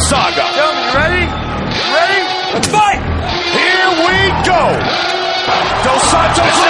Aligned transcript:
saga. 0.00 0.44
Gentlemen, 0.54 0.84
you 0.84 0.94
ready? 0.96 1.24
You 1.24 1.94
ready? 1.94 2.20
Let's 2.54 2.68
fight! 2.68 3.00
Here 3.52 3.90
we 4.06 4.16
go. 4.48 4.62
Dos 5.84 6.02
Santos 6.10 6.69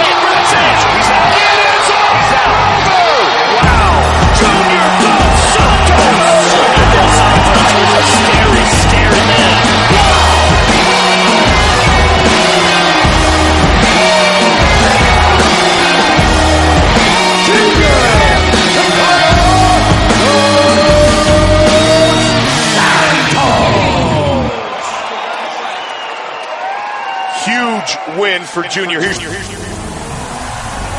win 28.31 28.43
for 28.43 28.63
Junior. 28.63 29.01
Here's, 29.01 29.17
here's, 29.19 29.47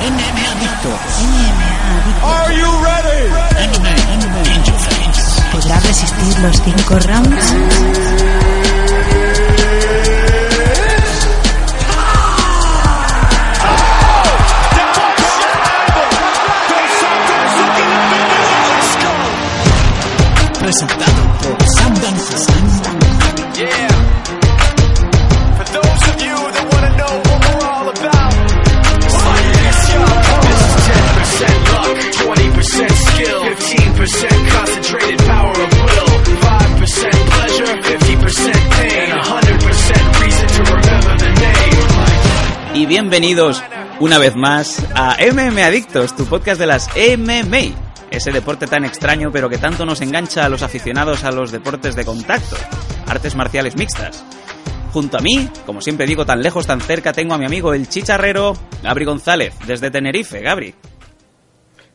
MMA 0.03 0.43
Adictos. 0.53 1.01
MMA 1.25 1.71
Adictos. 1.97 2.29
Are 2.29 2.53
you 2.61 2.69
ready? 2.89 3.21
MMA. 3.73 3.93
¿Podrá 5.53 5.77
resistir 5.81 6.33
los 6.41 6.57
cinco 6.61 6.95
rounds? 7.09 7.45
Presentado 20.59 21.12
bienvenidos 43.03 43.61
una 43.99 44.17
vez 44.19 44.37
más 44.37 44.81
a 44.95 45.17
MM 45.17 45.61
Adictos, 45.61 46.15
tu 46.15 46.25
podcast 46.25 46.61
de 46.61 46.69
las 46.69 46.89
MMA. 46.95 47.75
Ese 48.13 48.31
deporte 48.31 48.69
tan 48.69 48.85
extraño 48.85 49.33
pero 49.33 49.49
que 49.49 49.59
tanto 49.59 49.85
nos 49.85 50.01
engancha 50.03 50.45
a 50.45 50.49
los 50.49 50.63
aficionados 50.63 51.25
a 51.25 51.33
los 51.33 51.51
deportes 51.51 51.97
de 51.97 52.05
contacto, 52.05 52.55
artes 53.09 53.35
marciales 53.35 53.75
mixtas. 53.77 54.25
Junto 54.93 55.19
a 55.19 55.21
mí, 55.21 55.49
como 55.67 55.81
siempre 55.81 56.07
digo, 56.07 56.25
tan 56.25 56.43
lejos, 56.43 56.69
tan 56.69 56.81
cerca, 56.81 57.13
tengo 57.13 57.35
a 57.35 57.39
mi 57.39 57.45
amigo 57.45 57.75
el 57.75 57.89
chicharrero 57.89 58.57
Gabri 58.85 59.05
González, 59.05 59.53
desde 59.67 59.91
Tenerife. 59.91 60.41
Gabri. 60.41 60.73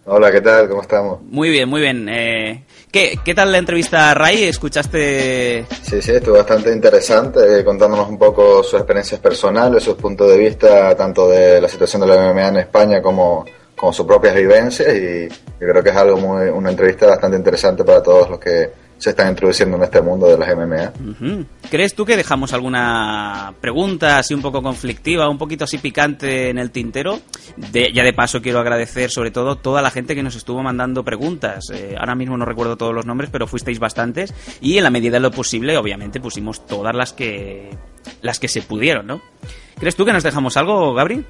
Hola, 0.09 0.31
¿qué 0.31 0.39
tal? 0.39 0.69
¿Cómo 0.69 0.81
estamos? 0.81 1.19
Muy 1.23 1.49
bien, 1.49 1.67
muy 1.67 1.81
bien. 1.81 2.07
Eh, 2.07 2.63
¿qué, 2.89 3.19
¿Qué 3.25 3.35
tal 3.35 3.51
la 3.51 3.57
entrevista 3.57 4.09
a 4.09 4.13
Ray? 4.13 4.45
¿Escuchaste 4.45 5.65
Sí, 5.81 6.01
sí, 6.01 6.11
estuvo 6.13 6.37
bastante 6.37 6.71
interesante 6.71 7.59
eh, 7.59 7.65
contándonos 7.65 8.07
un 8.07 8.17
poco 8.17 8.63
sus 8.63 8.75
experiencias 8.75 9.19
personales, 9.19 9.83
sus 9.83 9.95
puntos 9.95 10.29
de 10.29 10.37
vista 10.37 10.95
tanto 10.95 11.27
de 11.27 11.59
la 11.59 11.67
situación 11.67 12.03
de 12.03 12.07
la 12.07 12.31
MMA 12.31 12.47
en 12.47 12.57
España 12.57 13.01
como, 13.01 13.43
como 13.75 13.91
sus 13.91 14.05
propias 14.05 14.33
vivencias 14.33 14.95
y 14.95 15.27
yo 15.27 15.67
creo 15.67 15.83
que 15.83 15.89
es 15.89 15.95
algo 15.97 16.15
muy, 16.15 16.47
una 16.47 16.69
entrevista 16.69 17.07
bastante 17.07 17.35
interesante 17.35 17.83
para 17.83 18.01
todos 18.01 18.29
los 18.29 18.39
que 18.39 18.71
se 18.97 19.11
están 19.11 19.29
introduciendo 19.29 19.77
en 19.77 19.83
este 19.83 20.01
mundo 20.01 20.27
de 20.27 20.37
las 20.37 20.55
MMA. 20.55 21.45
¿Crees 21.69 21.93
tú 21.93 22.05
que 22.05 22.17
dejamos 22.17 22.53
alguna 22.53 23.53
pregunta 23.61 24.17
así 24.17 24.33
un 24.33 24.41
poco 24.41 24.61
conflictiva, 24.63 25.29
un 25.29 25.37
poquito 25.37 25.65
así 25.65 25.77
picante 25.77 26.49
en 26.49 26.57
el 26.57 26.71
tintero? 26.71 27.19
De- 27.57 27.91
ya 27.93 28.03
de 28.03 28.13
paso 28.13 28.41
quiero 28.41 28.59
agradecer 28.59 29.09
sobre 29.11 29.31
todo 29.31 29.55
toda 29.57 29.81
la 29.81 29.91
gente 29.91 30.15
que 30.15 30.23
nos 30.23 30.35
estuvo 30.35 30.63
mandando 30.63 31.03
preguntas. 31.03 31.65
Eh, 31.73 31.95
ahora 31.99 32.15
mismo 32.15 32.37
no 32.37 32.45
recuerdo 32.45 32.75
todos 32.77 32.93
los 32.93 33.05
nombres, 33.05 33.29
pero 33.31 33.47
fuisteis 33.47 33.79
bastantes 33.79 34.33
y 34.61 34.77
en 34.77 34.83
la 34.83 34.89
medida 34.89 35.13
de 35.13 35.19
lo 35.21 35.31
posible, 35.31 35.77
obviamente, 35.77 36.19
pusimos 36.19 36.65
todas 36.65 36.95
las 36.95 37.13
que 37.13 37.69
las 38.21 38.39
que 38.39 38.47
se 38.47 38.61
pudieron, 38.61 39.05
¿no? 39.05 39.21
¿Crees 39.79 39.95
tú 39.95 40.05
que 40.05 40.13
nos 40.13 40.23
dejamos 40.23 40.57
algo, 40.57 40.93
Gabri? 40.93 41.23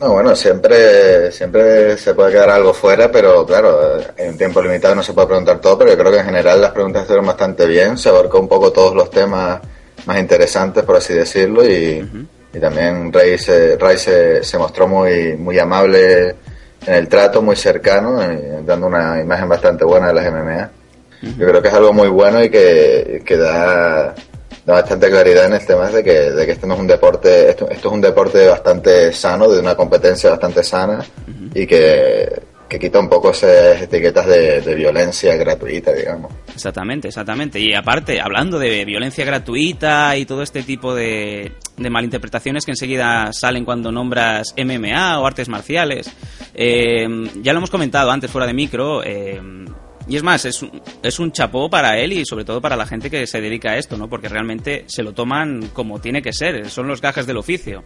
No, 0.00 0.12
bueno, 0.12 0.34
siempre, 0.34 1.30
siempre 1.30 1.98
se 1.98 2.14
puede 2.14 2.32
quedar 2.32 2.48
algo 2.48 2.72
fuera, 2.72 3.12
pero 3.12 3.44
claro, 3.44 3.98
eh, 4.00 4.06
en 4.16 4.38
tiempo 4.38 4.62
limitado 4.62 4.94
no 4.94 5.02
se 5.02 5.12
puede 5.12 5.26
preguntar 5.26 5.60
todo, 5.60 5.76
pero 5.76 5.90
yo 5.90 5.98
creo 5.98 6.10
que 6.10 6.20
en 6.20 6.24
general 6.24 6.62
las 6.62 6.72
preguntas 6.72 7.02
estuvieron 7.02 7.26
bastante 7.26 7.66
bien, 7.66 7.98
se 7.98 8.08
abarcó 8.08 8.40
un 8.40 8.48
poco 8.48 8.72
todos 8.72 8.94
los 8.94 9.10
temas 9.10 9.60
más 10.06 10.18
interesantes, 10.18 10.84
por 10.84 10.96
así 10.96 11.12
decirlo, 11.12 11.68
y, 11.68 12.26
y 12.54 12.58
también 12.58 13.12
Rey, 13.12 13.36
se, 13.36 13.76
Ray 13.76 13.98
se, 13.98 14.42
se 14.42 14.56
mostró 14.56 14.88
muy, 14.88 15.36
muy 15.36 15.58
amable 15.58 16.34
en 16.86 16.94
el 16.94 17.06
trato, 17.06 17.42
muy 17.42 17.56
cercano, 17.56 18.22
eh, 18.22 18.62
dando 18.64 18.86
una 18.86 19.20
imagen 19.20 19.50
bastante 19.50 19.84
buena 19.84 20.08
de 20.08 20.14
las 20.14 20.32
MMA. 20.32 20.70
Yo 21.36 21.46
creo 21.46 21.60
que 21.60 21.68
es 21.68 21.74
algo 21.74 21.92
muy 21.92 22.08
bueno 22.08 22.42
y 22.42 22.48
que, 22.48 23.22
que 23.22 23.36
da, 23.36 24.14
da 24.64 24.74
bastante 24.74 25.08
claridad 25.10 25.46
en 25.46 25.54
el 25.54 25.66
tema 25.66 25.88
de 25.90 26.02
que, 26.04 26.12
de 26.12 26.46
que 26.46 26.52
esto 26.52 26.66
no 26.66 26.74
es 26.74 26.80
un 26.80 26.86
deporte, 26.86 27.50
esto, 27.50 27.68
esto 27.68 27.88
es 27.88 27.94
un 27.94 28.00
deporte 28.00 28.46
bastante 28.48 29.12
sano, 29.12 29.48
de 29.50 29.60
una 29.60 29.74
competencia 29.74 30.30
bastante 30.30 30.62
sana 30.62 31.04
y 31.54 31.66
que, 31.66 32.42
que 32.68 32.78
quita 32.78 33.00
un 33.00 33.08
poco 33.08 33.30
esas 33.30 33.82
etiquetas 33.82 34.26
de, 34.26 34.60
de 34.60 34.74
violencia 34.74 35.34
gratuita, 35.36 35.92
digamos. 35.92 36.32
Exactamente, 36.54 37.08
exactamente. 37.08 37.58
Y 37.58 37.74
aparte, 37.74 38.20
hablando 38.20 38.58
de 38.58 38.84
violencia 38.84 39.24
gratuita 39.24 40.16
y 40.16 40.26
todo 40.26 40.42
este 40.42 40.62
tipo 40.62 40.94
de, 40.94 41.52
de 41.76 41.90
malinterpretaciones 41.90 42.64
que 42.64 42.72
enseguida 42.72 43.30
salen 43.32 43.64
cuando 43.64 43.90
nombras 43.90 44.54
MMA 44.56 45.18
o 45.18 45.26
artes 45.26 45.48
marciales, 45.48 46.10
eh, 46.54 47.08
ya 47.42 47.52
lo 47.52 47.58
hemos 47.58 47.70
comentado 47.70 48.10
antes 48.10 48.30
fuera 48.30 48.46
de 48.46 48.54
micro. 48.54 49.02
eh, 49.04 49.40
y 50.08 50.16
es 50.16 50.22
más, 50.22 50.44
es, 50.44 50.62
un- 50.62 50.82
es 51.02 51.18
un 51.18 51.32
chapó 51.32 51.68
para 51.70 51.98
él 51.98 52.12
y 52.12 52.24
sobre 52.24 52.44
todo 52.44 52.60
para 52.60 52.76
la 52.76 52.86
gente 52.86 53.10
que 53.10 53.26
se 53.26 53.40
dedica 53.40 53.70
a 53.72 53.76
esto, 53.78 53.96
¿no? 53.96 54.08
Porque 54.08 54.28
realmente 54.28 54.84
se 54.88 55.02
lo 55.02 55.12
toman 55.12 55.68
como 55.72 56.00
tiene 56.00 56.22
que 56.22 56.32
ser, 56.32 56.68
son 56.70 56.86
los 56.88 57.00
gajes 57.00 57.26
del 57.26 57.36
oficio. 57.36 57.84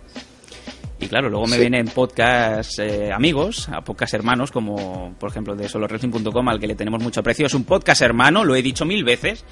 Y 1.01 1.09
claro, 1.09 1.29
luego 1.29 1.47
me 1.47 1.57
Sí. 1.57 1.61
vienen 1.61 1.87
podcast 1.87 2.79
eh, 2.79 3.13
amigos, 3.13 3.69
a 3.69 3.83
podcast 3.83 4.15
hermanos, 4.15 4.51
como 4.53 5.15
por 5.19 5.29
ejemplo 5.31 5.55
de 5.57 5.69
solowrestling.com, 5.69 6.49
al 6.49 6.61
que 6.61 6.69
le 6.69 6.77
tenemos 6.77 7.03
mucho 7.03 7.21
aprecio. 7.21 7.47
Es 7.47 7.55
un 7.55 7.65
podcast 7.65 8.01
hermano, 8.01 8.45
lo 8.45 8.55
he 8.55 8.63
dicho 8.63 8.85
mil 8.85 9.03
veces, 9.05 9.45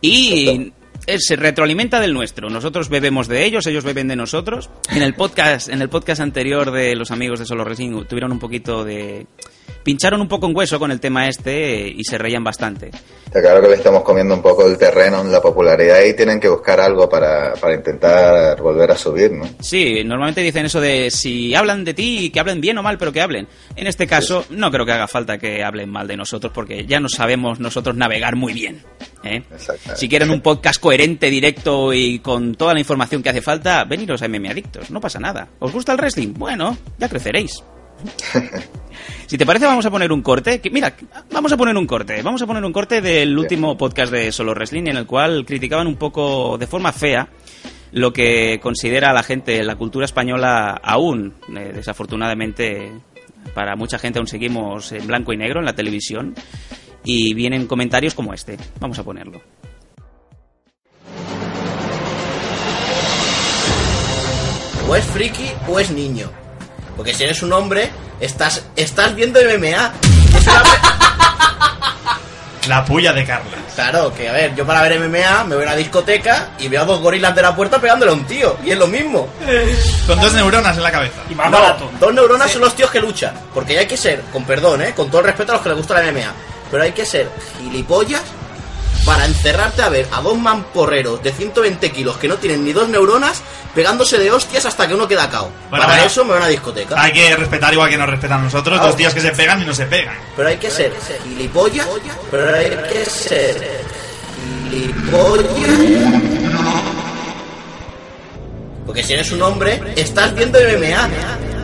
y 0.00 0.72
se 1.18 1.36
retroalimenta 1.36 2.00
del 2.00 2.14
nuestro. 2.14 2.48
Nosotros 2.48 2.88
bebemos 2.88 3.28
de 3.28 3.44
ellos, 3.44 3.66
ellos 3.66 3.84
beben 3.84 4.08
de 4.08 4.16
nosotros. 4.16 4.70
En 4.90 5.02
el 5.02 5.14
podcast, 5.14 5.68
en 5.68 5.82
el 5.82 5.90
podcast 5.90 6.22
anterior 6.22 6.70
de 6.72 6.96
los 6.96 7.10
amigos 7.10 7.38
de 7.38 7.44
Solo 7.46 7.62
Wrestling 7.64 8.04
tuvieron 8.06 8.32
un 8.32 8.38
poquito 8.38 8.82
de. 8.82 9.26
Pincharon 9.82 10.20
un 10.20 10.28
poco 10.28 10.46
en 10.46 10.56
hueso 10.56 10.78
con 10.78 10.90
el 10.90 11.00
tema 11.00 11.28
este 11.28 11.86
eh, 11.86 11.94
y 11.96 12.04
se 12.04 12.18
reían 12.18 12.44
bastante. 12.44 12.90
Está 13.26 13.40
claro 13.40 13.60
que 13.60 13.68
le 13.68 13.74
estamos 13.74 14.02
comiendo 14.02 14.34
un 14.34 14.42
poco 14.42 14.66
el 14.66 14.78
terreno 14.78 15.20
en 15.20 15.30
la 15.30 15.42
popularidad 15.42 16.02
y 16.02 16.14
tienen 16.14 16.40
que 16.40 16.48
buscar 16.48 16.80
algo 16.80 17.08
para, 17.08 17.54
para 17.54 17.74
intentar 17.74 18.60
volver 18.62 18.90
a 18.90 18.96
subir, 18.96 19.32
¿no? 19.32 19.44
Sí, 19.60 20.02
normalmente 20.04 20.40
dicen 20.40 20.66
eso 20.66 20.80
de 20.80 21.10
si 21.10 21.54
hablan 21.54 21.84
de 21.84 21.92
ti, 21.92 22.30
que 22.30 22.40
hablen 22.40 22.60
bien 22.60 22.78
o 22.78 22.82
mal, 22.82 22.98
pero 22.98 23.12
que 23.12 23.20
hablen. 23.20 23.46
En 23.74 23.86
este 23.86 24.06
caso, 24.06 24.44
no 24.50 24.70
creo 24.70 24.86
que 24.86 24.92
haga 24.92 25.08
falta 25.08 25.38
que 25.38 25.62
hablen 25.62 25.90
mal 25.90 26.06
de 26.06 26.16
nosotros, 26.16 26.52
porque 26.54 26.86
ya 26.86 27.00
nos 27.00 27.12
sabemos 27.12 27.60
nosotros 27.60 27.96
navegar 27.96 28.36
muy 28.36 28.52
bien. 28.52 28.82
¿eh? 29.24 29.42
Si 29.94 30.08
quieren 30.08 30.30
un 30.30 30.40
podcast 30.40 30.80
coherente, 30.80 31.28
directo 31.28 31.92
y 31.92 32.20
con 32.20 32.54
toda 32.54 32.74
la 32.74 32.80
información 32.80 33.22
que 33.22 33.30
hace 33.30 33.42
falta, 33.42 33.84
veniros 33.84 34.22
a 34.22 34.28
MM 34.28 34.48
Adictos, 34.50 34.90
no 34.90 35.00
pasa 35.00 35.18
nada. 35.18 35.48
¿Os 35.58 35.72
gusta 35.72 35.92
el 35.92 35.98
wrestling? 35.98 36.32
Bueno, 36.34 36.76
ya 36.98 37.08
creceréis. 37.08 37.62
Si 39.26 39.36
te 39.36 39.44
parece, 39.44 39.66
vamos 39.66 39.84
a 39.84 39.90
poner 39.90 40.12
un 40.12 40.22
corte. 40.22 40.60
Que, 40.60 40.70
mira, 40.70 40.94
vamos 41.32 41.52
a 41.52 41.56
poner 41.56 41.76
un 41.76 41.86
corte. 41.86 42.22
Vamos 42.22 42.40
a 42.42 42.46
poner 42.46 42.64
un 42.64 42.72
corte 42.72 43.00
del 43.00 43.36
último 43.36 43.76
podcast 43.76 44.12
de 44.12 44.30
Solo 44.30 44.54
Wrestling 44.54 44.86
en 44.86 44.96
el 44.96 45.04
cual 45.04 45.44
criticaban 45.44 45.88
un 45.88 45.96
poco 45.96 46.56
de 46.58 46.68
forma 46.68 46.92
fea 46.92 47.28
lo 47.90 48.12
que 48.12 48.60
considera 48.62 49.12
la 49.12 49.24
gente 49.24 49.64
la 49.64 49.74
cultura 49.74 50.04
española 50.04 50.80
aún. 50.80 51.34
eh, 51.56 51.72
desafortunadamente, 51.74 52.92
para 53.52 53.74
mucha 53.74 53.98
gente 53.98 54.20
aún 54.20 54.28
seguimos 54.28 54.92
en 54.92 55.08
blanco 55.08 55.32
y 55.32 55.36
negro 55.36 55.58
en 55.58 55.66
la 55.66 55.74
televisión. 55.74 56.34
Y 57.04 57.34
vienen 57.34 57.66
comentarios 57.66 58.14
como 58.14 58.32
este. 58.32 58.56
Vamos 58.78 58.98
a 59.00 59.02
ponerlo. 59.02 59.40
o 64.88 64.94
es 64.94 65.04
friki 65.06 65.50
o 65.68 65.80
es 65.80 65.90
niño. 65.90 66.45
Porque 66.96 67.14
si 67.14 67.24
eres 67.24 67.42
un 67.42 67.52
hombre, 67.52 67.90
estás, 68.20 68.62
estás 68.76 69.14
viendo 69.14 69.40
MMA. 69.40 69.92
Es 70.38 70.46
una 70.46 70.62
pe- 70.62 72.68
La 72.68 72.84
puya 72.84 73.12
de 73.12 73.24
Carla. 73.24 73.50
Claro, 73.74 74.12
que 74.14 74.28
a 74.28 74.32
ver, 74.32 74.54
yo 74.56 74.66
para 74.66 74.82
ver 74.82 74.98
MMA 74.98 75.44
me 75.44 75.54
voy 75.54 75.64
a 75.64 75.68
una 75.68 75.76
discoteca 75.76 76.48
y 76.58 76.66
veo 76.68 76.82
a 76.82 76.84
dos 76.84 77.00
gorilas 77.00 77.34
de 77.34 77.42
la 77.42 77.54
puerta 77.54 77.80
pegándole 77.80 78.10
a 78.10 78.14
un 78.14 78.24
tío. 78.24 78.56
Y 78.64 78.70
es 78.72 78.78
lo 78.78 78.86
mismo. 78.88 79.28
Con 80.06 80.20
dos 80.20 80.32
neuronas 80.32 80.76
en 80.76 80.82
la 80.82 80.90
cabeza. 80.90 81.20
Y 81.30 81.34
más 81.34 81.50
No, 81.50 81.60
barato. 81.60 81.90
dos 82.00 82.12
neuronas 82.14 82.50
son 82.50 82.62
los 82.62 82.74
tíos 82.74 82.90
que 82.90 83.00
luchan. 83.00 83.34
Porque 83.54 83.74
ya 83.74 83.80
hay 83.80 83.86
que 83.86 83.96
ser, 83.96 84.22
con 84.32 84.44
perdón, 84.44 84.82
¿eh? 84.82 84.94
con 84.96 85.08
todo 85.10 85.20
el 85.20 85.26
respeto 85.26 85.52
a 85.52 85.56
los 85.56 85.62
que 85.62 85.68
les 85.68 85.78
gusta 85.78 85.94
la 85.94 86.10
MMA. 86.10 86.32
Pero 86.70 86.82
hay 86.82 86.92
que 86.92 87.06
ser 87.06 87.30
gilipollas 87.58 88.22
para 89.06 89.24
encerrarte 89.24 89.82
a 89.82 89.88
ver 89.88 90.08
a 90.12 90.20
dos 90.20 90.36
mamporreros 90.36 91.22
de 91.22 91.32
120 91.32 91.92
kilos 91.92 92.16
que 92.16 92.26
no 92.26 92.36
tienen 92.36 92.64
ni 92.64 92.72
dos 92.72 92.88
neuronas 92.88 93.40
pegándose 93.72 94.18
de 94.18 94.32
hostias 94.32 94.66
hasta 94.66 94.88
que 94.88 94.94
uno 94.94 95.06
queda 95.06 95.30
cao. 95.30 95.50
Bueno, 95.70 95.84
para 95.84 95.86
bueno. 95.86 96.06
eso 96.06 96.24
me 96.24 96.30
voy 96.30 96.38
a 96.38 96.40
una 96.40 96.48
discoteca. 96.48 97.00
Hay 97.00 97.12
que 97.12 97.36
respetar 97.36 97.72
igual 97.72 97.88
que 97.88 97.96
nos 97.96 98.10
respetan 98.10 98.42
nosotros. 98.42 98.74
Claro. 98.74 98.88
Dos 98.88 98.96
tíos 98.96 99.14
que 99.14 99.20
se 99.20 99.30
pegan 99.30 99.62
y 99.62 99.64
no 99.64 99.72
se 99.72 99.86
pegan. 99.86 100.16
Pero 100.34 100.48
hay 100.48 100.56
que 100.56 100.70
ser 100.70 100.92
gilipollas, 101.22 101.86
pero 102.30 102.54
hay 102.54 102.70
que 102.92 103.04
ser 103.04 103.84
gilipollas. 104.70 105.46
Porque 108.84 109.02
si 109.02 109.12
eres 109.12 109.30
un 109.30 109.42
hombre, 109.42 109.80
estás 109.96 110.34
viendo 110.34 110.58
MMA. 110.58 111.55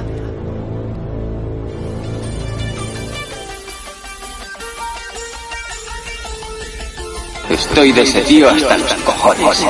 Estoy 7.50 7.92
de 7.92 8.02
ese 8.02 8.22
tío 8.22 8.48
hasta 8.48 8.78
los 8.78 8.92
cojones. 8.94 9.64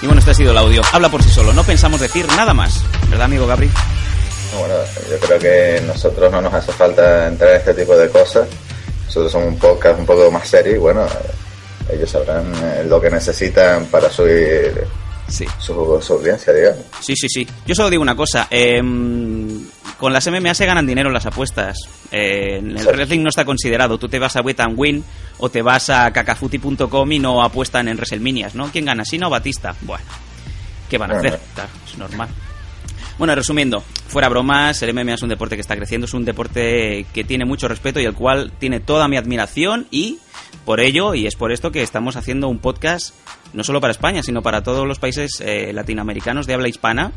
Y 0.00 0.06
bueno, 0.06 0.20
este 0.20 0.30
ha 0.30 0.34
sido 0.34 0.52
el 0.52 0.58
audio. 0.58 0.82
Habla 0.92 1.10
por 1.10 1.22
sí 1.22 1.30
solo, 1.30 1.52
no 1.52 1.64
pensamos 1.64 2.00
decir 2.00 2.26
nada 2.36 2.54
más. 2.54 2.82
¿Verdad, 3.08 3.24
amigo 3.24 3.46
Gabri? 3.46 3.70
Bueno, 4.58 4.74
yo 5.10 5.18
creo 5.18 5.38
que 5.38 5.82
nosotros 5.86 6.30
no 6.30 6.40
nos 6.40 6.54
hace 6.54 6.72
falta 6.72 7.26
entrar 7.26 7.50
en 7.50 7.56
este 7.56 7.74
tipo 7.74 7.96
de 7.96 8.08
cosas. 8.08 8.46
Nosotros 9.06 9.32
somos 9.32 9.48
un 9.48 9.58
podcast 9.58 9.98
un 9.98 10.06
poco 10.06 10.30
más 10.30 10.48
serio 10.48 10.74
y 10.76 10.78
bueno, 10.78 11.06
ellos 11.90 12.10
sabrán 12.10 12.52
eh, 12.62 12.84
lo 12.88 13.00
que 13.00 13.10
necesitan 13.10 13.86
para 13.86 14.10
subir 14.10 14.86
Sí. 15.28 15.44
su, 15.58 15.98
su 16.00 16.12
audiencia, 16.12 16.52
digamos. 16.52 16.84
Sí, 17.00 17.14
sí, 17.16 17.28
sí. 17.28 17.46
Yo 17.66 17.74
solo 17.74 17.90
digo 17.90 18.02
una 18.02 18.14
cosa. 18.14 18.46
em, 18.50 19.66
con 19.98 20.12
las 20.12 20.26
MMA 20.28 20.54
se 20.54 20.66
ganan 20.66 20.86
dinero 20.86 21.08
en 21.08 21.14
las 21.14 21.26
apuestas. 21.26 21.76
Eh, 22.12 22.58
en 22.58 22.70
el 22.72 22.78
Sí. 22.80 22.86
wrestling 22.86 23.22
no 23.22 23.28
está 23.30 23.44
considerado. 23.44 23.98
Tú 23.98 24.08
te 24.08 24.18
vas 24.20 24.36
a 24.36 24.42
Bet 24.42 24.60
and 24.60 24.74
Win 24.78 25.04
o 25.38 25.48
te 25.48 25.62
vas 25.62 25.90
a 25.90 26.12
cacafuti.com 26.12 27.10
y 27.12 27.18
no 27.18 27.42
apuestan 27.42 27.88
en 27.88 27.96
WrestleManias, 27.96 28.54
¿no? 28.54 28.70
¿Quién 28.70 28.84
gana? 28.84 29.04
¿Sina 29.04 29.26
o 29.26 29.30
Batista? 29.30 29.74
Bueno, 29.80 30.04
¿qué 30.88 30.96
van 30.98 31.10
a 31.12 31.18
hacer? 31.18 31.40
Claro, 31.54 31.70
es 31.90 31.98
normal. 31.98 32.28
Bueno, 33.18 33.34
resumiendo, 33.34 33.80
fuera 33.80 34.28
bromas, 34.28 34.82
el 34.82 34.92
MMA 34.92 35.14
es 35.14 35.22
un 35.22 35.30
deporte 35.30 35.56
que 35.56 35.62
está 35.62 35.74
creciendo, 35.74 36.04
es 36.04 36.12
un 36.12 36.26
deporte 36.26 37.06
que 37.14 37.24
tiene 37.24 37.46
mucho 37.46 37.66
respeto 37.66 37.98
y 37.98 38.04
el 38.04 38.12
cual 38.12 38.52
tiene 38.58 38.78
toda 38.78 39.08
mi 39.08 39.16
admiración 39.16 39.86
y 39.90 40.18
por 40.66 40.80
ello, 40.80 41.14
y 41.14 41.26
es 41.26 41.34
por 41.34 41.50
esto 41.50 41.72
que 41.72 41.82
estamos 41.82 42.16
haciendo 42.16 42.48
un 42.48 42.58
podcast 42.58 43.14
no 43.54 43.64
solo 43.64 43.80
para 43.80 43.92
España, 43.92 44.22
sino 44.22 44.42
para 44.42 44.62
todos 44.62 44.86
los 44.86 44.98
países 44.98 45.40
eh, 45.40 45.72
latinoamericanos 45.72 46.46
de 46.46 46.54
habla 46.54 46.68
hispana 46.68 47.12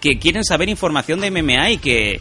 que 0.00 0.18
quieren 0.18 0.42
saber 0.42 0.68
información 0.68 1.20
de 1.20 1.30
MMA 1.30 1.70
y 1.70 1.78
que 1.78 2.20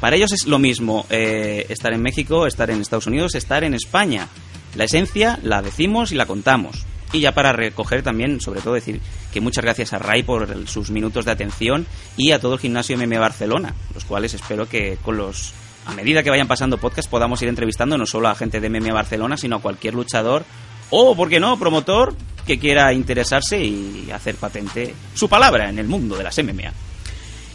para 0.00 0.16
ellos 0.16 0.32
es 0.32 0.46
lo 0.46 0.58
mismo 0.58 1.06
eh, 1.08 1.64
estar 1.70 1.94
en 1.94 2.02
México, 2.02 2.46
estar 2.46 2.70
en 2.70 2.82
Estados 2.82 3.06
Unidos, 3.06 3.34
estar 3.34 3.64
en 3.64 3.72
España. 3.72 4.28
La 4.74 4.84
esencia 4.84 5.38
la 5.42 5.62
decimos 5.62 6.12
y 6.12 6.16
la 6.16 6.26
contamos. 6.26 6.84
Y 7.12 7.20
ya 7.20 7.32
para 7.32 7.52
recoger 7.52 8.02
también, 8.02 8.40
sobre 8.40 8.60
todo 8.60 8.74
decir 8.74 9.00
que 9.32 9.40
muchas 9.40 9.64
gracias 9.64 9.92
a 9.92 9.98
Ray 9.98 10.22
por 10.22 10.66
sus 10.68 10.90
minutos 10.90 11.24
de 11.24 11.30
atención 11.30 11.86
y 12.16 12.32
a 12.32 12.40
todo 12.40 12.54
el 12.54 12.60
gimnasio 12.60 12.96
MMA 12.98 13.18
Barcelona, 13.18 13.74
los 13.94 14.04
cuales 14.04 14.34
espero 14.34 14.68
que 14.68 14.98
con 15.02 15.16
los 15.16 15.52
a 15.86 15.94
medida 15.94 16.24
que 16.24 16.30
vayan 16.30 16.48
pasando 16.48 16.78
podcast 16.78 17.08
podamos 17.08 17.40
ir 17.42 17.48
entrevistando 17.48 17.96
no 17.96 18.06
solo 18.06 18.28
a 18.28 18.34
gente 18.34 18.60
de 18.60 18.68
MMA 18.68 18.92
Barcelona, 18.92 19.36
sino 19.36 19.56
a 19.56 19.62
cualquier 19.62 19.94
luchador 19.94 20.44
o, 20.90 21.14
por 21.16 21.28
qué 21.28 21.40
no, 21.40 21.58
promotor 21.58 22.14
que 22.46 22.58
quiera 22.58 22.92
interesarse 22.92 23.62
y 23.62 24.08
hacer 24.12 24.36
patente 24.36 24.94
su 25.14 25.28
palabra 25.28 25.68
en 25.68 25.78
el 25.78 25.86
mundo 25.86 26.16
de 26.16 26.24
las 26.24 26.38
MMA. 26.38 26.72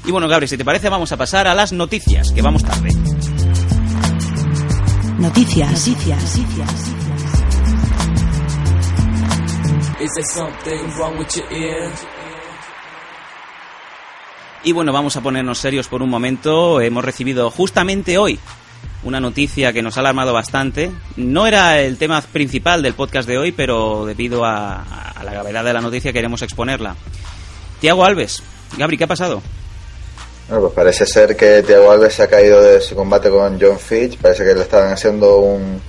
Y 0.06 0.12
bueno, 0.12 0.27
Gabriel, 0.27 0.50
si 0.50 0.57
te 0.57 0.65
parece, 0.65 0.89
vamos 0.89 1.12
a 1.12 1.18
pasar 1.18 1.48
a 1.48 1.56
las 1.56 1.71
noticias, 1.71 2.31
que 2.31 2.42
vamos 2.42 2.63
tarde. 2.63 2.89
Noticias. 5.19 5.88
Noticias. 5.88 7.00
Is 10.01 10.09
there 10.13 10.25
something 10.25 10.89
wrong 10.98 11.19
with 11.19 11.27
your 11.36 11.45
ear? 11.53 11.92
Y 14.63 14.71
bueno, 14.71 14.92
vamos 14.92 15.15
a 15.15 15.21
ponernos 15.21 15.59
serios 15.59 15.88
por 15.88 16.01
un 16.01 16.09
momento. 16.09 16.81
Hemos 16.81 17.06
recibido 17.06 17.51
justamente 17.51 18.18
hoy 18.18 18.39
una 19.03 19.19
noticia 19.19 19.71
que 19.74 19.83
nos 19.83 19.98
ha 19.98 20.00
alarmado 20.00 20.33
bastante. 20.33 20.92
No 21.18 21.45
era 21.45 21.80
el 21.81 22.00
tema 22.00 22.19
principal 22.21 22.81
del 22.81 22.95
podcast 22.95 23.27
de 23.27 23.38
hoy, 23.38 23.51
pero 23.51 24.07
debido 24.07 24.44
a, 24.44 24.81
a 24.81 25.24
la 25.24 25.33
gravedad 25.33 25.63
de 25.63 25.74
la 25.74 25.81
noticia 25.81 26.12
queremos 26.12 26.42
exponerla. 26.42 26.95
Tiago 27.80 28.03
Alves, 28.03 28.42
Gabri, 28.80 28.98
¿qué 28.98 29.03
ha 29.03 29.07
pasado? 29.07 29.44
Bueno, 30.48 30.63
pues 30.63 30.74
parece 30.74 31.06
ser 31.06 31.38
que 31.38 31.62
Thiago 31.62 31.92
Alves 31.92 32.15
se 32.15 32.24
ha 32.24 32.27
caído 32.27 32.59
de 32.59 32.81
su 32.81 32.95
combate 32.95 33.30
con 33.30 33.62
John 33.62 33.77
Fitch. 33.77 34.18
Parece 34.18 34.45
que 34.45 34.56
le 34.56 34.62
estaban 34.62 34.92
haciendo 34.94 35.38
un, 35.38 35.80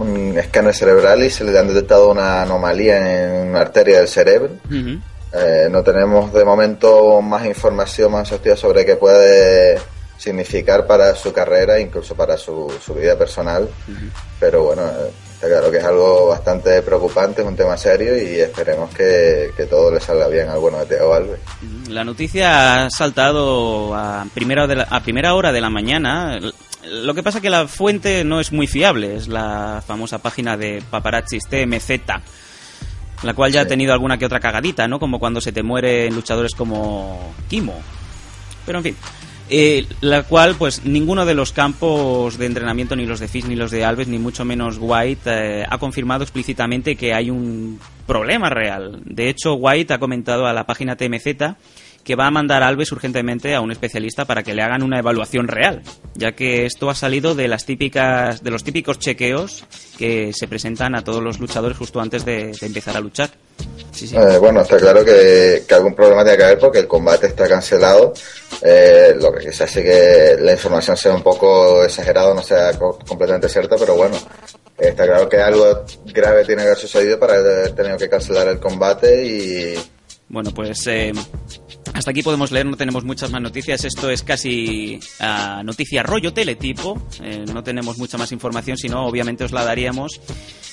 un 0.00 0.38
escáner 0.38 0.74
cerebral 0.74 1.22
y 1.22 1.30
se 1.30 1.44
le 1.44 1.58
han 1.58 1.68
detectado 1.68 2.10
una 2.10 2.42
anomalía 2.42 3.42
en 3.42 3.48
una 3.48 3.60
arteria 3.60 3.98
del 3.98 4.08
cerebro. 4.08 4.50
Eh, 5.32 5.68
no 5.70 5.82
tenemos 5.82 6.32
de 6.32 6.44
momento 6.44 7.22
más 7.22 7.46
información 7.46 8.10
más 8.10 8.22
exhaustiva 8.22 8.56
sobre 8.56 8.84
qué 8.84 8.96
puede 8.96 9.78
significar 10.18 10.86
para 10.86 11.14
su 11.14 11.32
carrera, 11.32 11.80
incluso 11.80 12.14
para 12.14 12.36
su, 12.36 12.72
su 12.84 12.94
vida 12.94 13.16
personal. 13.16 13.68
Pero 14.38 14.64
bueno, 14.64 14.82
eh, 14.82 15.10
está 15.34 15.48
claro 15.48 15.70
que 15.70 15.78
es 15.78 15.84
algo 15.84 16.28
bastante 16.28 16.82
preocupante, 16.82 17.40
es 17.40 17.48
un 17.48 17.56
tema 17.56 17.76
serio 17.76 18.16
y 18.16 18.40
esperemos 18.40 18.94
que, 18.94 19.50
que 19.56 19.64
todo 19.64 19.90
le 19.90 20.00
salga 20.00 20.28
bien 20.28 20.48
al 20.48 20.58
bueno 20.58 20.78
de 20.80 20.86
Thiago 20.86 21.14
Alves. 21.14 21.40
La 21.88 22.04
noticia 22.04 22.84
ha 22.84 22.90
saltado 22.90 23.94
a 23.94 24.26
primera, 24.34 24.66
de 24.66 24.76
la, 24.76 24.82
a 24.82 25.00
primera 25.00 25.34
hora 25.34 25.52
de 25.52 25.60
la 25.60 25.70
mañana. 25.70 26.38
Lo 26.84 27.14
que 27.14 27.22
pasa 27.22 27.38
es 27.38 27.42
que 27.42 27.50
la 27.50 27.68
fuente 27.68 28.24
no 28.24 28.40
es 28.40 28.52
muy 28.52 28.66
fiable, 28.66 29.16
es 29.16 29.28
la 29.28 29.82
famosa 29.86 30.18
página 30.18 30.56
de 30.56 30.82
paparazzis 30.90 31.46
TMZ, 31.46 31.90
la 33.22 33.34
cual 33.34 33.52
ya 33.52 33.62
ha 33.62 33.66
tenido 33.66 33.92
alguna 33.92 34.16
que 34.16 34.24
otra 34.24 34.40
cagadita, 34.40 34.88
¿no? 34.88 34.98
Como 34.98 35.18
cuando 35.18 35.40
se 35.40 35.52
te 35.52 35.62
mueren 35.62 36.14
luchadores 36.14 36.54
como 36.54 37.34
Kimo. 37.48 37.80
Pero 38.64 38.78
en 38.78 38.84
fin. 38.84 38.96
Eh, 39.52 39.84
la 40.00 40.22
cual, 40.22 40.54
pues, 40.54 40.84
ninguno 40.84 41.26
de 41.26 41.34
los 41.34 41.50
campos 41.52 42.38
de 42.38 42.46
entrenamiento, 42.46 42.94
ni 42.94 43.04
los 43.04 43.18
de 43.18 43.26
Fish, 43.26 43.46
ni 43.46 43.56
los 43.56 43.72
de 43.72 43.84
Alves, 43.84 44.06
ni 44.06 44.18
mucho 44.18 44.44
menos 44.44 44.76
White, 44.78 45.22
eh, 45.26 45.66
ha 45.68 45.76
confirmado 45.76 46.22
explícitamente 46.22 46.94
que 46.94 47.12
hay 47.12 47.30
un 47.30 47.80
problema 48.06 48.48
real. 48.48 49.00
De 49.04 49.28
hecho, 49.28 49.54
White 49.54 49.94
ha 49.94 49.98
comentado 49.98 50.46
a 50.46 50.52
la 50.52 50.66
página 50.66 50.94
TMZ 50.96 51.56
que 52.04 52.16
va 52.16 52.26
a 52.26 52.30
mandar 52.30 52.62
a 52.62 52.68
Alves 52.68 52.90
urgentemente 52.92 53.54
a 53.54 53.60
un 53.60 53.70
especialista 53.70 54.24
para 54.24 54.42
que 54.42 54.54
le 54.54 54.62
hagan 54.62 54.82
una 54.82 54.98
evaluación 54.98 55.48
real, 55.48 55.82
ya 56.14 56.32
que 56.32 56.64
esto 56.66 56.88
ha 56.90 56.94
salido 56.94 57.34
de 57.34 57.46
las 57.48 57.66
típicas, 57.66 58.42
de 58.42 58.50
los 58.50 58.64
típicos 58.64 58.98
chequeos 58.98 59.64
que 59.98 60.32
se 60.32 60.48
presentan 60.48 60.94
a 60.94 61.04
todos 61.04 61.22
los 61.22 61.38
luchadores 61.38 61.76
justo 61.76 62.00
antes 62.00 62.24
de, 62.24 62.52
de 62.58 62.66
empezar 62.66 62.96
a 62.96 63.00
luchar. 63.00 63.30
Sí, 63.92 64.06
sí. 64.08 64.16
Eh, 64.16 64.38
bueno, 64.38 64.62
está 64.62 64.78
claro 64.78 65.04
que, 65.04 65.64
que 65.68 65.74
algún 65.74 65.94
problema 65.94 66.22
tiene 66.22 66.38
que 66.38 66.44
haber 66.44 66.58
porque 66.58 66.78
el 66.78 66.86
combate 66.88 67.26
está 67.26 67.46
cancelado. 67.46 68.14
Eh, 68.62 69.14
lo 69.20 69.32
que 69.32 69.46
quizás 69.50 69.70
sí 69.70 69.82
que 69.82 70.36
la 70.40 70.52
información 70.52 70.96
sea 70.96 71.12
un 71.14 71.22
poco 71.22 71.84
exagerada, 71.84 72.34
no 72.34 72.42
sea 72.42 72.72
co- 72.78 72.98
completamente 73.06 73.48
cierta, 73.48 73.76
pero 73.78 73.94
bueno, 73.96 74.16
eh, 74.78 74.88
está 74.88 75.04
claro 75.06 75.28
que 75.28 75.36
algo 75.38 75.84
grave 76.06 76.44
tiene 76.46 76.62
que 76.62 76.68
haber 76.68 76.78
sucedido 76.78 77.18
para 77.18 77.34
haber 77.34 77.72
tenido 77.74 77.98
que 77.98 78.08
cancelar 78.08 78.48
el 78.48 78.58
combate 78.58 79.26
y 79.26 79.74
Bueno, 80.28 80.50
pues 80.54 80.86
eh, 80.86 81.12
hasta 81.94 82.10
aquí 82.10 82.22
podemos 82.22 82.50
leer, 82.50 82.66
no 82.66 82.76
tenemos 82.76 83.04
muchas 83.04 83.30
más 83.30 83.42
noticias. 83.42 83.84
Esto 83.84 84.10
es 84.10 84.22
casi 84.22 85.00
ah, 85.18 85.62
noticia 85.64 86.02
rollo 86.02 86.32
teletipo. 86.32 87.00
Eh, 87.22 87.44
no 87.52 87.62
tenemos 87.62 87.98
mucha 87.98 88.18
más 88.18 88.32
información, 88.32 88.76
sino 88.76 89.06
obviamente 89.06 89.44
os 89.44 89.52
la 89.52 89.64
daríamos. 89.64 90.20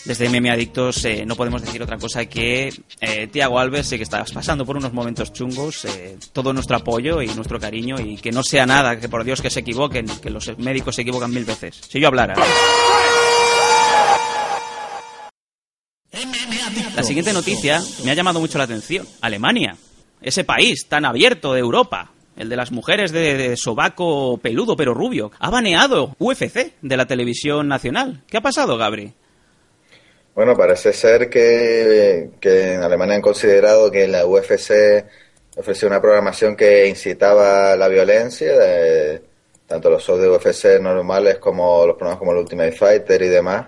Desde 0.05 0.29
MMA 0.29 0.53
Adictos 0.53 1.03
eh, 1.03 1.25
no 1.25 1.36
podemos 1.36 1.62
decir 1.62 1.83
otra 1.83 1.97
cosa 1.97 2.25
que 2.27 2.74
eh, 3.01 3.27
Tiago 3.27 3.59
Alves, 3.59 3.88
sé 3.88 3.97
que 3.97 4.03
estás 4.03 4.31
pasando 4.31 4.65
por 4.65 4.77
unos 4.77 4.93
momentos 4.93 5.33
chungos, 5.33 5.83
eh, 5.83 6.17
todo 6.31 6.53
nuestro 6.53 6.77
apoyo 6.77 7.21
y 7.21 7.27
nuestro 7.27 7.59
cariño 7.59 8.00
y 8.00 8.15
que 8.15 8.31
no 8.31 8.41
sea 8.41 8.65
nada, 8.65 8.97
que 9.00 9.09
por 9.09 9.25
Dios 9.25 9.41
que 9.41 9.50
se 9.50 9.59
equivoquen, 9.59 10.05
que 10.21 10.29
los 10.29 10.57
médicos 10.59 10.95
se 10.95 11.01
equivocan 11.01 11.31
mil 11.31 11.43
veces. 11.43 11.81
Si 11.89 12.00
yo 12.00 12.07
hablara. 12.07 12.36
La 16.95 17.03
siguiente 17.03 17.33
noticia 17.33 17.81
me 18.05 18.12
ha 18.12 18.13
llamado 18.13 18.39
mucho 18.39 18.57
la 18.57 18.63
atención. 18.63 19.05
Alemania, 19.19 19.75
ese 20.21 20.43
país 20.43 20.88
tan 20.88 21.05
abierto 21.05 21.53
de 21.53 21.59
Europa, 21.59 22.12
el 22.38 22.50
de 22.50 22.55
las 22.55 22.71
mujeres 22.71 23.12
de, 23.12 23.36
de 23.36 23.57
sobaco 23.57 24.38
peludo 24.38 24.75
pero 24.75 24.93
rubio, 24.93 25.31
ha 25.39 25.50
baneado 25.50 26.15
UFC 26.19 26.74
de 26.81 26.97
la 26.97 27.05
televisión 27.07 27.67
nacional. 27.67 28.21
¿Qué 28.27 28.38
ha 28.38 28.41
pasado, 28.41 28.77
Gabri? 28.77 29.13
Bueno, 30.36 30.55
parece 30.55 30.93
ser 30.93 31.29
que, 31.29 32.29
que 32.39 32.74
en 32.74 32.83
Alemania 32.83 33.15
han 33.15 33.21
considerado 33.21 33.89
que 33.89 34.07
la 34.07 34.25
UFC 34.27 35.03
ofreció 35.57 35.88
una 35.88 36.00
programación 36.00 36.55
que 36.55 36.88
incitaba 36.88 37.75
la 37.75 37.88
violencia, 37.88 38.55
de- 38.55 39.21
tanto 39.65 39.89
los 39.89 40.03
shows 40.05 40.21
de 40.21 40.29
UFC 40.29 40.79
normales 40.79 41.39
como 41.39 41.86
los 41.88 41.95
programas 41.97 42.19
como 42.19 42.31
el 42.33 42.38
Ultimate 42.38 42.71
Fighter 42.71 43.21
y 43.21 43.27
demás, 43.27 43.67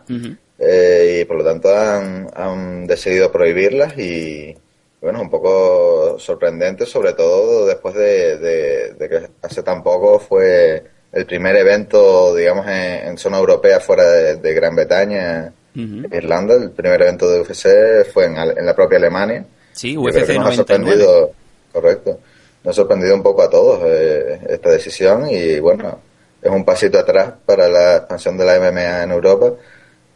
eh, 0.59 1.19
y 1.21 1.25
por 1.25 1.37
lo 1.37 1.43
tanto 1.43 1.75
han, 1.75 2.29
han 2.35 2.85
decidido 2.85 3.31
prohibirlas 3.31 3.97
y, 3.97 4.55
bueno, 5.01 5.21
un 5.21 5.29
poco 5.29 6.17
sorprendente, 6.19 6.85
sobre 6.85 7.13
todo 7.13 7.65
después 7.65 7.95
de, 7.95 8.37
de- 8.37 8.93
de 8.93 9.09
que 9.09 9.29
hace 9.41 9.63
tan 9.63 9.81
poco 9.83 10.19
fue 10.19 10.83
el 11.11 11.25
primer 11.25 11.55
evento, 11.55 12.35
digamos, 12.35 12.67
en, 12.67 13.07
en 13.07 13.17
zona 13.17 13.37
europea 13.39 13.79
fuera 13.79 14.03
de, 14.11 14.35
de 14.37 14.53
Gran 14.53 14.75
Bretaña. 14.75 15.53
Irlanda. 15.75 16.55
El 16.55 16.71
primer 16.71 17.01
evento 17.03 17.29
de 17.29 17.39
UFC 17.41 18.11
fue 18.11 18.25
en, 18.25 18.35
en 18.35 18.65
la 18.65 18.75
propia 18.75 18.97
Alemania. 18.97 19.45
Sí, 19.71 19.93
creo 19.95 20.01
UFC 20.03 20.25
que 20.27 20.33
nos 20.39 20.47
ha 20.47 20.49
99. 20.49 20.55
sorprendido, 20.57 21.31
correcto, 21.71 22.19
nos 22.63 22.75
ha 22.75 22.75
sorprendido 22.75 23.15
un 23.15 23.23
poco 23.23 23.43
a 23.43 23.49
todos 23.49 23.79
eh, 23.85 24.39
esta 24.49 24.71
decisión 24.71 25.29
y 25.29 25.59
bueno, 25.59 25.99
es 26.41 26.51
un 26.51 26.65
pasito 26.65 26.99
atrás 26.99 27.33
para 27.45 27.69
la 27.69 27.97
expansión 27.97 28.37
de 28.37 28.45
la 28.45 28.59
MMA 28.59 29.03
en 29.03 29.11
Europa 29.11 29.53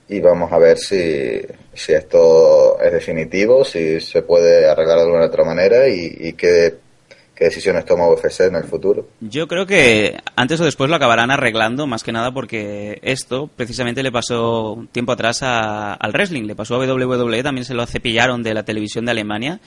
y 0.08 0.20
vamos 0.20 0.52
a 0.52 0.58
ver 0.58 0.78
si, 0.78 1.42
si 1.74 1.94
esto 1.94 2.80
es 2.82 2.92
definitivo, 2.92 3.64
si 3.64 4.00
se 4.00 4.22
puede 4.22 4.70
arreglar 4.70 4.98
de 4.98 5.04
alguna 5.04 5.26
otra 5.26 5.44
manera 5.44 5.88
y, 5.88 6.16
y 6.20 6.34
qué, 6.34 6.76
qué 7.36 7.46
decisiones 7.46 7.86
toma 7.86 8.10
UFC 8.10 8.42
en 8.42 8.56
el 8.56 8.64
futuro. 8.64 9.08
Yo 9.22 9.48
creo 9.48 9.66
que 9.66 10.18
antes 10.36 10.60
o 10.62 10.66
después 10.66 10.90
lo 10.90 10.96
acabarán 10.96 11.32
arreglando, 11.32 11.88
más 11.88 12.04
que 12.04 12.12
nada 12.12 12.32
porque 12.32 13.00
esto 13.02 13.50
precisamente 13.56 14.04
le 14.04 14.12
pasó 14.12 14.86
tiempo 14.92 15.12
atrás 15.12 15.42
al 15.42 16.12
wrestling, 16.12 16.44
le 16.44 16.56
pasó 16.56 16.76
a 16.76 16.80
WWE, 16.80 17.44
también 17.44 17.66
se 17.66 17.74
lo 17.74 17.86
cepillaron 17.86 18.44
de 18.44 18.54
la 18.54 18.64
televisión 18.64 19.06
de 19.06 19.12
Alemania, 19.12 19.60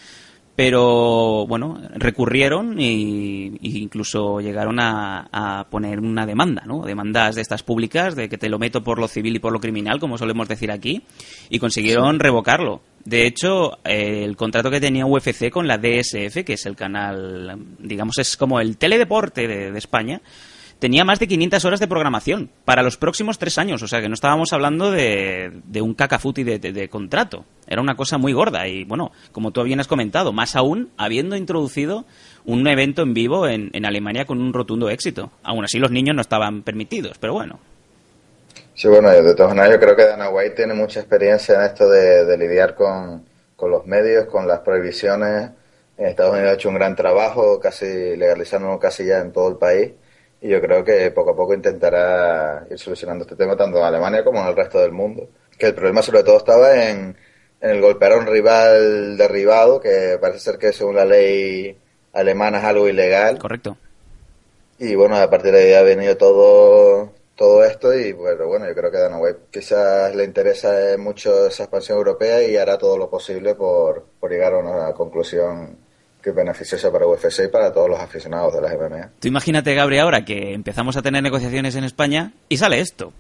pero 0.57 1.47
bueno, 1.47 1.79
recurrieron 1.95 2.81
y, 2.81 3.59
y 3.61 3.83
incluso 3.83 4.41
llegaron 4.41 4.81
a, 4.81 5.29
a 5.31 5.69
poner 5.69 6.01
una 6.01 6.25
demanda, 6.25 6.63
¿no? 6.65 6.83
Demandas 6.83 7.35
de 7.35 7.43
estas 7.43 7.63
públicas, 7.63 8.17
de 8.17 8.31
que 8.31 8.39
te 8.39 8.49
lo 8.49 8.59
meto 8.59 8.83
por 8.83 8.99
lo 8.99 9.07
civil 9.07 9.37
y 9.37 9.39
por 9.39 9.53
lo 9.53 9.61
criminal, 9.61 10.01
como 10.01 10.17
solemos 10.17 10.49
decir 10.49 10.73
aquí, 10.73 11.03
y 11.51 11.59
consiguieron 11.59 12.19
revocarlo. 12.19 12.81
De 13.05 13.27
hecho, 13.27 13.79
eh, 13.85 14.25
el 14.25 14.35
contrato 14.35 14.71
que 14.71 14.81
tenía 14.81 15.05
UFC 15.05 15.51
con 15.51 15.69
la 15.69 15.77
DSF, 15.77 16.43
que 16.45 16.55
es 16.55 16.65
el 16.65 16.75
canal, 16.75 17.59
digamos, 17.79 18.19
es 18.19 18.37
como 18.39 18.59
el 18.59 18.79
teledeporte 18.79 19.47
de, 19.47 19.71
de 19.71 19.79
España, 19.79 20.23
tenía 20.79 21.05
más 21.05 21.19
de 21.19 21.27
500 21.27 21.65
horas 21.65 21.81
de 21.81 21.89
programación 21.89 22.51
para 22.65 22.83
los 22.83 22.97
próximos 22.97 23.39
tres 23.39 23.59
años. 23.59 23.83
O 23.83 23.89
sea 23.89 24.01
que 24.01 24.09
no 24.09 24.15
estábamos 24.15 24.53
hablando 24.53 24.91
de, 24.91 25.53
un 25.81 25.95
cacafuti 25.95 26.45
de, 26.45 26.59
de- 26.59 26.89
contrato. 26.89 27.45
Era 27.67 27.81
una 27.81 27.97
cosa 27.97 28.19
muy 28.19 28.33
gorda. 28.33 28.67
Y 28.69 28.85
bueno, 28.85 29.13
como 29.33 29.51
tú 29.51 29.63
bien 29.63 29.81
has 29.81 29.89
comentado, 29.89 30.33
más 30.33 30.57
aún 30.57 30.91
habiendo 30.97 31.37
introducido 31.37 32.05
un 32.45 32.67
evento 32.69 33.03
en 33.03 33.15
vivo 33.15 33.49
en, 33.49 33.71
en 33.73 33.85
Alemania 33.87 34.25
con 34.25 34.41
un 34.41 34.53
rotundo 34.53 34.89
éxito. 34.91 35.31
Aún 35.43 35.65
así, 35.65 35.79
los 35.79 35.91
niños 35.91 36.15
no 36.15 36.23
estaban 36.23 36.63
permitidos, 36.63 37.19
pero 37.19 37.33
bueno. 37.33 37.59
Sí, 38.75 38.89
bueno, 38.89 39.11
de 39.11 39.35
todas 39.35 39.55
maneras 39.55 39.79
yo 39.79 39.81
creo 39.81 39.97
que 39.97 40.05
Dana 40.07 40.29
White 40.29 40.55
tiene 40.55 40.75
mucha 40.75 41.01
experiencia 41.01 41.55
en 41.55 41.63
esto 41.63 41.89
de, 41.89 42.27
de 42.27 42.37
lidiar 42.39 42.75
con, 42.75 43.25
con 43.57 43.71
los 43.71 43.87
medios, 43.87 44.27
con 44.27 44.47
las 44.47 44.61
prohibiciones. 44.61 45.51
En 45.97 46.07
Estados 46.09 46.35
Unidos 46.35 46.51
ha 46.51 46.55
hecho 46.55 46.69
un 46.69 46.75
gran 46.75 46.95
trabajo, 46.95 47.59
casi 47.59 47.87
legalizándolo 48.17 48.79
casi 48.79 49.07
ya 49.07 49.21
en 49.21 49.33
todo 49.33 49.49
el 49.49 49.57
país. 49.57 49.93
Y 50.41 50.49
yo 50.49 50.61
creo 50.61 50.85
que 50.85 51.11
poco 51.11 51.31
a 51.31 51.37
poco 51.37 51.55
intentará 51.55 52.67
ir 52.71 52.79
solucionando 52.79 53.25
este 53.25 53.37
tema 53.37 53.57
tanto 53.57 53.79
en 53.79 53.85
Alemania 53.85 54.23
como 54.23 54.41
en 54.41 54.49
el 54.49 54.57
resto 54.57 54.79
del 54.79 54.93
mundo. 54.93 55.29
Que 55.59 55.67
el 55.67 55.75
problema 55.75 56.03
sobre 56.03 56.23
todo 56.23 56.37
estaba 56.37 56.89
en, 56.89 57.17
en 57.61 57.71
el 57.71 57.81
golpear 57.81 58.13
a 58.13 58.19
un 58.19 58.27
rival 58.27 59.17
derribado, 59.17 59.81
que 59.81 60.19
parece 60.21 60.41
ser 60.41 60.59
que 60.59 60.73
según 60.73 60.97
la 60.97 61.05
ley 61.05 61.77
alemana 62.13 62.59
es 62.59 62.65
algo 62.65 62.89
ilegal. 62.89 63.39
Correcto. 63.39 63.77
Y 64.79 64.95
bueno, 64.95 65.17
a 65.17 65.31
partir 65.31 65.53
de 65.53 65.65
ahí 65.65 65.73
ha 65.73 65.83
venido 65.83 66.17
todo, 66.19 67.13
todo 67.35 67.65
esto 67.65 67.95
y 67.95 68.13
bueno, 68.13 68.47
bueno, 68.47 68.67
yo 68.67 68.75
creo 68.75 68.91
que 68.91 68.99
Dana 68.99 69.19
White 69.19 69.41
quizás 69.51 70.15
le 70.15 70.25
interesa 70.25 70.97
mucho 70.99 71.47
esa 71.47 71.65
expansión 71.65 71.99
europea 71.99 72.43
y 72.43 72.57
hará 72.57 72.77
todo 72.77 72.99
lo 72.99 73.09
posible 73.09 73.55
por, 73.55 74.05
por 74.21 74.31
llegar 74.31 74.53
a 74.55 74.59
una 74.59 74.93
conclusión 74.93 75.79
que 76.27 76.31
es 76.31 76.37
beneficiosa 76.37 76.91
para 76.91 77.07
UFC 77.07 77.45
y 77.45 77.49
para 77.49 77.73
todos 77.73 77.89
los 77.89 78.01
aficionados 78.01 78.53
de 78.53 78.61
las 78.61 78.73
MMA. 78.75 79.11
Tú 79.21 79.29
imagínate, 79.29 79.73
Gabri, 79.77 79.99
ahora 80.01 80.25
que 80.25 80.55
empezamos 80.55 80.97
a 80.97 81.03
tener 81.03 81.23
negociaciones 81.23 81.77
en 81.77 81.85
España 81.85 82.33
y 82.49 82.57
sale 82.57 82.81
esto. 82.81 83.13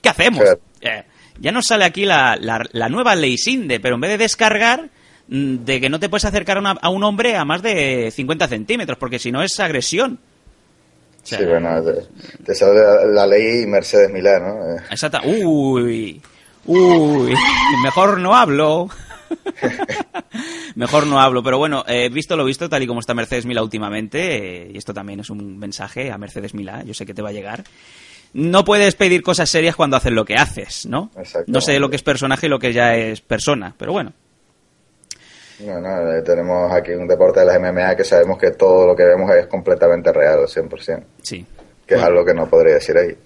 ¿Qué 0.00 0.08
hacemos? 0.08 0.40
Claro. 0.40 0.60
Eh, 0.80 1.02
ya 1.40 1.50
nos 1.50 1.64
sale 1.66 1.84
aquí 1.84 2.04
la, 2.04 2.36
la- 2.40 2.64
la 2.70 2.88
nueva 2.88 3.16
ley 3.16 3.36
SINDE, 3.38 3.80
pero 3.80 3.96
en 3.96 4.02
vez 4.02 4.12
de 4.12 4.18
descargar, 4.18 4.88
mm, 5.26 5.64
de 5.64 5.80
que 5.80 5.90
no 5.90 5.98
te 5.98 6.08
puedes 6.08 6.26
acercar 6.26 6.58
a, 6.58 6.60
una- 6.60 6.78
a 6.80 6.90
un 6.90 7.02
hombre 7.02 7.34
a 7.34 7.44
más 7.44 7.60
de 7.60 8.12
50 8.12 8.46
centímetros, 8.46 8.98
porque 8.98 9.18
si 9.18 9.32
no 9.32 9.42
es 9.42 9.58
agresión. 9.58 10.20
O 11.24 11.26
sea, 11.26 11.40
Sí, 11.40 11.44
bueno, 11.46 11.82
te, 11.82 12.42
te 12.44 12.54
sale 12.54 12.74
la, 12.80 13.04
la 13.06 13.26
ley 13.26 13.66
Mercedes 13.66 14.12
Milán, 14.12 14.42
¿no? 14.44 14.76
Exacta. 14.92 15.22
Uy, 15.24 16.22
uy, 16.66 17.34
mejor 17.82 18.20
no 18.20 18.36
hablo. 18.36 18.88
mejor 20.74 21.06
no 21.06 21.20
hablo, 21.20 21.42
pero 21.42 21.58
bueno, 21.58 21.84
eh, 21.86 22.08
visto 22.08 22.36
lo 22.36 22.44
visto, 22.44 22.68
tal 22.68 22.82
y 22.82 22.86
como 22.86 23.00
está 23.00 23.14
Mercedes 23.14 23.46
Milá 23.46 23.62
últimamente, 23.62 24.64
eh, 24.64 24.70
y 24.72 24.78
esto 24.78 24.92
también 24.94 25.20
es 25.20 25.30
un 25.30 25.58
mensaje 25.58 26.10
a 26.10 26.18
Mercedes 26.18 26.54
Milá, 26.54 26.82
yo 26.84 26.94
sé 26.94 27.06
que 27.06 27.14
te 27.14 27.22
va 27.22 27.30
a 27.30 27.32
llegar. 27.32 27.64
No 28.32 28.64
puedes 28.64 28.96
pedir 28.96 29.22
cosas 29.22 29.48
serias 29.48 29.76
cuando 29.76 29.96
haces 29.96 30.10
lo 30.12 30.24
que 30.24 30.34
haces, 30.34 30.86
¿no? 30.86 31.10
No 31.46 31.60
sé 31.60 31.78
lo 31.78 31.88
que 31.88 31.96
es 31.96 32.02
personaje 32.02 32.46
y 32.46 32.50
lo 32.50 32.58
que 32.58 32.72
ya 32.72 32.96
es 32.96 33.20
persona, 33.20 33.74
pero 33.78 33.92
bueno. 33.92 34.12
No, 35.60 35.80
no, 35.80 36.12
eh, 36.12 36.22
tenemos 36.22 36.72
aquí 36.72 36.90
un 36.92 37.06
deporte 37.06 37.40
de 37.40 37.46
las 37.46 37.60
MMA 37.60 37.94
que 37.94 38.02
sabemos 38.02 38.36
que 38.38 38.50
todo 38.50 38.88
lo 38.88 38.96
que 38.96 39.04
vemos 39.04 39.30
es 39.30 39.46
completamente 39.46 40.12
real, 40.12 40.40
al 40.40 40.48
100%, 40.48 41.04
Sí. 41.22 41.46
que 41.86 41.94
es 41.94 42.02
algo 42.02 42.24
que 42.24 42.34
no 42.34 42.48
podría 42.48 42.74
decir 42.74 42.96
ahí. 42.98 43.16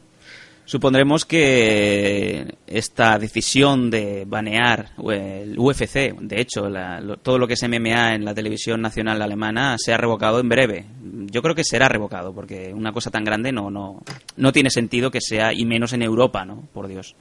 Supondremos 0.68 1.24
que 1.24 2.56
esta 2.66 3.18
decisión 3.18 3.90
de 3.90 4.24
banear 4.26 4.90
el 5.10 5.58
UFC, 5.58 6.12
de 6.20 6.40
hecho, 6.42 6.68
la- 6.68 7.00
lo- 7.00 7.16
todo 7.16 7.38
lo 7.38 7.48
que 7.48 7.54
es 7.54 7.62
MMA 7.62 8.14
en 8.14 8.26
la 8.26 8.34
televisión 8.34 8.82
nacional 8.82 9.22
alemana, 9.22 9.76
se 9.78 9.94
ha 9.94 9.96
revocado 9.96 10.40
en 10.40 10.48
breve. 10.50 10.84
Yo 11.30 11.40
creo 11.40 11.54
que 11.54 11.64
será 11.64 11.88
revocado, 11.88 12.34
porque 12.34 12.74
una 12.74 12.92
cosa 12.92 13.10
tan 13.10 13.24
grande 13.24 13.50
no, 13.50 13.70
no, 13.70 14.02
no 14.36 14.52
tiene 14.52 14.68
sentido 14.68 15.10
que 15.10 15.22
sea, 15.22 15.54
y 15.54 15.64
menos 15.64 15.94
en 15.94 16.02
Europa, 16.02 16.44
¿no? 16.44 16.68
Por 16.74 16.86
Dios. 16.86 17.16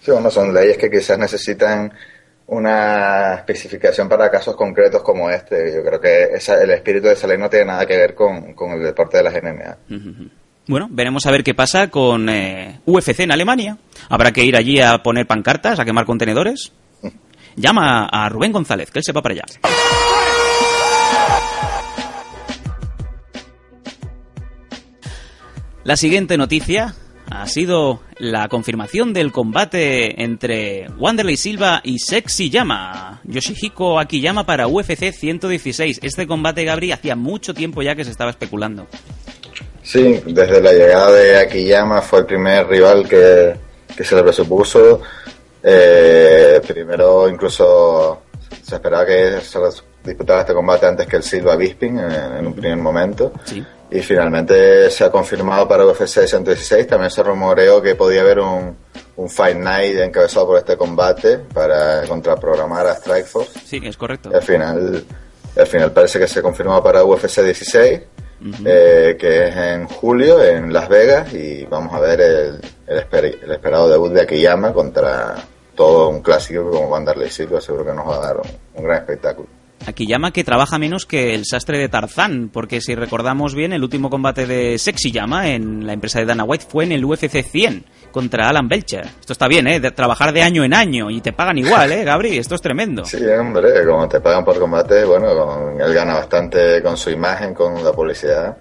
Sí, 0.00 0.10
bueno, 0.10 0.30
son 0.30 0.54
leyes 0.54 0.78
que 0.78 0.90
quizás 0.90 1.18
necesitan 1.18 1.92
una 2.46 3.34
especificación 3.34 4.08
para 4.08 4.30
casos 4.30 4.56
concretos 4.56 5.02
como 5.02 5.28
este. 5.28 5.74
Yo 5.74 5.84
creo 5.84 6.00
que 6.00 6.22
esa- 6.34 6.62
el 6.62 6.70
espíritu 6.70 7.08
de 7.08 7.12
esa 7.12 7.26
ley 7.26 7.36
no 7.36 7.50
tiene 7.50 7.66
nada 7.66 7.84
que 7.84 7.96
ver 7.98 8.14
con, 8.14 8.54
con 8.54 8.70
el 8.72 8.82
deporte 8.82 9.18
de 9.18 9.22
las 9.22 9.34
MMA. 9.34 9.76
Bueno, 10.68 10.88
veremos 10.90 11.24
a 11.26 11.30
ver 11.30 11.44
qué 11.44 11.54
pasa 11.54 11.90
con 11.90 12.28
eh, 12.28 12.80
UFC 12.86 13.20
en 13.20 13.30
Alemania. 13.30 13.78
Habrá 14.08 14.32
que 14.32 14.44
ir 14.44 14.56
allí 14.56 14.80
a 14.80 15.02
poner 15.02 15.26
pancartas, 15.26 15.78
a 15.78 15.84
quemar 15.84 16.06
contenedores. 16.06 16.72
Llama 17.54 18.06
a 18.06 18.28
Rubén 18.28 18.52
González, 18.52 18.90
que 18.90 18.98
él 18.98 19.04
se 19.04 19.12
va 19.12 19.22
para 19.22 19.34
allá. 19.34 19.44
La 25.84 25.96
siguiente 25.96 26.36
noticia 26.36 26.96
ha 27.30 27.46
sido 27.46 28.02
la 28.18 28.48
confirmación 28.48 29.12
del 29.12 29.30
combate 29.30 30.20
entre 30.24 30.88
Wanderlei 30.98 31.36
Silva 31.36 31.80
y 31.84 32.00
Sexy 32.00 32.50
Yama. 32.50 33.20
Yoshihiko 33.22 34.00
Akiyama 34.00 34.44
para 34.44 34.66
UFC 34.66 35.12
116. 35.12 36.00
Este 36.02 36.26
combate, 36.26 36.64
Gabri, 36.64 36.90
hacía 36.90 37.14
mucho 37.14 37.54
tiempo 37.54 37.82
ya 37.82 37.94
que 37.94 38.04
se 38.04 38.10
estaba 38.10 38.30
especulando. 38.30 38.88
Sí, 39.86 40.20
desde 40.26 40.60
la 40.60 40.72
llegada 40.72 41.12
de 41.12 41.38
Akiyama 41.38 42.02
fue 42.02 42.18
el 42.18 42.26
primer 42.26 42.66
rival 42.66 43.08
que, 43.08 43.54
que 43.96 44.02
se 44.02 44.16
le 44.16 44.24
presupuso. 44.24 45.00
Eh, 45.62 46.60
primero 46.66 47.28
incluso 47.28 48.22
se 48.64 48.74
esperaba 48.74 49.06
que 49.06 49.40
se 49.40 49.60
disputara 50.02 50.40
este 50.40 50.54
combate 50.54 50.86
antes 50.86 51.06
que 51.06 51.16
el 51.16 51.22
Silva 51.22 51.54
Bisping 51.54 52.00
en, 52.00 52.10
en 52.10 52.46
un 52.48 52.52
primer 52.52 52.78
momento. 52.78 53.32
Sí. 53.44 53.64
Y 53.88 54.00
finalmente 54.00 54.90
se 54.90 55.04
ha 55.04 55.10
confirmado 55.12 55.68
para 55.68 55.86
UFC 55.86 56.26
116. 56.26 56.84
También 56.88 57.12
se 57.12 57.22
rumoreó 57.22 57.80
que 57.80 57.94
podía 57.94 58.22
haber 58.22 58.40
un, 58.40 58.76
un 59.14 59.30
Fight 59.30 59.56
Night 59.56 59.98
encabezado 59.98 60.48
por 60.48 60.58
este 60.58 60.76
combate 60.76 61.38
para 61.38 62.02
contraprogramar 62.08 62.88
a 62.88 62.96
Strikeforce. 62.96 63.60
Sí, 63.64 63.80
es 63.84 63.96
correcto. 63.96 64.30
Y 64.32 64.34
al 64.34 64.42
final, 64.42 65.04
al 65.56 65.66
final 65.68 65.92
parece 65.92 66.18
que 66.18 66.26
se 66.26 66.42
confirmó 66.42 66.82
para 66.82 67.04
UFC 67.04 67.42
16, 67.42 68.00
eh, 68.64 69.16
que 69.18 69.48
es 69.48 69.56
en 69.56 69.86
julio 69.88 70.42
en 70.44 70.72
Las 70.72 70.88
Vegas, 70.88 71.32
y 71.32 71.64
vamos 71.66 71.92
a 71.94 72.00
ver 72.00 72.20
el, 72.20 72.60
el, 72.86 72.98
esper- 72.98 73.38
el 73.42 73.50
esperado 73.50 73.88
debut 73.88 74.12
de 74.12 74.20
Akiyama 74.22 74.72
contra 74.72 75.36
todo 75.74 76.08
un 76.08 76.20
clásico 76.20 76.70
como 76.70 76.88
Wanderlei 76.88 77.30
Silva, 77.30 77.60
seguro 77.60 77.84
que 77.84 77.92
nos 77.92 78.08
va 78.08 78.16
a 78.16 78.26
dar 78.26 78.36
un 78.74 78.84
gran 78.84 78.98
espectáculo. 78.98 79.48
Akiyama 79.86 80.32
que 80.32 80.44
trabaja 80.44 80.78
menos 80.78 81.06
que 81.06 81.34
el 81.34 81.44
sastre 81.44 81.78
de 81.78 81.88
Tarzán, 81.88 82.50
porque 82.52 82.80
si 82.80 82.94
recordamos 82.94 83.54
bien, 83.54 83.72
el 83.72 83.82
último 83.82 84.10
combate 84.10 84.46
de 84.46 84.78
Sexy 84.78 85.12
Yama 85.12 85.48
en 85.50 85.86
la 85.86 85.92
empresa 85.92 86.18
de 86.18 86.26
Dana 86.26 86.44
White 86.44 86.66
fue 86.68 86.84
en 86.84 86.92
el 86.92 87.04
UFC 87.04 87.42
100 87.42 87.84
contra 88.10 88.48
Alan 88.48 88.68
Belcher. 88.68 89.04
Esto 89.20 89.32
está 89.32 89.46
bien, 89.48 89.66
¿eh? 89.68 89.78
De 89.80 89.90
trabajar 89.92 90.32
de 90.32 90.42
año 90.42 90.64
en 90.64 90.74
año 90.74 91.10
y 91.10 91.20
te 91.20 91.32
pagan 91.32 91.58
igual, 91.58 91.92
¿eh, 91.92 92.04
Gabri? 92.04 92.36
Esto 92.38 92.54
es 92.56 92.62
tremendo. 92.62 93.04
Sí, 93.04 93.24
hombre, 93.38 93.86
como 93.86 94.08
te 94.08 94.20
pagan 94.20 94.44
por 94.44 94.58
combate, 94.58 95.04
bueno, 95.04 95.28
con- 95.34 95.80
él 95.80 95.94
gana 95.94 96.14
bastante 96.14 96.82
con 96.82 96.96
su 96.96 97.10
imagen, 97.10 97.54
con 97.54 97.82
la 97.84 97.92
publicidad. 97.92 98.56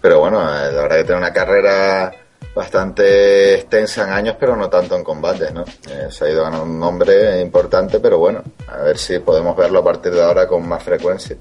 Pero 0.00 0.20
bueno, 0.20 0.40
eh, 0.42 0.72
la 0.72 0.82
verdad 0.82 0.96
que 0.96 1.04
tiene 1.04 1.18
una 1.20 1.32
carrera 1.32 2.10
bastante 2.54 3.54
extensa 3.54 4.04
en 4.04 4.10
años, 4.10 4.36
pero 4.38 4.56
no 4.56 4.68
tanto 4.68 4.96
en 4.96 5.04
combates, 5.04 5.52
¿no? 5.52 5.62
Eh, 5.62 6.08
se 6.10 6.24
ha 6.24 6.30
ido 6.30 6.42
ganando 6.42 6.64
un 6.64 6.80
nombre 6.80 7.40
importante, 7.40 8.00
pero 8.00 8.18
bueno, 8.18 8.42
a 8.66 8.82
ver 8.82 8.98
si 8.98 9.18
podemos 9.20 9.56
verlo 9.56 9.80
a 9.80 9.84
partir 9.84 10.12
de 10.12 10.22
ahora 10.22 10.46
con 10.46 10.68
más 10.68 10.82
frecuencia, 10.82 11.36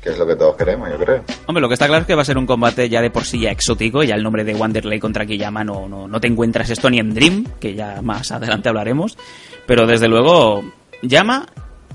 que 0.00 0.10
es 0.10 0.18
lo 0.18 0.26
que 0.26 0.36
todos 0.36 0.56
queremos, 0.56 0.88
yo 0.90 0.98
creo. 0.98 1.24
Hombre, 1.46 1.60
lo 1.60 1.68
que 1.68 1.74
está 1.74 1.86
claro 1.86 2.02
es 2.02 2.06
que 2.06 2.14
va 2.14 2.22
a 2.22 2.26
ser 2.26 2.38
un 2.38 2.46
combate 2.46 2.88
ya 2.88 3.00
de 3.00 3.10
por 3.10 3.24
sí 3.24 3.40
ya 3.40 3.50
exótico, 3.50 4.02
ya 4.02 4.14
el 4.14 4.22
nombre 4.22 4.44
de 4.44 4.54
Wanderlei 4.54 5.00
contra 5.00 5.26
Kiyama 5.26 5.64
no, 5.64 5.88
no, 5.88 6.06
no 6.06 6.20
te 6.20 6.28
encuentras 6.28 6.70
esto 6.70 6.88
ni 6.88 6.98
en 6.98 7.14
Dream, 7.14 7.44
que 7.58 7.74
ya 7.74 8.00
más 8.02 8.30
adelante 8.30 8.68
hablaremos, 8.68 9.18
pero 9.66 9.86
desde 9.86 10.08
luego 10.08 10.62
llama 11.02 11.46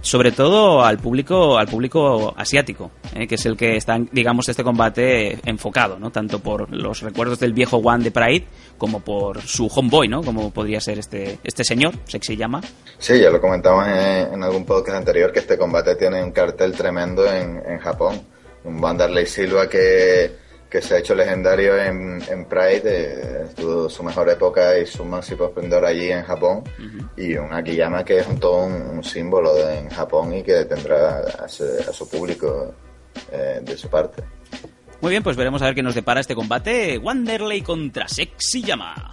sobre 0.03 0.31
todo 0.31 0.83
al 0.83 1.00
público 1.00 1.57
al 1.57 1.67
público 1.67 2.36
asiático 2.38 2.91
eh, 3.15 3.25
que 3.25 3.36
es 3.36 3.45
el 3.48 3.57
que 3.57 3.77
está 3.77 3.98
digamos 4.12 4.48
este 4.48 4.63
combate 4.63 5.39
enfocado 5.45 5.98
no 5.98 6.12
tanto 6.12 6.39
por 6.39 6.72
los 6.72 7.01
recuerdos 7.01 7.39
del 7.39 7.53
viejo 7.53 7.77
One 7.77 8.03
de 8.03 8.12
Pride 8.12 8.45
como 8.77 9.00
por 9.00 9.41
su 9.41 9.65
homeboy 9.67 10.07
no 10.07 10.22
como 10.22 10.51
podría 10.51 10.79
ser 10.79 11.00
este 11.00 11.39
este 11.43 11.63
señor 11.63 11.93
sexy 12.05 12.36
llama. 12.36 12.62
Sí, 12.98 13.19
ya 13.19 13.29
lo 13.29 13.41
comentamos 13.41 13.88
en, 13.88 14.33
en 14.33 14.43
algún 14.43 14.65
podcast 14.65 14.98
anterior 14.98 15.31
que 15.31 15.39
este 15.39 15.57
combate 15.57 15.95
tiene 15.95 16.24
un 16.24 16.31
cartel 16.31 16.74
tremendo 16.74 17.25
en, 17.25 17.62
en 17.65 17.79
Japón. 17.79 18.22
Un 18.63 18.81
Wanderlei 18.81 19.25
Silva 19.25 19.67
que, 19.67 20.31
que 20.74 20.82
se 20.82 20.96
ha 20.96 20.98
hecho 20.98 21.13
legendario 21.13 21.77
en, 21.77 22.20
en 22.27 22.46
Pride, 22.46 22.82
eh, 22.84 23.46
tuvo 23.56 23.88
su 23.88 24.01
mejor 24.01 24.27
época 24.27 24.75
y 24.80 24.88
su 24.88 25.06
máximo 25.06 25.46
esplendor 25.46 25.86
allí 25.86 26.12
en 26.12 26.24
Japón. 26.24 26.63
Y 27.15 27.36
un 27.36 27.53
Akiyama 27.53 28.03
que 28.03 28.18
es 28.18 28.27
un, 28.27 28.39
todo 28.39 28.65
un, 28.65 28.74
un 28.74 29.03
símbolo 29.03 29.53
de- 29.53 29.77
en 29.77 29.89
Japón 29.92 30.34
y 30.36 30.42
que 30.42 30.65
tendrá 30.65 31.20
a 31.20 31.48
su, 31.48 31.63
a 31.88 31.94
su 31.94 32.10
público 32.10 32.74
eh, 33.32 33.60
de 33.62 33.77
su 33.77 33.88
parte. 33.88 34.24
muy 35.01 35.12
bien 35.12 35.22
pues 35.22 35.38
veremos 35.38 35.62
a 35.62 35.65
ver 35.65 35.75
qué 35.75 35.84
nos 35.84 35.94
depara 35.94 36.22
este 36.22 36.34
combate 36.34 36.98
Wanderlei 36.98 37.62
contra 37.62 38.08
sexy 38.08 38.63
llama 38.63 39.12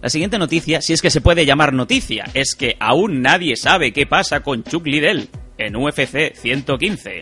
La 0.00 0.08
siguiente 0.10 0.38
noticia, 0.38 0.80
si 0.82 0.92
es 0.92 1.00
que 1.00 1.10
se 1.10 1.20
puede 1.20 1.46
llamar 1.46 1.72
noticia, 1.72 2.24
es 2.34 2.56
que 2.56 2.76
aún 2.80 3.22
nadie 3.22 3.54
sabe 3.56 3.92
qué 3.92 4.04
pasa 4.04 4.40
con 4.40 4.64
Chuck 4.64 4.84
Liddell 4.86 5.28
en 5.58 5.76
UFC 5.76 6.34
115. 6.34 7.20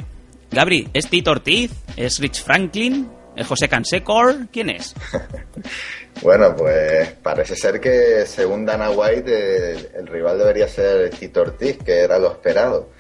Gabri, 0.51 0.89
¿es 0.93 1.09
Tito 1.09 1.31
Ortiz? 1.31 1.73
¿Es 1.97 2.19
Rich 2.19 2.43
Franklin? 2.43 3.09
¿Es 3.37 3.47
José 3.47 3.69
Cansecor? 3.69 4.49
¿Quién 4.53 4.71
es? 4.71 4.95
Bueno, 6.23 6.55
pues 6.55 7.13
parece 7.23 7.57
ser 7.57 7.81
que 7.81 8.27
según 8.27 8.67
Dana 8.67 8.91
White 8.91 9.73
el, 9.73 9.89
el 9.95 10.07
rival 10.07 10.39
debería 10.39 10.69
ser 10.69 11.09
Tito 11.11 11.41
Ortiz, 11.41 11.79
que 11.79 12.01
era 12.01 12.19
lo 12.19 12.33
esperado. 12.33 12.91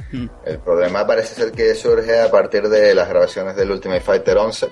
El 0.47 0.59
problema 0.61 1.07
parece 1.07 1.35
ser 1.35 1.53
que 1.53 1.75
surge 1.75 2.19
a 2.19 2.31
partir 2.31 2.69
de 2.69 2.95
las 2.95 3.09
grabaciones 3.09 3.57
del 3.57 3.71
Ultimate 3.73 4.01
Fighter 4.01 4.39
11. 4.39 4.69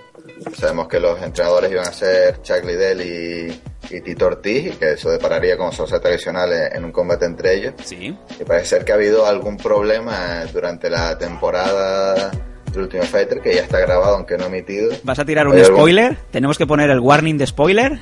Sabemos 0.57 0.89
que 0.89 1.01
los 1.01 1.21
entrenadores 1.23 1.71
iban 1.71 1.87
a 1.87 1.93
ser 1.93 2.41
Chuck 2.43 2.65
Liddell 2.65 3.01
y, 3.01 3.61
y 3.97 4.01
Tito 4.01 4.27
Ortiz 4.27 4.67
y 4.67 4.71
que 4.77 4.93
eso 4.93 5.11
depararía 5.11 5.57
como 5.57 5.73
sorpresa 5.73 6.01
tradicional 6.01 6.51
en, 6.73 6.85
un 6.85 6.93
combate 6.93 7.27
entre 7.27 7.55
ellos. 7.55 7.75
Sí. 7.85 8.17
Y 8.41 8.45
parece 8.45 8.67
ser 8.67 8.85
que 8.85 8.93
ha 8.93 8.95
habido 8.97 9.27
algún 9.27 9.57
problema 9.57 10.45
durante 10.53 10.89
la 10.91 11.17
temporada 11.19 12.31
del 12.73 12.83
Ultimate 12.83 13.09
Fighter 13.09 13.41
que 13.41 13.55
ya 13.55 13.63
está 13.63 13.79
grabado 13.81 14.17
aunque 14.17 14.37
no 14.37 14.47
emitido. 14.47 14.91
¿Vas 15.03 15.19
a 15.19 15.25
tirar 15.25 15.47
un 15.49 15.55
¿Hay 15.55 15.61
algún- 15.63 15.77
spoiler? 15.77 16.17
¿Tenemos 16.31 16.57
que 16.59 16.67
poner 16.67 16.91
el 16.91 17.01
warning 17.01 17.37
de 17.39 17.47
spoiler? 17.47 17.99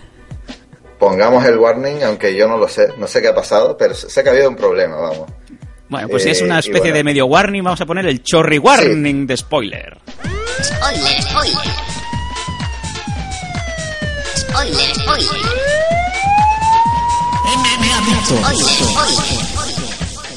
Pongamos 0.98 1.44
el 1.44 1.58
warning, 1.58 2.02
aunque 2.04 2.34
yo 2.34 2.48
no 2.48 2.56
lo 2.56 2.68
sé, 2.68 2.88
no 2.96 3.06
sé 3.06 3.20
qué 3.20 3.28
ha 3.28 3.34
pasado, 3.34 3.76
pero 3.76 3.94
sé 3.94 4.22
que 4.22 4.28
ha 4.30 4.32
habido 4.32 4.48
un 4.48 4.56
problema, 4.56 4.96
vamos. 4.96 5.30
Bueno, 5.88 6.08
pues 6.08 6.22
si 6.24 6.30
es 6.30 6.40
Eh, 6.40 6.44
una 6.44 6.56
y 6.56 6.60
especie 6.60 6.80
bueno. 6.80 6.96
de 6.96 7.04
medio 7.04 7.26
warning, 7.26 7.62
vamos 7.62 7.80
a 7.80 7.86
poner 7.86 8.06
el 8.06 8.22
chorri 8.22 8.58
warning 8.58 9.26
de 9.26 9.36
spoiler. 9.36 9.98
Spoiler, 10.62 11.22
spoiler. 11.22 11.85
MMA 14.56 14.64
Adictos. 17.98 18.40
Spoiler, 18.40 18.76
spoiler. 19.34 20.36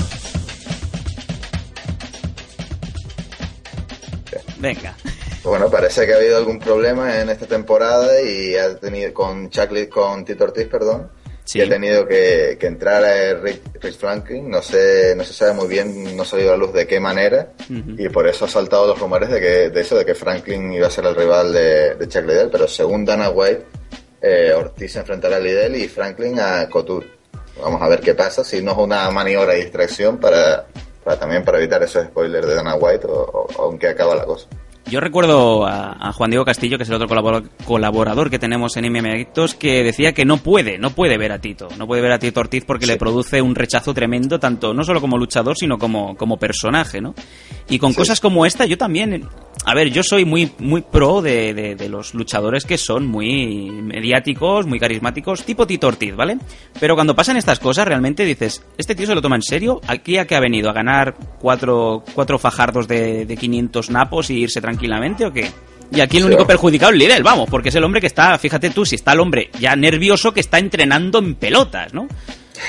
Venga. 4.60 4.96
Bueno, 5.44 5.70
parece 5.70 6.06
que 6.06 6.14
ha 6.14 6.18
habido 6.18 6.38
algún 6.38 6.60
problema 6.60 7.20
en 7.22 7.30
esta 7.30 7.46
temporada 7.46 8.22
y 8.22 8.56
ha 8.56 8.76
tenido 8.78 9.14
con 9.14 9.50
Chuck 9.50 9.88
con 9.90 10.26
Tito 10.26 10.44
Ortiz, 10.44 10.68
perdón, 10.68 11.10
Sí. 11.46 11.58
y 11.58 11.62
ha 11.64 11.70
tenido 11.70 12.06
que, 12.08 12.58
que 12.60 12.68
entrar 12.68 13.04
a 13.04 13.34
Rick 13.36 13.62
Franklin, 13.98 14.50
no 14.52 14.62
sé, 14.62 15.16
no 15.18 15.24
se 15.24 15.34
sabe 15.34 15.54
muy 15.54 15.68
bien, 15.68 16.16
no 16.16 16.22
ha 16.22 16.26
salido 16.26 16.50
a 16.50 16.52
la 16.52 16.58
luz 16.60 16.74
de 16.74 16.86
qué 16.86 17.00
manera, 17.00 17.54
y 17.98 18.08
por 18.10 18.28
eso 18.28 18.46
ha 18.46 18.50
saltado 18.50 18.86
los 18.86 19.00
rumores 19.00 19.30
de 19.30 19.40
que, 19.40 19.70
de 19.72 19.82
eso, 19.82 19.98
de 19.98 20.06
que 20.06 20.14
Franklin 20.14 20.72
iba 20.74 20.86
a 20.88 20.92
ser 20.92 21.06
el 21.06 21.16
rival 21.16 21.52
de, 21.52 21.96
de 21.96 22.08
Chuck 22.08 22.26
Liddell, 22.26 22.50
pero 22.52 22.68
según 22.68 23.04
Dana 23.04 23.30
White, 23.32 23.66
eh, 24.22 24.54
Ortiz 24.56 24.94
se 24.94 25.00
enfrentará 25.00 25.38
a 25.38 25.40
Liddell 25.40 25.76
y 25.76 25.88
Franklin 25.88 26.40
a 26.40 26.68
Couture. 26.70 27.08
Vamos 27.62 27.82
a 27.82 27.88
ver 27.88 28.00
qué 28.00 28.16
pasa, 28.16 28.44
si 28.44 28.62
no 28.62 28.72
es 28.72 28.78
una 28.78 29.10
maniobra 29.12 29.54
de 29.54 29.60
distracción 29.60 30.18
para, 30.18 30.66
para 31.04 31.20
también 31.20 31.44
para 31.44 31.58
evitar 31.58 31.84
esos 31.84 32.06
spoilers 32.06 32.48
de 32.48 32.56
Dana 32.56 32.76
White 32.76 33.06
o, 33.10 33.78
qué 33.80 33.90
acaba 33.90 34.16
la 34.16 34.26
cosa. 34.26 34.48
Yo 34.90 35.00
recuerdo 35.00 35.68
a, 35.68 35.92
a 36.00 36.12
Juan 36.14 36.32
Diego 36.32 36.44
Castillo, 36.46 36.78
que 36.78 36.84
es 36.84 36.90
el 36.90 36.96
otro 36.96 37.08
colabor- 37.08 37.48
colaborador 37.66 38.30
que 38.32 38.40
tenemos 38.40 38.76
en 38.76 38.92
MM 38.92 39.12
Adictos, 39.12 39.54
que 39.54 39.84
decía 39.84 40.14
que 40.14 40.26
no 40.26 40.38
puede, 40.38 40.80
no 40.80 40.90
puede 40.92 41.18
ver 41.18 41.32
a 41.32 41.40
Tito. 41.40 41.68
No 41.78 41.86
puede 41.86 42.02
ver 42.02 42.12
a 42.12 42.18
Tito 42.20 42.40
Ortiz 42.40 42.66
porque 42.66 42.88
le 42.88 42.98
produce 42.98 43.42
un 43.42 43.54
rechazo 43.54 43.94
tremendo, 43.94 44.40
tanto 44.40 44.74
no 44.74 44.84
solo 44.84 45.00
como 45.00 45.18
luchador, 45.18 45.56
sino 45.58 45.78
como, 45.78 46.16
como 46.18 46.38
personaje, 46.38 47.02
¿no? 47.02 47.14
Y 47.70 47.78
con 47.78 47.94
cosas 47.94 48.20
como 48.20 48.46
esta, 48.48 48.66
yo 48.66 48.78
también. 48.78 49.28
A 49.66 49.76
ver, 49.76 49.92
yo 49.92 50.02
soy 50.04 50.26
muy, 50.26 50.52
muy 50.58 50.82
pro 50.82 51.22
de, 51.22 51.54
de- 51.54 51.76
de 51.76 51.90
los 51.90 52.14
luchadores 52.16 52.66
que 52.66 52.78
son 52.78 53.06
muy 53.06 53.70
mediáticos, 53.70 54.66
muy 54.66 54.80
carismáticos, 54.80 55.44
tipo 55.44 55.68
Tito 55.68 55.88
Ortiz, 55.88 56.16
¿vale? 56.16 56.38
Pero 56.80 56.96
cuando 56.96 57.16
pasan 57.16 57.38
estas 57.38 57.60
cosas, 57.60 57.86
realmente 57.88 58.26
dices, 58.26 58.64
¿este 58.78 58.96
tío 58.96 59.06
se 59.06 59.14
lo 59.14 59.22
toma 59.22 59.36
en 59.36 59.42
serio? 59.44 59.82
¿Aquí 59.88 60.18
a 60.18 60.26
qué 60.26 60.36
ha 60.36 60.40
venido? 60.40 60.70
¿A 60.70 60.74
ganar 60.74 61.16
cuatro, 61.40 62.04
cuatro 62.16 62.40
fajardos 62.40 62.88
de, 62.88 63.26
de 63.26 63.38
500 63.38 63.90
napos 63.92 64.30
y 64.30 64.40
irse 64.40 64.62
tranquilamente 64.80 65.26
o 65.26 65.34
qué? 65.34 65.52
Y 65.92 66.02
aquí 66.02 66.18
el 66.18 66.26
único 66.26 66.46
perjudicado 66.46 66.92
es 66.94 66.98
Lidl, 67.00 67.24
vamos, 67.24 67.50
porque 67.50 67.70
es 67.70 67.76
el 67.76 67.84
hombre 67.84 68.00
que 68.00 68.08
está, 68.08 68.38
fíjate 68.38 68.70
tú, 68.70 68.86
si 68.86 68.96
está 68.96 69.12
el 69.14 69.20
hombre 69.20 69.50
ya 69.60 69.76
nervioso 69.76 70.32
que 70.34 70.40
está 70.40 70.60
entrenando 70.60 71.20
en 71.20 71.36
pelotas, 71.36 71.94
¿no? 71.94 72.08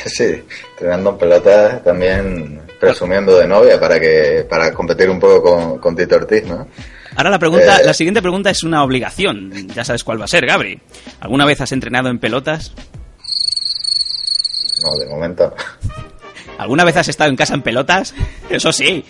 Sí, 0.07 0.25
entrenando 0.73 1.11
en 1.11 1.19
pelotas 1.19 1.83
también 1.85 2.61
presumiendo 2.79 3.37
de 3.37 3.47
novia 3.49 3.79
para 3.79 3.99
que 4.01 4.47
para 4.49 4.73
competir 4.73 5.11
un 5.11 5.19
poco 5.19 5.43
con, 5.43 5.79
con 5.79 5.97
Tito 5.97 6.15
Ortiz, 6.17 6.45
¿no? 6.45 6.67
Ahora 7.17 7.29
la 7.31 7.39
pregunta, 7.41 7.79
Eh. 7.81 7.85
la 7.85 7.93
siguiente 7.93 8.23
pregunta 8.23 8.51
es 8.51 8.63
una 8.63 8.85
obligación. 8.85 9.51
Ya 9.75 9.85
sabes 9.85 10.05
cuál 10.05 10.21
va 10.21 10.25
a 10.27 10.29
ser, 10.29 10.47
Gabri. 10.47 10.81
¿Alguna 11.21 11.45
vez 11.45 11.61
has 11.61 11.73
entrenado 11.73 12.09
en 12.09 12.19
pelotas? 12.21 12.73
No, 14.83 15.05
de 15.05 15.11
momento. 15.11 15.53
¿Alguna 16.57 16.85
vez 16.85 16.97
has 16.97 17.09
estado 17.09 17.29
en 17.29 17.37
casa 17.37 17.55
en 17.55 17.63
pelotas? 17.63 18.15
Eso 18.49 18.73
sí. 18.73 19.05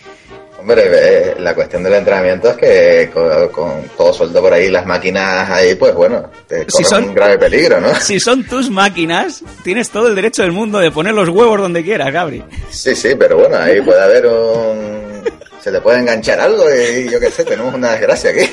Hombre, 0.61 0.83
eh, 0.93 1.35
la 1.39 1.55
cuestión 1.55 1.83
del 1.83 1.95
entrenamiento 1.95 2.51
es 2.51 2.57
que 2.57 3.11
con, 3.13 3.49
con 3.49 3.83
todo 3.97 4.13
suelto 4.13 4.41
por 4.43 4.53
ahí, 4.53 4.69
las 4.69 4.85
máquinas 4.85 5.49
ahí, 5.51 5.75
pues 5.75 5.95
bueno, 5.95 6.31
te 6.47 6.61
Si 6.65 6.67
corren 6.85 6.87
son- 6.87 7.05
un 7.05 7.15
grave 7.15 7.39
peligro, 7.39 7.81
¿no? 7.81 7.95
Si 8.01 8.21
son 8.21 8.45
tus 8.45 8.69
máquinas, 8.71 9.43
tienes 9.65 9.89
todo 9.91 10.09
el 10.09 10.15
derecho 10.15 10.43
del 10.43 10.53
mundo 10.53 10.79
de 10.79 10.91
poner 10.91 11.15
los 11.15 11.29
huevos 11.31 11.59
donde 11.61 11.83
quieras, 11.83 12.13
Gabri. 12.13 12.45
Sí, 12.71 12.95
sí, 12.95 13.15
pero 13.19 13.39
bueno, 13.39 13.57
ahí 13.57 13.81
puede 13.81 14.03
haber 14.03 14.27
un... 14.27 15.23
Se 15.63 15.71
le 15.71 15.81
puede 15.81 15.99
enganchar 16.01 16.41
algo 16.41 16.65
y 16.71 17.09
yo 17.11 17.19
qué 17.21 17.31
sé, 17.31 17.45
tenemos 17.45 17.75
una 17.75 17.93
desgracia 17.93 18.31
aquí. 18.31 18.49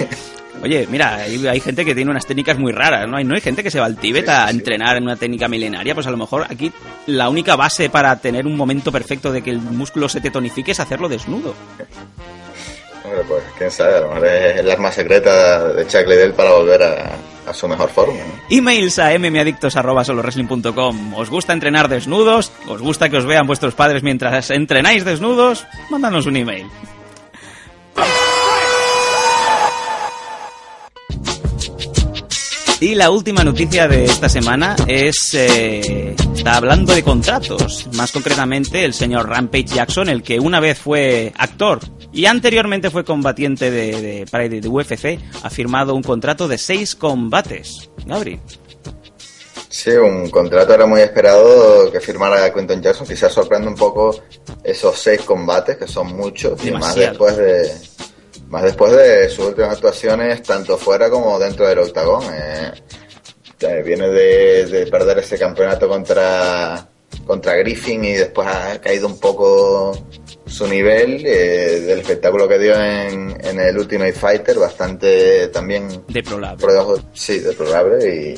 Oye, 0.61 0.87
mira, 0.89 1.15
hay, 1.15 1.45
hay 1.47 1.59
gente 1.59 1.85
que 1.85 1.93
tiene 1.93 2.11
unas 2.11 2.25
técnicas 2.25 2.57
muy 2.57 2.71
raras, 2.71 3.07
¿no? 3.07 3.17
Hay, 3.17 3.23
no 3.23 3.35
hay 3.35 3.41
gente 3.41 3.63
que 3.63 3.71
se 3.71 3.79
va 3.79 3.85
al 3.85 3.97
Tíbet 3.97 4.27
a 4.29 4.49
entrenar 4.49 4.97
en 4.97 5.03
una 5.03 5.15
técnica 5.15 5.47
milenaria, 5.47 5.93
pues 5.93 6.07
a 6.07 6.11
lo 6.11 6.17
mejor 6.17 6.45
aquí 6.49 6.71
la 7.05 7.29
única 7.29 7.55
base 7.55 7.89
para 7.89 8.15
tener 8.19 8.45
un 8.45 8.55
momento 8.55 8.91
perfecto 8.91 9.31
de 9.31 9.41
que 9.41 9.51
el 9.51 9.59
músculo 9.59 10.09
se 10.09 10.21
te 10.21 10.31
tonifique 10.31 10.71
es 10.71 10.79
hacerlo 10.79 11.07
desnudo. 11.09 11.53
Hombre, 13.03 13.21
pues 13.27 13.43
quién 13.57 13.71
sabe, 13.71 13.97
a 13.97 13.99
lo 14.01 14.07
mejor 14.09 14.25
es 14.27 14.57
el 14.57 14.71
arma 14.71 14.91
secreta 14.91 15.67
de 15.69 15.87
Chuck 15.87 16.07
Liddell 16.07 16.33
para 16.33 16.51
volver 16.51 16.83
a, 16.83 17.11
a 17.47 17.53
su 17.53 17.67
mejor 17.67 17.89
forma, 17.89 18.15
¿no? 18.15 18.33
Emails 18.49 18.99
a 18.99 19.17
mmadictos.solowrestling.com. 19.17 21.13
¿Os 21.13 21.29
gusta 21.29 21.53
entrenar 21.53 21.87
desnudos? 21.87 22.51
¿Os 22.67 22.81
gusta 22.81 23.09
que 23.09 23.17
os 23.17 23.25
vean 23.25 23.47
vuestros 23.47 23.75
padres 23.75 24.03
mientras 24.03 24.49
entrenáis 24.49 25.05
desnudos? 25.05 25.65
Mándanos 25.89 26.25
un 26.25 26.35
email. 26.35 26.67
Y 32.79 32.93
la 32.93 33.09
última 33.09 33.43
noticia 33.43 33.87
de 33.87 34.05
esta 34.05 34.29
semana 34.29 34.75
es... 34.87 35.33
eh, 35.33 36.15
está 36.35 36.57
hablando 36.57 36.93
de 36.93 37.03
contratos. 37.03 37.87
Más 37.93 38.11
concretamente, 38.11 38.85
el 38.85 38.93
señor 38.93 39.27
Rampage 39.27 39.65
Jackson, 39.65 40.09
el 40.09 40.21
que 40.21 40.39
una 40.39 40.59
vez 40.59 40.77
fue 40.77 41.33
actor 41.37 41.79
y 42.13 42.25
anteriormente 42.25 42.91
fue 42.91 43.03
combatiente 43.03 43.71
de, 43.71 44.01
de, 44.01 44.25
Pride 44.31 44.61
de 44.61 44.67
UFC, 44.67 45.19
ha 45.43 45.49
firmado 45.49 45.95
un 45.95 46.03
contrato 46.03 46.47
de 46.47 46.57
seis 46.59 46.95
combates. 46.95 47.89
Gabri. 48.05 48.39
Sí, 49.69 49.91
un 49.91 50.29
contrato 50.29 50.73
era 50.73 50.85
muy 50.85 51.01
esperado 51.01 51.91
que 51.91 51.99
firmara 51.99 52.53
Quinton 52.53 52.81
Jackson. 52.81 53.07
Quizás 53.07 53.33
sorprende 53.33 53.67
un 53.67 53.75
poco 53.75 54.21
esos 54.63 54.97
seis 54.97 55.21
combates, 55.21 55.77
que 55.77 55.87
son 55.87 56.15
muchos, 56.15 56.63
y 56.63 56.71
más 56.71 56.95
después 56.95 57.35
de, 57.37 57.71
más 58.49 58.63
después 58.63 58.91
de 58.93 59.29
sus 59.29 59.45
últimas 59.47 59.73
actuaciones, 59.73 60.41
tanto 60.43 60.77
fuera 60.77 61.09
como 61.09 61.37
dentro 61.39 61.67
del 61.67 61.79
octagón. 61.79 62.23
Eh, 62.33 62.71
eh, 63.59 63.83
viene 63.85 64.09
de, 64.09 64.65
de 64.67 64.87
perder 64.87 65.19
ese 65.19 65.37
campeonato 65.37 65.87
contra, 65.87 66.87
contra 67.25 67.55
Griffin 67.55 68.03
y 68.05 68.13
después 68.13 68.47
ha 68.47 68.79
caído 68.79 69.07
un 69.07 69.19
poco 69.19 69.97
su 70.45 70.67
nivel 70.67 71.25
eh, 71.25 71.81
del 71.81 71.99
espectáculo 71.99 72.47
que 72.47 72.59
dio 72.59 72.79
en, 72.79 73.35
en 73.43 73.59
el 73.59 73.77
Ultimate 73.77 74.13
Fighter, 74.13 74.57
bastante 74.59 75.47
también 75.49 76.03
Deplorable. 76.07 76.61
por 76.61 76.71
debajo, 76.71 76.99
sí, 77.13 77.39
deplorable 77.39 78.07
y, 78.07 78.35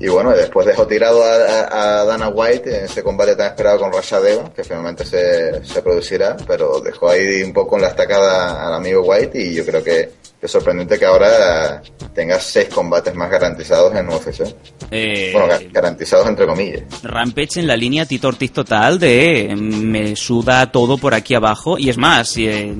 y 0.00 0.08
bueno, 0.08 0.30
después 0.30 0.66
dejó 0.66 0.86
tirado 0.86 1.22
a, 1.24 2.00
a- 2.00 2.04
Dana 2.04 2.28
White 2.28 2.78
en 2.78 2.84
ese 2.84 3.02
combate 3.02 3.34
tan 3.36 3.48
esperado 3.48 3.80
con 3.80 3.92
Rashad 3.92 4.26
Evans, 4.26 4.50
que 4.54 4.62
finalmente 4.64 5.04
se, 5.04 5.64
se 5.64 5.82
producirá, 5.82 6.36
pero 6.46 6.80
dejó 6.80 7.10
ahí 7.10 7.42
un 7.42 7.52
poco 7.52 7.76
en 7.76 7.82
la 7.82 7.88
estacada 7.88 8.66
al 8.66 8.74
amigo 8.74 9.02
White 9.02 9.40
y 9.42 9.54
yo 9.54 9.64
creo 9.64 9.82
que 9.82 10.10
que 10.38 10.46
es 10.46 10.52
sorprendente 10.52 11.00
que 11.00 11.04
ahora 11.04 11.82
tenga 12.14 12.38
seis 12.38 12.68
combates 12.72 13.12
más 13.12 13.28
garantizados 13.28 13.92
en 13.96 14.08
UFC. 14.08 14.42
Eh, 14.88 15.30
Bueno, 15.32 15.48
ga- 15.52 15.68
garantizados 15.72 16.28
entre 16.28 16.46
comillas. 16.46 16.82
Rampage 17.02 17.58
en 17.58 17.66
la 17.66 17.76
línea 17.76 18.06
Tito 18.06 18.28
Ortiz 18.28 18.52
total 18.52 19.00
de 19.00 19.52
mm, 19.52 19.82
me 19.82 20.14
suda 20.14 20.70
todo 20.70 20.96
por 20.96 21.12
aquí 21.12 21.34
abajo. 21.34 21.76
Y 21.76 21.88
es 21.90 21.96
más, 21.98 22.36
y, 22.36 22.46
eh, 22.46 22.72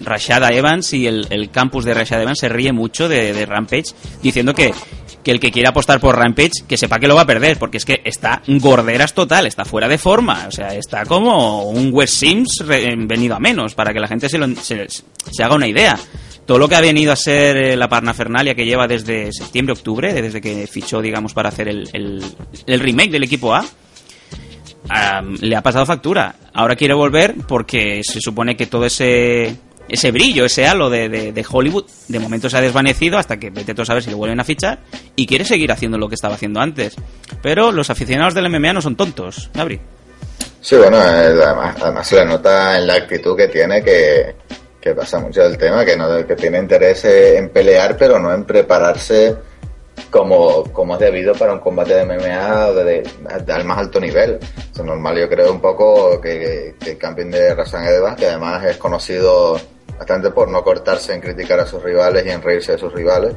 Rashada 0.00 0.48
Evans 0.48 0.92
y 0.92 1.06
el, 1.06 1.28
el 1.30 1.52
campus 1.52 1.84
de 1.84 1.94
Rashada 1.94 2.22
Evans 2.22 2.40
se 2.40 2.48
ríe 2.48 2.72
mucho 2.72 3.08
de, 3.08 3.32
de 3.32 3.46
Rampage 3.46 3.94
diciendo 4.20 4.52
que, 4.52 4.74
que 5.28 5.32
el 5.32 5.40
que 5.40 5.52
quiera 5.52 5.68
apostar 5.68 6.00
por 6.00 6.16
Rampage 6.16 6.64
que 6.66 6.78
sepa 6.78 6.98
que 6.98 7.06
lo 7.06 7.14
va 7.14 7.20
a 7.20 7.26
perder 7.26 7.58
porque 7.58 7.76
es 7.76 7.84
que 7.84 8.00
está 8.02 8.40
gorderas 8.46 9.12
total, 9.12 9.46
está 9.46 9.66
fuera 9.66 9.86
de 9.86 9.98
forma. 9.98 10.46
O 10.48 10.50
sea, 10.50 10.68
está 10.68 11.04
como 11.04 11.64
un 11.68 11.90
West 11.92 12.14
Sims 12.14 12.64
re- 12.64 12.94
venido 12.96 13.34
a 13.34 13.38
menos 13.38 13.74
para 13.74 13.92
que 13.92 14.00
la 14.00 14.08
gente 14.08 14.26
se, 14.30 14.38
haga 15.44 15.54
una 15.54 15.68
idea. 15.68 15.98
Todo 16.46 16.56
lo 16.58 16.66
que 16.66 16.76
ha 16.76 16.80
venido 16.80 17.12
a 17.12 17.16
ser 17.16 17.58
eh, 17.58 17.76
la 17.76 17.90
parnafernalia 17.90 18.54
que 18.54 18.64
lleva 18.64 18.88
desde 18.88 19.30
septiembre-octubre, 19.30 20.14
desde 20.14 20.40
que 20.40 20.66
fichó, 20.66 21.02
digamos, 21.02 21.34
para 21.34 21.50
hacer 21.50 21.68
el, 21.68 22.24
remake 22.66 23.10
del 23.10 23.24
equipo 23.24 23.54
A, 23.54 23.66
le 25.42 25.56
ha 25.56 25.62
pasado 25.62 25.84
factura. 25.84 26.36
Ahora 26.54 26.74
quiere 26.74 26.94
volver 26.94 27.34
porque 27.46 28.00
se 28.02 28.18
supone 28.22 28.56
que 28.56 28.66
todo 28.66 28.86
ese 28.86 29.58
ese 29.88 30.10
brillo, 30.10 30.44
ese 30.44 30.66
halo 30.66 30.90
de, 30.90 31.08
de- 31.08 31.46
Hollywood, 31.50 31.84
de 32.08 32.18
momento 32.18 32.48
se 32.50 32.56
ha 32.56 32.60
desvanecido 32.60 33.16
hasta 33.18 33.38
que 33.38 33.50
vete 33.50 33.74
tú 33.74 33.82
a 33.82 33.86
saber 33.86 34.02
si 34.02 34.10
lo 34.10 34.16
vuelven 34.18 34.38
a 34.40 34.44
fichar 34.44 34.80
y 35.16 35.26
quiere 35.26 35.44
seguir 35.44 35.72
haciendo 35.72 35.96
lo 35.98 36.08
que 36.08 36.14
estaba 36.14 36.34
haciendo 36.34 36.60
antes. 36.60 36.94
Pero 37.42 37.72
los 37.72 37.88
aficionados 37.90 38.34
del 38.34 38.48
MMA 38.50 38.72
no 38.74 38.82
son 38.82 38.96
tontos, 38.96 39.50
Gabri. 39.54 39.80
Sí, 40.60 40.76
bueno, 40.76 40.96
eh, 40.98 41.40
además, 41.44 41.76
además 41.80 42.06
se 42.06 42.16
le 42.16 42.24
nota 42.26 42.76
en 42.78 42.86
la 42.86 42.94
actitud 42.94 43.36
que 43.36 43.48
tiene 43.48 43.82
que, 43.82 44.34
que 44.80 44.94
pasa 44.94 45.18
mucho 45.20 45.42
del 45.42 45.56
tema, 45.56 45.84
que, 45.84 45.96
no, 45.96 46.26
que 46.26 46.36
tiene 46.36 46.58
interés 46.58 47.04
en 47.04 47.48
pelear, 47.50 47.96
pero 47.96 48.18
no 48.18 48.34
en 48.34 48.44
prepararse 48.44 49.36
como, 50.10 50.64
como 50.72 50.94
es 50.94 51.00
debido 51.00 51.34
para 51.34 51.52
un 51.52 51.60
combate 51.60 51.94
de 51.94 52.04
MMA 52.04 52.72
de, 52.72 52.84
de- 52.84 53.10
de- 53.44 53.52
al 53.52 53.64
más 53.64 53.78
alto 53.78 54.00
nivel. 54.00 54.38
Es 54.72 54.82
normal, 54.82 55.18
yo 55.18 55.28
creo, 55.28 55.52
un 55.52 55.60
poco 55.60 56.20
que, 56.20 56.74
que 56.80 56.90
el 56.92 56.98
campeón 56.98 57.30
de 57.30 57.54
Razan 57.54 57.84
Edebas, 57.84 58.16
que 58.16 58.26
además 58.26 58.64
es 58.64 58.76
conocido 58.76 59.60
bastante 59.98 60.30
por 60.30 60.48
no 60.48 60.62
cortarse 60.62 61.12
en 61.12 61.20
criticar 61.20 61.58
a 61.60 61.66
sus 61.66 61.82
rivales 61.82 62.24
y 62.24 62.30
en 62.30 62.40
reírse 62.40 62.72
de 62.72 62.78
sus 62.78 62.92
rivales, 62.92 63.34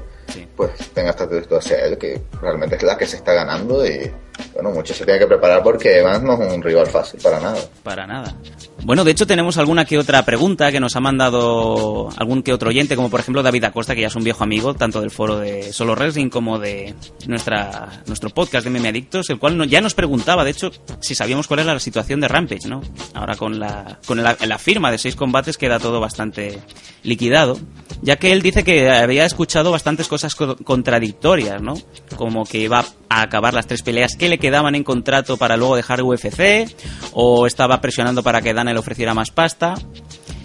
pues 0.56 0.72
tenga 0.94 1.12
esta 1.12 1.24
actitud 1.26 1.58
hacia 1.58 1.86
él, 1.86 1.98
que 1.98 2.22
realmente 2.42 2.76
es 2.76 2.84
la 2.84 2.98
que 2.98 3.06
se 3.06 3.18
está 3.18 3.34
ganando 3.34 3.86
y 3.86 4.12
bueno, 4.54 4.72
mucho 4.72 4.94
se 4.94 5.06
tiene 5.06 5.20
que 5.20 5.28
preparar 5.28 5.62
porque 5.62 6.00
Evans 6.00 6.24
no 6.24 6.34
es 6.34 6.54
un 6.54 6.62
rival 6.64 6.88
fácil 6.88 7.20
para 7.22 7.40
nada. 7.40 7.60
Para 7.84 8.08
nada. 8.08 8.36
Bueno, 8.84 9.04
de 9.04 9.12
hecho 9.12 9.28
tenemos 9.28 9.58
alguna 9.58 9.86
que 9.86 10.00
otra 10.00 10.24
pregunta 10.26 10.72
que 10.72 10.80
nos 10.80 10.96
ha 10.96 11.00
mandado 11.00 12.10
algún 12.18 12.42
que 12.42 12.52
otro 12.54 12.70
oyente, 12.70 12.96
como 12.96 13.10
por 13.12 13.20
ejemplo 13.20 13.44
David 13.44 13.66
Acosta, 13.66 13.94
que 13.94 14.02
ya 14.02 14.08
es 14.08 14.16
un 14.16 14.24
viejo 14.24 14.44
amigo, 14.44 14.74
tanto 14.74 15.02
del 15.02 15.12
foro 15.12 15.38
de 15.38 15.72
Solo 15.72 15.94
Wrestling 15.96 16.30
como 16.30 16.58
de 16.58 16.96
nuestra 17.28 18.02
nuestro 18.08 18.30
podcast 18.32 18.64
de 18.64 18.72
Meme 18.72 18.90
Adictos, 18.90 19.30
el 19.30 19.38
cual 19.38 19.58
no- 19.58 19.66
ya 19.66 19.82
nos 19.82 19.94
preguntaba, 19.94 20.44
de 20.44 20.52
hecho, 20.52 20.72
si 21.00 21.14
sabíamos 21.14 21.48
cuál 21.48 21.60
era 21.60 21.74
la 21.74 21.80
situación 21.80 22.20
de 22.22 22.28
Rampage, 22.28 22.68
¿no? 22.68 22.82
Ahora 23.14 23.36
con 23.36 23.60
la, 23.60 24.00
con 24.08 24.24
la, 24.24 24.36
la 24.48 24.58
firma 24.58 24.90
de 24.92 24.98
seis 24.98 25.16
combates 25.16 25.58
queda 25.58 25.78
todo 25.80 26.00
bastante 26.00 26.60
liquidado, 27.04 27.60
ya 28.02 28.16
que 28.18 28.32
él 28.32 28.42
dice 28.42 28.64
que 28.64 28.90
había 28.90 29.26
escuchado 29.26 29.72
bastantes 29.72 30.08
cosas 30.08 30.36
co- 30.36 30.56
contradictorias, 30.58 31.62
¿no? 31.62 31.76
Como 32.16 32.46
que 32.46 32.58
iba 32.60 32.84
a 33.10 33.22
acabar 33.22 33.54
las 33.54 33.68
tres 33.68 33.82
peleas 33.82 34.16
que 34.16 34.30
le 34.30 34.38
quedaban 34.40 34.76
en 34.76 34.84
contrato 34.84 35.38
para 35.38 35.58
luego 35.58 35.76
dejar 35.76 36.02
UFC, 36.04 36.68
o 37.14 37.46
estaba 37.48 37.82
presionando 37.82 38.24
para 38.24 38.42
que 38.42 38.54
Dana 38.54 38.74
le 38.74 38.80
ofreciera 38.80 39.14
más 39.14 39.32
pasta. 39.32 39.76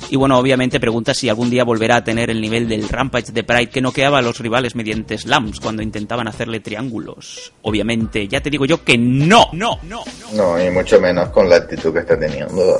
Y 0.08 0.14
bueno, 0.14 0.38
obviamente 0.38 0.78
pregunta 0.78 1.14
si 1.14 1.28
algún 1.28 1.50
día 1.50 1.64
volverá 1.64 1.96
a 1.96 2.04
tener 2.04 2.30
el 2.30 2.40
nivel 2.40 2.68
del 2.68 2.88
Rampage 2.88 3.32
de 3.32 3.42
Pride 3.42 3.70
que 3.70 3.80
noqueaba 3.80 4.18
a 4.18 4.22
los 4.22 4.38
rivales 4.38 4.76
mediante 4.76 5.18
slams 5.18 5.58
cuando 5.58 5.82
intentaban 5.82 6.28
hacerle 6.28 6.60
triángulos. 6.60 7.52
Obviamente, 7.62 8.28
ya 8.28 8.40
te 8.40 8.48
digo 8.48 8.66
yo 8.66 8.84
que 8.84 8.96
no, 8.96 9.48
no, 9.52 9.80
no. 9.82 10.04
No, 10.34 10.62
y 10.64 10.70
mucho 10.70 11.00
menos 11.00 11.30
con 11.30 11.48
la 11.50 11.56
actitud 11.56 11.92
que 11.92 11.98
está 12.00 12.16
teniendo. 12.16 12.78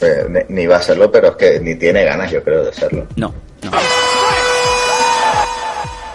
Eh, 0.00 0.26
ni- 0.28 0.54
Ni 0.54 0.66
va 0.68 0.76
a 0.76 0.82
serlo, 0.82 1.10
pero 1.10 1.30
es 1.30 1.36
que 1.36 1.58
ni 1.58 1.74
tiene 1.74 2.04
ganas, 2.04 2.30
yo 2.30 2.44
creo, 2.44 2.64
de 2.64 2.72
serlo. 2.72 3.08
No, 3.16 3.34
no. 3.64 3.70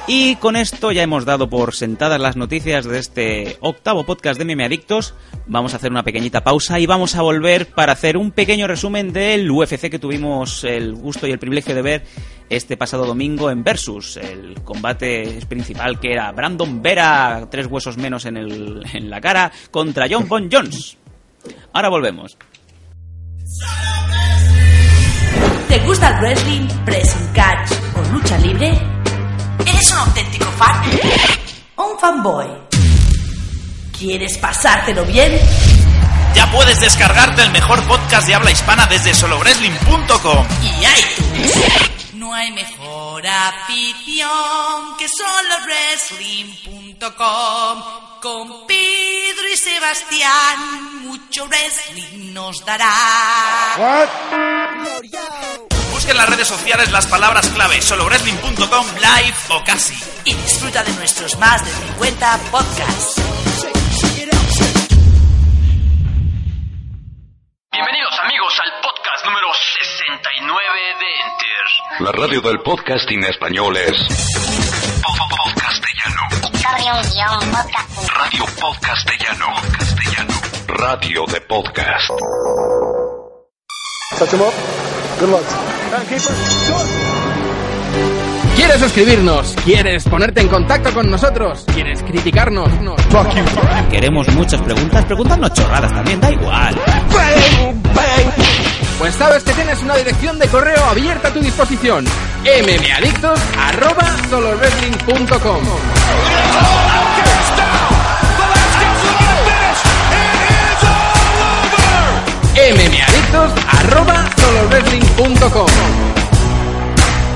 Y 0.05 0.35
con 0.35 0.57
esto 0.57 0.91
ya 0.91 1.01
hemos 1.01 1.23
dado 1.23 1.49
por 1.49 1.73
sentadas 1.73 2.19
las 2.19 2.35
noticias 2.35 2.83
de 2.85 2.99
este 2.99 3.57
octavo 3.61 4.05
podcast 4.05 4.37
de 4.37 4.43
Meme 4.43 4.65
Adictos. 4.65 5.13
Vamos 5.47 5.73
a 5.73 5.77
hacer 5.77 5.91
una 5.91 6.03
pequeñita 6.03 6.43
pausa 6.43 6.77
y 6.77 6.85
vamos 6.85 7.15
a 7.15 7.21
volver 7.21 7.67
para 7.67 7.93
hacer 7.93 8.17
un 8.17 8.31
pequeño 8.31 8.67
resumen 8.67 9.13
del 9.13 9.49
UFC 9.49 9.89
que 9.89 9.99
tuvimos 9.99 10.65
el 10.65 10.93
gusto 10.93 11.25
y 11.25 11.31
el 11.31 11.39
privilegio 11.39 11.73
de 11.73 11.81
ver 11.81 12.03
este 12.49 12.75
pasado 12.75 13.05
domingo 13.05 13.49
en 13.49 13.63
Versus, 13.63 14.17
el 14.17 14.61
combate 14.63 15.39
principal 15.47 15.97
que 16.01 16.11
era 16.11 16.31
Brandon 16.33 16.81
Vera, 16.81 17.47
tres 17.49 17.67
huesos 17.67 17.95
menos 17.97 18.25
en, 18.25 18.35
el- 18.35 18.83
en 18.93 19.09
la 19.09 19.21
cara, 19.21 19.53
contra 19.71 20.07
John 20.11 20.27
Bon 20.27 20.49
Jones. 20.51 20.97
Ahora 21.71 21.87
volvemos. 21.87 22.37
¿Te 25.69 25.79
gusta 25.79 26.09
el 26.09 26.15
wrestling, 26.21 26.67
pressing 26.85 27.27
catch 27.33 27.71
o 27.95 28.13
lucha 28.13 28.37
libre? 28.39 28.71
¿Eres 29.65 29.91
un 29.91 29.97
auténtico 29.97 30.45
fan? 30.57 30.81
¿O 31.75 31.83
un 31.91 31.99
fanboy? 31.99 32.47
¿Quieres 33.97 34.37
pasártelo 34.37 35.03
bien? 35.05 35.39
Ya 36.35 36.51
puedes 36.51 36.79
descargarte 36.81 37.41
el 37.43 37.51
mejor 37.51 37.81
podcast 37.87 38.27
de 38.27 38.35
habla 38.35 38.51
hispana 38.51 38.85
desde 38.87 39.13
solowrestling.com. 39.13 40.45
Y 40.61 40.67
iTunes. 40.67 41.53
No 42.13 42.33
hay 42.33 42.51
mejor 42.51 43.25
afición 43.25 44.97
que 44.97 45.07
solowrestling.com. 45.07 47.83
Con 48.21 48.67
Pedro 48.67 49.47
y 49.53 49.57
Sebastián, 49.57 51.05
mucho 51.05 51.45
wrestling 51.47 52.33
nos 52.33 52.65
dará. 52.65 52.91
Busca 56.03 56.11
en 56.11 56.17
las 56.17 56.29
redes 56.31 56.47
sociales 56.49 56.91
las 56.91 57.07
palabras 57.07 57.47
clave 57.47 57.81
solowrestling.com 57.81 58.85
live 58.95 59.37
o 59.51 59.63
casi. 59.63 59.95
Y 60.25 60.33
disfruta 60.33 60.83
de 60.83 60.91
nuestros 60.95 61.37
más 61.37 61.63
de 61.63 61.71
50 61.71 62.39
podcasts. 62.51 63.21
Bienvenidos 67.71 68.19
amigos 68.19 68.59
al 68.59 68.81
podcast 68.81 69.25
número 69.27 69.47
69 69.79 70.63
de 70.99 71.07
Enter. 71.23 72.01
La 72.01 72.11
radio 72.11 72.41
del 72.41 72.59
podcasting 72.59 73.23
español 73.23 73.77
es 73.77 73.95
Podcastellano. 75.29 76.27
Radio 78.13 78.45
Podcastellano. 78.59 79.53
Castellano. 79.77 80.33
Radio 80.67 81.25
de 81.27 81.39
podcast. 81.39 82.09
Touch 84.19 84.33
him 84.33 84.41
up. 84.41 84.53
Good 85.21 85.29
luck. 85.29 85.72
¿Quieres 88.55 88.79
suscribirnos? 88.79 89.55
¿Quieres 89.63 90.03
ponerte 90.05 90.41
en 90.41 90.47
contacto 90.47 90.91
con 90.91 91.11
nosotros? 91.11 91.65
¿Quieres 91.71 92.01
criticarnos? 92.01 92.67
Queremos 93.91 94.27
muchas 94.29 94.59
preguntas, 94.61 95.05
preguntarnos 95.05 95.53
chorradas 95.53 95.93
también, 95.93 96.19
da 96.19 96.31
igual. 96.31 96.81
Pues 98.97 99.13
sabes 99.15 99.43
que 99.43 99.53
tienes 99.53 99.83
una 99.83 99.95
dirección 99.95 100.39
de 100.39 100.47
correo 100.47 100.83
abierta 100.85 101.27
a 101.27 101.31
tu 101.31 101.41
disposición. 101.41 102.05
mmadictos 112.55 113.51
arroba 113.67 114.32
solowrestling.com 114.43 115.67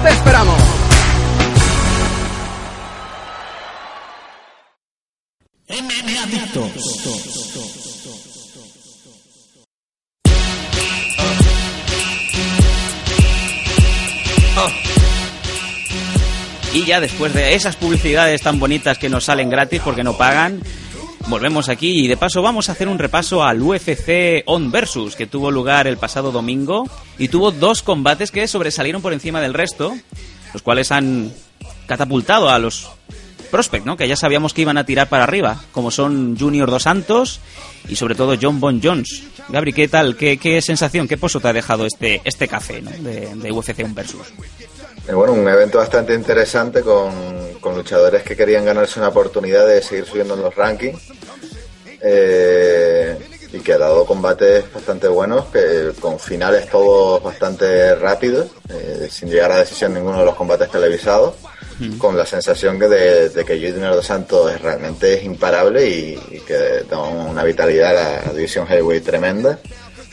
Te 0.03 0.09
esperamos. 0.09 0.77
Y 16.73 16.85
ya 16.85 16.99
después 16.99 17.33
de 17.33 17.55
esas 17.55 17.75
publicidades 17.75 18.41
tan 18.41 18.59
bonitas 18.59 18.99
que 18.99 19.09
nos 19.09 19.25
salen 19.25 19.49
gratis 19.49 19.81
porque 19.83 20.03
no 20.03 20.15
pagan, 20.15 20.61
volvemos 21.27 21.69
aquí 21.69 22.05
y 22.05 22.07
de 22.07 22.17
paso 22.17 22.41
vamos 22.41 22.69
a 22.69 22.71
hacer 22.71 22.87
un 22.87 22.99
repaso 22.99 23.43
al 23.43 23.61
UFC 23.61 24.43
On 24.45 24.71
Versus 24.71 25.15
que 25.15 25.27
tuvo 25.27 25.51
lugar 25.51 25.87
el 25.87 25.97
pasado 25.97 26.31
domingo 26.31 26.89
y 27.17 27.27
tuvo 27.27 27.51
dos 27.51 27.83
combates 27.83 28.31
que 28.31 28.47
sobresalieron 28.47 29.01
por 29.01 29.13
encima 29.13 29.41
del 29.41 29.53
resto, 29.53 29.95
los 30.53 30.61
cuales 30.61 30.91
han 30.91 31.33
catapultado 31.85 32.49
a 32.49 32.59
los 32.59 32.89
prospect, 33.51 33.85
¿no? 33.85 33.95
Que 33.95 34.07
ya 34.07 34.15
sabíamos 34.15 34.53
que 34.53 34.61
iban 34.61 34.77
a 34.77 34.85
tirar 34.85 35.07
para 35.09 35.23
arriba, 35.23 35.61
como 35.71 35.91
son 35.91 36.37
Junior 36.37 36.69
Dos 36.69 36.83
Santos 36.83 37.39
y 37.87 37.95
sobre 37.95 38.15
todo 38.15 38.35
John 38.41 38.59
Bon 38.59 38.81
Jones. 38.83 39.23
Gabri, 39.49 39.71
¿qué 39.73 39.87
tal? 39.87 40.17
¿Qué, 40.17 40.37
qué 40.37 40.61
sensación, 40.61 41.07
qué 41.07 41.17
pozo 41.17 41.39
te 41.39 41.47
ha 41.47 41.53
dejado 41.53 41.85
este, 41.85 42.21
este 42.25 42.47
café 42.47 42.81
de, 42.81 43.35
de 43.35 43.51
UFC 43.51 43.83
On 43.83 43.95
Versus? 43.95 44.27
Eh, 45.07 45.13
bueno, 45.13 45.33
un 45.33 45.47
evento 45.47 45.77
bastante 45.77 46.13
interesante 46.13 46.81
con, 46.81 47.53
con 47.61 47.75
luchadores 47.75 48.23
que 48.23 48.35
querían 48.35 48.65
ganarse 48.65 48.99
una 48.99 49.09
oportunidad 49.09 49.65
de 49.65 49.81
seguir 49.81 50.05
subiendo 50.05 50.33
en 50.33 50.41
los 50.41 50.55
rankings. 50.55 51.01
Eh, 52.01 53.17
y 53.53 53.59
que 53.59 53.73
ha 53.73 53.77
dado 53.77 54.05
combates 54.05 54.71
bastante 54.73 55.07
buenos, 55.07 55.45
que 55.45 55.93
con 55.99 56.19
finales 56.19 56.69
todos 56.69 57.23
bastante 57.23 57.95
rápidos, 57.95 58.47
eh, 58.69 59.07
sin 59.09 59.29
llegar 59.29 59.51
a 59.51 59.59
decisión 59.59 59.93
ninguno 59.93 60.19
de 60.19 60.25
los 60.25 60.35
combates 60.35 60.69
televisados, 60.69 61.35
con 61.99 62.17
la 62.17 62.25
sensación 62.25 62.79
que 62.79 62.87
de, 62.87 63.29
de 63.29 63.45
que 63.45 63.71
Junior 63.71 63.93
Dos 63.93 64.07
Santos 64.07 64.51
es, 64.51 64.59
realmente 64.59 65.13
es 65.13 65.23
imparable 65.23 65.87
y, 65.87 66.19
y 66.31 66.39
que 66.39 66.83
da 66.89 66.99
una 66.99 67.43
vitalidad 67.43 67.95
a 67.95 68.25
la 68.25 68.33
división 68.33 68.65
heavyweight 68.65 69.05
tremenda 69.05 69.59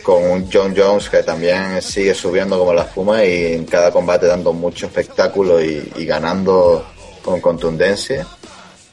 con 0.05 0.23
un 0.23 0.49
John 0.53 0.75
Jones 0.77 1.09
que 1.09 1.23
también 1.23 1.81
sigue 1.81 2.15
subiendo 2.15 2.59
como 2.59 2.75
la 2.75 2.83
espuma 2.83 3.25
y 3.25 3.55
en 3.55 3.65
cada 3.65 3.91
combate 3.91 4.27
dando 4.27 4.53
mucho 4.53 4.87
espectáculo 4.87 5.61
y, 5.65 5.91
y 5.97 6.05
ganando 6.05 6.87
con 7.25 7.41
contundencia. 7.41 8.27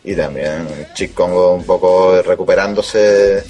Y 0.04 0.15
también 0.15 0.67
Chick 0.95 1.13
Congo 1.13 1.54
un 1.54 1.65
poco 1.65 2.21
recuperándose 2.24 3.43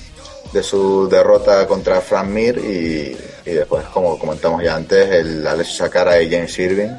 de 0.52 0.64
su 0.64 1.08
derrota 1.08 1.66
contra 1.68 2.02
Frank 2.02 2.28
Mir 2.28 2.58
y, 2.58 3.16
y 3.50 3.54
después, 3.54 3.86
como 3.86 4.18
comentamos 4.18 4.64
ya 4.64 4.76
antes, 4.76 5.10
el 5.10 5.46
Alex 5.46 5.78
Sakara 5.78 6.22
y 6.22 6.30
James 6.30 6.58
Irving. 6.60 6.90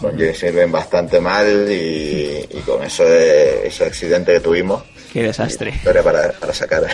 Con 0.00 0.12
James 0.12 0.42
Irving 0.42 0.70
bastante 0.70 1.18
mal 1.18 1.66
y, 1.70 2.46
y 2.50 2.60
con 2.64 2.82
eso 2.82 3.04
de, 3.04 3.66
ese 3.66 3.84
accidente 3.84 4.34
que 4.34 4.40
tuvimos. 4.40 4.82
Qué 5.12 5.24
desastre. 5.24 5.70
Historia 5.70 6.02
para, 6.02 6.30
para 6.32 6.54
Sakara. 6.54 6.88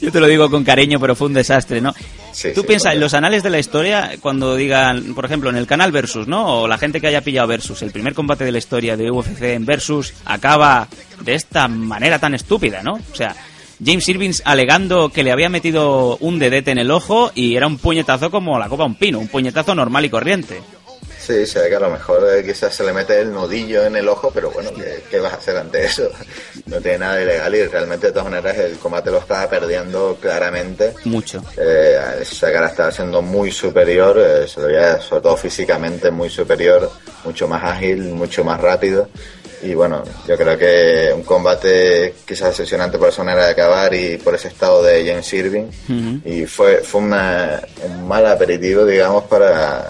Yo 0.00 0.10
te 0.10 0.20
lo 0.20 0.26
digo 0.26 0.50
con 0.50 0.64
cariño, 0.64 0.98
pero 1.00 1.14
fue 1.14 1.28
un 1.28 1.34
desastre, 1.34 1.80
¿no? 1.80 1.94
Sí, 2.32 2.48
Tú 2.54 2.62
sí, 2.62 2.66
piensas 2.66 2.94
en 2.94 3.00
los 3.00 3.14
anales 3.14 3.42
de 3.42 3.50
la 3.50 3.58
historia, 3.58 4.12
cuando 4.20 4.56
digan, 4.56 5.14
por 5.14 5.24
ejemplo, 5.24 5.50
en 5.50 5.56
el 5.56 5.66
canal 5.66 5.92
Versus, 5.92 6.26
¿no? 6.26 6.62
O 6.62 6.68
la 6.68 6.78
gente 6.78 7.00
que 7.00 7.06
haya 7.06 7.20
pillado 7.20 7.48
Versus, 7.48 7.82
el 7.82 7.90
primer 7.90 8.14
combate 8.14 8.44
de 8.44 8.52
la 8.52 8.58
historia 8.58 8.96
de 8.96 9.10
UFC 9.10 9.42
en 9.42 9.66
Versus 9.66 10.14
acaba 10.24 10.88
de 11.20 11.34
esta 11.34 11.68
manera 11.68 12.18
tan 12.18 12.34
estúpida, 12.34 12.82
¿no? 12.82 12.94
O 12.94 13.14
sea, 13.14 13.34
James 13.84 14.08
Irving 14.08 14.32
alegando 14.44 15.08
que 15.08 15.24
le 15.24 15.32
había 15.32 15.48
metido 15.48 16.16
un 16.18 16.38
dedete 16.38 16.70
en 16.70 16.78
el 16.78 16.90
ojo 16.90 17.32
y 17.34 17.56
era 17.56 17.66
un 17.66 17.78
puñetazo 17.78 18.30
como 18.30 18.58
la 18.58 18.68
copa 18.68 18.84
a 18.84 18.86
un 18.86 18.94
pino, 18.94 19.18
un 19.18 19.28
puñetazo 19.28 19.74
normal 19.74 20.04
y 20.04 20.10
corriente. 20.10 20.62
Sí, 21.24 21.46
se 21.46 21.60
ve 21.60 21.68
que 21.68 21.76
a 21.76 21.80
lo 21.80 21.90
mejor 21.90 22.26
eh, 22.34 22.42
quizás 22.44 22.74
se 22.74 22.82
le 22.82 22.92
mete 22.92 23.20
el 23.20 23.32
nudillo 23.32 23.84
en 23.84 23.94
el 23.94 24.08
ojo, 24.08 24.32
pero 24.34 24.50
bueno, 24.50 24.70
¿qué, 24.74 25.04
qué 25.08 25.20
vas 25.20 25.32
a 25.32 25.36
hacer 25.36 25.56
ante 25.56 25.84
eso? 25.84 26.10
No 26.66 26.80
tiene 26.80 26.98
nada 26.98 27.16
de 27.16 27.22
ilegal 27.22 27.54
y 27.54 27.66
realmente 27.66 28.08
de 28.08 28.12
todas 28.12 28.28
maneras 28.28 28.58
el 28.58 28.76
combate 28.78 29.12
lo 29.12 29.18
estaba 29.18 29.48
perdiendo 29.48 30.18
claramente. 30.20 30.94
Mucho. 31.04 31.40
Eh, 31.56 32.24
Sakara 32.24 32.66
estaba 32.66 32.90
siendo 32.90 33.22
muy 33.22 33.52
superior, 33.52 34.18
eh, 34.18 34.48
se 34.48 34.60
lo 34.60 34.66
veía 34.66 35.00
sobre 35.00 35.22
todo 35.22 35.36
físicamente 35.36 36.10
muy 36.10 36.28
superior, 36.28 36.90
mucho 37.24 37.46
más 37.46 37.62
ágil, 37.62 38.02
mucho 38.08 38.42
más 38.42 38.60
rápido. 38.60 39.08
Y 39.62 39.74
bueno, 39.74 40.02
yo 40.26 40.36
creo 40.36 40.58
que 40.58 41.12
un 41.14 41.22
combate 41.22 42.14
quizás 42.26 42.48
decepcionante 42.48 42.98
por 42.98 43.10
esa 43.10 43.22
manera 43.22 43.44
de 43.44 43.52
acabar 43.52 43.94
y 43.94 44.16
por 44.16 44.34
ese 44.34 44.48
estado 44.48 44.82
de 44.82 45.06
James 45.06 45.32
Irving. 45.32 45.66
Y 46.24 46.46
fue, 46.46 46.78
fue 46.78 47.00
una, 47.00 47.62
un 47.84 48.08
mal 48.08 48.26
aperitivo, 48.26 48.84
digamos, 48.84 49.22
para, 49.24 49.86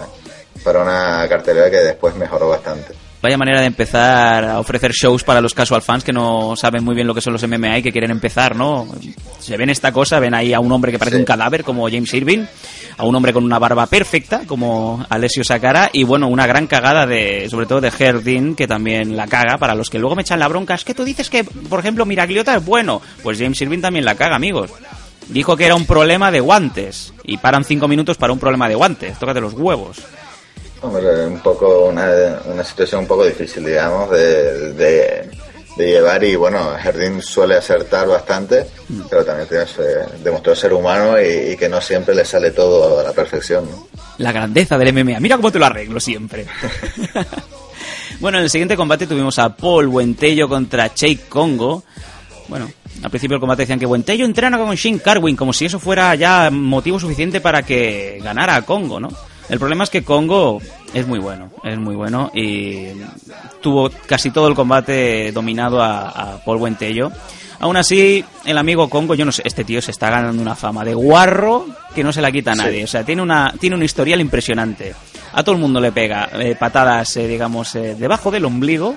para 0.63 0.81
una 0.81 1.27
cartelera 1.29 1.69
que 1.69 1.77
después 1.77 2.15
mejoró 2.15 2.49
bastante. 2.49 2.93
Vaya 3.21 3.37
manera 3.37 3.61
de 3.61 3.67
empezar 3.67 4.43
a 4.43 4.59
ofrecer 4.59 4.91
shows 4.91 5.23
para 5.23 5.39
los 5.39 5.53
casual 5.53 5.81
fans 5.81 6.03
que 6.03 6.11
no 6.11 6.57
saben 6.57 6.83
muy 6.83 6.93
bien 6.93 7.07
lo 7.07 7.15
que 7.15 7.21
son 7.21 7.31
los 7.31 7.41
MMA 7.47 7.77
y 7.77 7.81
que 7.81 7.93
quieren 7.93 8.11
empezar, 8.11 8.53
¿no? 8.53 8.85
Se 9.39 9.55
ven 9.55 9.69
esta 9.69 9.93
cosa, 9.93 10.19
ven 10.19 10.33
ahí 10.33 10.53
a 10.53 10.59
un 10.59 10.69
hombre 10.73 10.91
que 10.91 10.99
parece 10.99 11.15
Sí. 11.15 11.21
un 11.21 11.25
cadáver 11.25 11.63
como 11.63 11.87
James 11.89 12.13
Irving, 12.13 12.43
a 12.97 13.05
un 13.05 13.15
hombre 13.15 13.31
con 13.31 13.45
una 13.45 13.59
barba 13.59 13.85
perfecta 13.85 14.41
como 14.45 15.05
Alessio 15.09 15.41
Sakara 15.45 15.89
y 15.93 16.03
bueno, 16.03 16.27
una 16.27 16.45
gran 16.47 16.67
cagada 16.67 17.05
de, 17.05 17.47
sobre 17.49 17.65
todo 17.65 17.79
de 17.79 17.93
Herdin 17.97 18.55
que 18.55 18.67
también 18.67 19.15
la 19.15 19.25
caga 19.27 19.57
para 19.57 19.73
los 19.73 19.89
que 19.89 19.99
luego 19.99 20.17
me 20.17 20.23
echan 20.23 20.39
la 20.39 20.49
bronca. 20.49 20.73
Es 20.75 20.83
que 20.83 20.93
tú 20.93 21.05
dices 21.05 21.29
que, 21.29 21.45
por 21.45 21.79
ejemplo, 21.79 22.05
Miragliota 22.05 22.55
es 22.57 22.65
bueno. 22.65 23.01
Pues 23.23 23.37
James 23.39 23.61
Irving 23.61 23.79
también 23.79 24.03
la 24.03 24.15
caga, 24.15 24.35
amigos. 24.35 24.69
Dijo 25.29 25.55
que 25.55 25.65
era 25.65 25.75
un 25.75 25.85
problema 25.85 26.29
de 26.29 26.41
guantes 26.41 27.13
y 27.23 27.37
paran 27.37 27.63
cinco 27.63 27.87
minutos 27.87 28.17
para 28.17 28.33
un 28.33 28.39
problema 28.39 28.67
de 28.67 28.75
guantes. 28.75 29.17
Tócate 29.17 29.39
los 29.39 29.53
huevos. 29.53 29.99
Hombre, 30.83 31.27
un 31.27 31.39
poco 31.39 31.85
una, 31.85 32.41
una 32.45 32.63
situación 32.63 33.01
un 33.01 33.07
poco 33.07 33.25
difícil, 33.25 33.63
digamos, 33.63 34.09
de, 34.11 34.73
de, 34.73 35.29
de 35.77 35.87
llevar 35.87 36.21
y 36.25 36.35
bueno, 36.35 36.73
Jardín 36.77 37.21
suele 37.21 37.55
acertar 37.55 38.05
bastante, 38.05 38.65
pero 39.09 39.23
también 39.23 39.47
tiene, 39.47 39.63
eh, 39.63 40.05
demostró 40.21 40.53
ser 40.53 40.73
humano 40.73 41.17
y, 41.21 41.53
y 41.53 41.57
que 41.57 41.69
no 41.69 41.79
siempre 41.79 42.13
le 42.13 42.25
sale 42.25 42.51
todo 42.51 42.99
a 42.99 43.03
la 43.03 43.13
perfección. 43.13 43.65
¿no? 43.71 43.87
La 44.17 44.33
grandeza 44.33 44.77
del 44.77 44.91
MMA. 44.93 45.21
Mira 45.21 45.37
cómo 45.37 45.53
te 45.53 45.59
lo 45.59 45.65
arreglo 45.65 46.01
siempre. 46.01 46.45
bueno, 48.19 48.39
en 48.39 48.43
el 48.43 48.49
siguiente 48.49 48.75
combate 48.75 49.07
tuvimos 49.07 49.39
a 49.39 49.55
Paul 49.55 49.87
Buentello 49.87 50.49
contra 50.49 50.93
Jake 50.93 51.21
Congo. 51.29 51.83
Bueno, 52.49 52.69
al 53.01 53.09
principio 53.09 53.35
del 53.35 53.39
combate 53.39 53.61
decían 53.61 53.79
que 53.79 53.85
Buentello 53.85 54.25
entrena 54.25 54.57
con 54.57 54.75
Shin 54.75 54.99
Carwin, 54.99 55.37
como 55.37 55.53
si 55.53 55.63
eso 55.63 55.79
fuera 55.79 56.13
ya 56.15 56.49
motivo 56.51 56.99
suficiente 56.99 57.39
para 57.39 57.63
que 57.63 58.19
ganara 58.21 58.57
a 58.57 58.63
Congo, 58.63 58.99
¿no? 58.99 59.09
El 59.49 59.59
problema 59.59 59.83
es 59.83 59.89
que 59.89 60.03
Congo 60.03 60.61
es 60.93 61.05
muy 61.05 61.19
bueno, 61.19 61.51
es 61.63 61.77
muy 61.77 61.95
bueno 61.95 62.31
y 62.33 62.87
tuvo 63.61 63.89
casi 64.05 64.31
todo 64.31 64.47
el 64.47 64.55
combate 64.55 65.31
dominado 65.31 65.81
a, 65.81 66.09
a 66.09 66.43
Paul 66.43 66.57
Buentello. 66.57 67.11
Aún 67.59 67.77
así, 67.77 68.23
el 68.43 68.57
amigo 68.57 68.89
Congo, 68.89 69.15
yo 69.15 69.23
no 69.23 69.31
sé, 69.31 69.41
este 69.45 69.63
tío 69.63 69.81
se 69.81 69.91
está 69.91 70.09
ganando 70.09 70.41
una 70.41 70.53
fama 70.53 70.83
de 70.83 70.93
guarro 70.93 71.65
que 71.95 72.03
no 72.03 72.11
se 72.11 72.21
la 72.21 72.31
quita 72.31 72.51
a 72.51 72.55
nadie. 72.55 72.79
Sí. 72.79 72.83
O 72.83 72.87
sea, 72.87 73.03
tiene 73.05 73.21
una 73.21 73.53
tiene 73.57 73.75
un 73.75 73.83
historial 73.83 74.19
impresionante. 74.19 74.93
A 75.31 75.43
todo 75.43 75.55
el 75.55 75.61
mundo 75.61 75.79
le 75.79 75.91
pega 75.91 76.29
eh, 76.33 76.55
patadas, 76.59 77.15
eh, 77.17 77.27
digamos, 77.27 77.73
eh, 77.75 77.95
debajo 77.97 78.31
del 78.31 78.45
ombligo, 78.45 78.95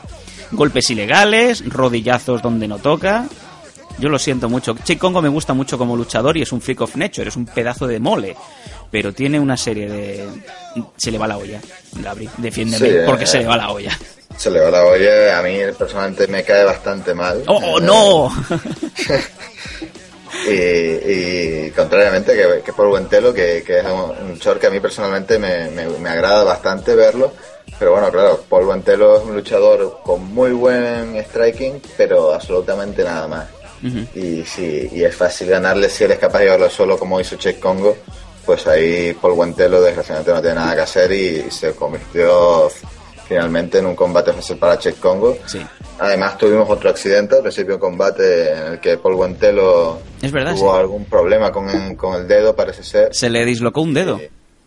golpes 0.51 0.91
ilegales, 0.91 1.65
rodillazos 1.69 2.43
donde 2.43 2.67
no 2.67 2.79
toca. 2.79 3.27
Yo 3.99 4.09
lo 4.09 4.19
siento 4.19 4.49
mucho. 4.49 4.75
Che 4.75 4.99
Congo 4.99 5.23
me 5.23 5.29
gusta 5.29 5.55
mucho 5.55 5.79
como 5.79 5.97
luchador 5.97 6.37
y 6.37 6.43
es 6.43 6.53
un 6.53 6.61
freak 6.61 6.81
of 6.83 6.97
nature, 6.97 7.29
es 7.29 7.37
un 7.37 7.47
pedazo 7.47 7.87
de 7.87 8.01
mole. 8.01 8.37
Pero 8.91 9.13
tiene 9.13 9.39
una 9.41 9.57
serie 9.57 9.89
de... 9.89 10.29
Se 10.97 11.11
le 11.11 11.19
va 11.19 11.27
la 11.27 11.39
olla, 11.39 11.61
Gabri. 11.95 12.29
Defiéndeme, 12.37 12.89
Sí, 12.89 12.97
porque 13.07 13.25
eh, 13.25 13.27
se 13.27 13.39
le 13.39 13.47
va 13.47 13.57
la 13.57 13.71
olla. 13.71 13.99
Se 14.37 14.51
le 14.51 14.61
va 14.61 14.71
la 14.71 14.85
olla, 14.85 15.39
a 15.39 15.43
mí 15.43 15.59
personalmente 15.79 16.27
me 16.29 16.43
cae 16.45 16.65
bastante 16.65 17.15
mal. 17.15 17.43
¡Oh, 17.47 17.61
oh, 17.65 17.81
no! 17.81 18.31
y, 20.49 20.51
y 20.51 21.71
contrariamente 21.71 22.35
que, 22.35 22.63
que 22.63 22.73
por 22.73 22.89
Buentelo, 22.89 23.33
que, 23.33 23.63
que 23.67 23.79
es 23.79 23.85
un, 23.85 24.31
un 24.31 24.39
short 24.39 24.61
que 24.61 24.67
a 24.67 24.71
mí 24.71 24.81
personalmente 24.81 25.39
me, 25.39 25.71
me, 25.71 25.89
me 25.89 26.09
agrada 26.11 26.45
bastante 26.45 26.95
verlo. 26.95 27.33
Pero 27.79 27.93
bueno, 27.93 28.11
claro, 28.11 28.43
Paul 28.49 28.65
Buentelo 28.67 29.19
es 29.19 29.25
un 29.25 29.35
luchador 29.35 30.01
con 30.03 30.23
muy 30.33 30.53
buen 30.53 31.17
striking, 31.25 31.81
pero 31.97 32.33
absolutamente 32.33 33.03
nada 33.05 33.27
más. 33.29 33.47
Y 34.15 34.43
sí, 34.45 34.89
y 34.93 35.05
es 35.05 35.15
fácil 35.15 35.49
ganarle 35.49 35.89
si 35.89 36.05
eres 36.05 36.19
capaz 36.19 36.39
de 36.39 36.45
llevarlo 36.47 36.71
solo 36.71 36.99
como 36.99 37.21
hizo 37.21 37.37
Che 37.37 37.61
Congo. 37.61 37.97
Pues 38.47 38.67
ahí 38.69 39.13
Paul 39.21 39.35
Buentelo 39.35 39.83
desgraciadamente 39.83 40.33
no 40.33 40.41
tiene 40.41 40.55
nada 40.55 40.75
que 40.77 40.81
hacer 40.83 41.11
y 41.13 41.51
se 41.51 41.73
convirtió 41.75 42.71
finalmente 43.27 43.79
en 43.79 43.87
un 43.87 43.97
combate 43.97 44.33
fácil 44.33 44.57
para 44.57 44.79
Che 44.79 44.95
Congo. 44.95 45.37
Sí. 45.47 45.61
Además 45.99 46.39
tuvimos 46.39 46.71
otro 46.71 46.89
accidente 46.91 47.35
al 47.35 47.43
principio 47.43 47.73
del 47.73 47.81
combate 47.81 48.53
en 48.53 48.59
el 48.75 48.81
que 48.81 48.99
Paul 48.99 49.17
Buentelo 49.17 49.99
Es 50.23 50.31
verdad, 50.31 50.55
tuvo 50.55 50.73
sí. 50.75 50.79
algún 50.79 51.05
problema 51.07 51.51
con 51.51 51.69
el, 51.69 51.97
con 51.97 52.15
el 52.15 52.29
dedo, 52.29 52.55
parece 52.55 52.85
ser. 52.85 53.15
Se 53.15 53.29
le 53.29 53.45
dislocó 53.45 53.81
un 53.81 53.95
dedo. 53.95 54.21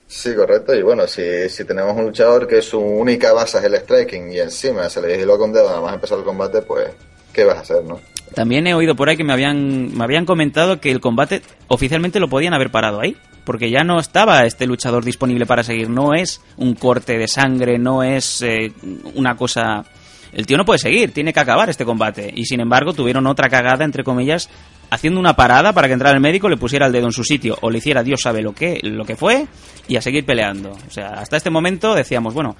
Sí, 0.08 0.34
correcto. 0.36 0.74
Y 0.74 0.82
bueno, 0.82 1.08
si, 1.08 1.48
si 1.50 1.64
tenemos 1.66 1.96
un 1.96 2.06
luchador 2.06 2.48
que 2.48 2.62
su 2.62 2.80
única 2.80 3.32
base 3.32 3.60
es 3.60 3.64
el 3.64 3.76
striking 3.76 4.32
y 4.34 4.40
encima 4.40 4.90
se 4.90 5.02
le 5.02 5.16
disloca 5.16 5.44
un 5.44 5.54
dedo 5.54 5.68
nada 5.70 5.82
más 5.82 5.94
empezar 5.94 6.18
el 6.18 6.24
combate, 6.26 6.64
pues, 6.64 6.90
¿qué 7.32 7.46
vas 7.46 7.58
a 7.58 7.62
hacer, 7.62 7.84
no? 7.84 8.02
También 8.34 8.68
he 8.68 8.74
oído 8.74 8.96
por 8.96 9.10
ahí 9.10 9.18
que 9.18 9.24
me 9.24 9.34
habían, 9.34 9.96
me 9.98 10.04
habían 10.04 10.26
comentado 10.26 10.80
que 10.80 10.92
el 10.92 11.00
combate 11.00 11.42
oficialmente 11.68 12.20
lo 12.20 12.30
podían 12.30 12.54
haber 12.54 12.72
parado 12.72 13.02
ahí. 13.02 13.16
Porque 13.46 13.72
ya 13.72 13.84
no 13.84 14.00
estaba 14.00 14.46
este 14.46 14.68
luchador 14.68 15.04
disponible 15.04 15.46
para 15.46 15.64
seguir. 15.64 15.90
No 15.90 16.14
es 16.14 16.42
un 16.58 16.76
corte 16.76 17.18
de 17.18 17.28
sangre, 17.28 17.80
no 17.80 18.04
es 18.04 18.42
eh, 18.42 18.72
una 19.16 19.36
cosa... 19.36 19.86
El 20.32 20.46
tío 20.46 20.58
no 20.58 20.66
puede 20.66 20.78
seguir, 20.78 21.12
tiene 21.12 21.34
que 21.34 21.40
acabar 21.40 21.70
este 21.70 21.86
combate. 21.86 22.32
Y 22.36 22.46
sin 22.46 22.60
embargo 22.60 22.94
tuvieron 22.94 23.26
otra 23.26 23.50
cagada, 23.50 23.84
entre 23.84 24.04
comillas, 24.04 24.48
haciendo 24.90 25.20
una 25.20 25.36
parada 25.36 25.74
para 25.74 25.88
que 25.88 25.94
entrara 25.94 26.16
el 26.16 26.22
médico, 26.22 26.50
le 26.50 26.58
pusiera 26.58 26.86
el 26.86 26.92
dedo 26.92 27.08
en 27.08 27.12
su 27.12 27.24
sitio 27.24 27.58
o 27.62 27.70
le 27.70 27.80
hiciera 27.80 28.04
Dios 28.04 28.22
sabe 28.22 28.42
lo 28.42 28.54
que, 28.54 28.80
lo 28.84 29.06
que 29.06 29.16
fue 29.16 29.48
y 29.88 29.96
a 29.96 30.02
seguir 30.02 30.26
peleando. 30.26 30.72
O 30.72 30.92
sea, 30.92 31.14
hasta 31.14 31.38
este 31.38 31.50
momento 31.50 31.96
decíamos, 31.96 32.34
bueno, 32.34 32.56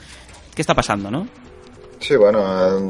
¿qué 0.56 0.62
está 0.62 0.74
pasando, 0.74 1.12
no? 1.12 1.28
Sí, 2.00 2.16
bueno, 2.16 2.42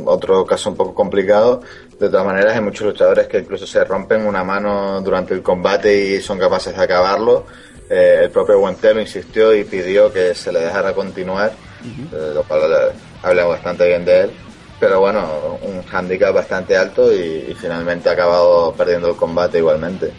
otro 0.05 0.45
caso 0.45 0.69
un 0.69 0.75
poco 0.77 0.93
complicado. 0.93 1.61
De 1.99 2.09
todas 2.09 2.25
maneras, 2.25 2.55
hay 2.55 2.61
muchos 2.61 2.87
luchadores 2.87 3.27
que 3.27 3.39
incluso 3.39 3.67
se 3.67 3.83
rompen 3.83 4.25
una 4.25 4.41
mano 4.41 5.01
durante 5.01 5.33
el 5.33 5.41
combate 5.41 6.15
y 6.15 6.21
son 6.21 6.39
capaces 6.39 6.75
de 6.75 6.81
acabarlo. 6.81 7.45
Eh, 7.89 8.21
el 8.23 8.29
propio 8.29 8.57
Guantelo 8.59 9.01
insistió 9.01 9.53
y 9.53 9.65
pidió 9.65 10.13
que 10.13 10.33
se 10.33 10.51
le 10.51 10.59
dejara 10.59 10.93
continuar, 10.93 11.51
eh, 11.83 12.31
lo 12.33 12.43
cual 12.43 12.61
eh, 12.71 12.95
habla 13.21 13.45
bastante 13.45 13.85
bien 13.85 14.05
de 14.05 14.21
él. 14.21 14.31
Pero 14.79 15.01
bueno, 15.01 15.59
un 15.61 15.83
handicap 15.91 16.33
bastante 16.33 16.77
alto 16.77 17.13
y, 17.13 17.47
y 17.49 17.53
finalmente 17.59 18.07
ha 18.07 18.13
acabado 18.13 18.73
perdiendo 18.73 19.09
el 19.09 19.15
combate 19.17 19.57
igualmente. 19.57 20.13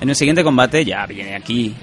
En 0.00 0.10
el 0.10 0.16
siguiente 0.16 0.44
combate 0.44 0.84
ya 0.84 1.06
viene 1.06 1.34
aquí. 1.34 1.74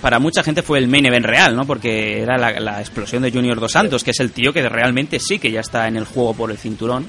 Para 0.00 0.18
mucha 0.18 0.42
gente 0.42 0.62
fue 0.62 0.78
el 0.78 0.88
main 0.88 1.06
event 1.06 1.26
real, 1.26 1.54
¿no? 1.54 1.64
Porque 1.64 2.22
era 2.22 2.36
la, 2.38 2.58
la 2.58 2.80
explosión 2.80 3.22
de 3.22 3.30
Junior 3.30 3.60
Dos 3.60 3.72
Santos, 3.72 4.02
que 4.02 4.10
es 4.10 4.18
el 4.18 4.32
tío 4.32 4.52
que 4.52 4.68
realmente 4.68 5.20
sí 5.20 5.38
que 5.38 5.52
ya 5.52 5.60
está 5.60 5.86
en 5.86 5.96
el 5.96 6.04
juego 6.04 6.34
por 6.34 6.50
el 6.50 6.58
cinturón, 6.58 7.06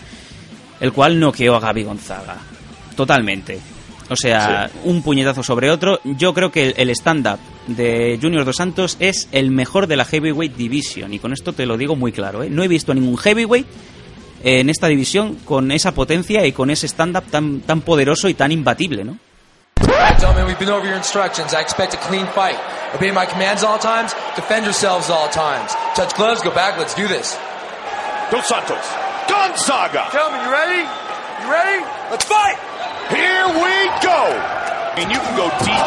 el 0.82 0.92
cual 0.92 1.18
noqueó 1.20 1.56
a 1.56 1.60
Gaby 1.62 1.84
Gonzaga. 1.84 2.36
Totalmente. 2.98 3.60
O 4.10 4.16
sea, 4.18 4.70
un 4.84 5.02
puñetazo 5.04 5.42
sobre 5.42 5.72
otro. 5.72 6.02
Yo 6.04 6.34
creo 6.34 6.52
que 6.52 6.74
el- 6.76 6.90
stand-up 6.90 7.40
de 7.68 8.20
Junior 8.22 8.44
Dos 8.44 8.58
Santos 8.58 8.98
es 9.00 9.30
el 9.32 9.52
mejor 9.52 9.88
de 9.88 9.96
la 9.96 10.04
Heavyweight 10.04 10.58
Division. 10.58 11.14
Y 11.14 11.20
con 11.20 11.32
esto 11.32 11.54
te 11.54 11.66
lo 11.66 11.78
digo 11.78 11.96
muy 11.96 12.12
claro, 12.12 12.44
¿eh? 12.44 12.50
No 12.50 12.62
he 12.64 12.68
visto 12.68 12.94
ningún 12.94 13.18
Heavyweight 13.18 13.66
en 14.44 14.70
esta 14.70 14.88
división 14.88 15.36
con 15.46 15.72
esa 15.72 15.94
potencia 15.94 16.46
y 16.46 16.52
con 16.52 16.70
ese 16.72 16.88
stand-up 16.90 17.24
tan, 17.32 17.62
tan 17.62 17.80
poderoso 17.82 18.28
y 18.28 18.34
tan 18.34 18.52
imbatible, 18.52 19.06
¿no? 19.06 19.18
Alright, 19.80 20.20
gentlemen, 20.20 20.46
we've 20.46 20.60
been 20.60 20.70
over 20.70 20.86
your 20.86 20.98
instructions. 20.98 21.54
I 21.54 21.62
expect 21.62 21.94
a 21.94 21.98
clean 21.98 22.28
fight. 22.36 22.58
Obey 22.94 23.12
my 23.14 23.26
commands 23.26 23.64
all 23.64 23.80
times. 23.80 24.14
Defend 24.36 24.66
yourselves 24.66 25.10
all 25.10 25.30
times. 25.30 25.72
Touch 25.96 26.14
gloves, 26.18 26.42
go 26.44 26.52
back. 26.52 26.78
Let's 26.78 26.96
do 26.96 27.08
this. 27.08 27.38
Dos 28.30 28.46
Santos. 28.46 28.78
Gonzaga. 29.32 30.12
Gentlemen, 30.12 30.44
you 30.44 30.52
ready? 30.52 30.82
You 30.84 31.48
ready? 31.48 31.80
Let's 32.12 32.26
fight! 32.28 32.60
Here 33.08 33.48
we 33.48 33.74
go. 34.04 34.20
And 35.00 35.08
you 35.08 35.20
can 35.24 35.34
go 35.40 35.48
deep. 35.64 35.84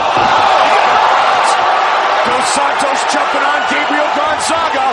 Dos 2.25 2.47
Santos 2.57 2.99
jumping 3.13 3.45
on 3.45 3.61
Gabriel 3.69 4.09
Gonzaga. 4.17 4.87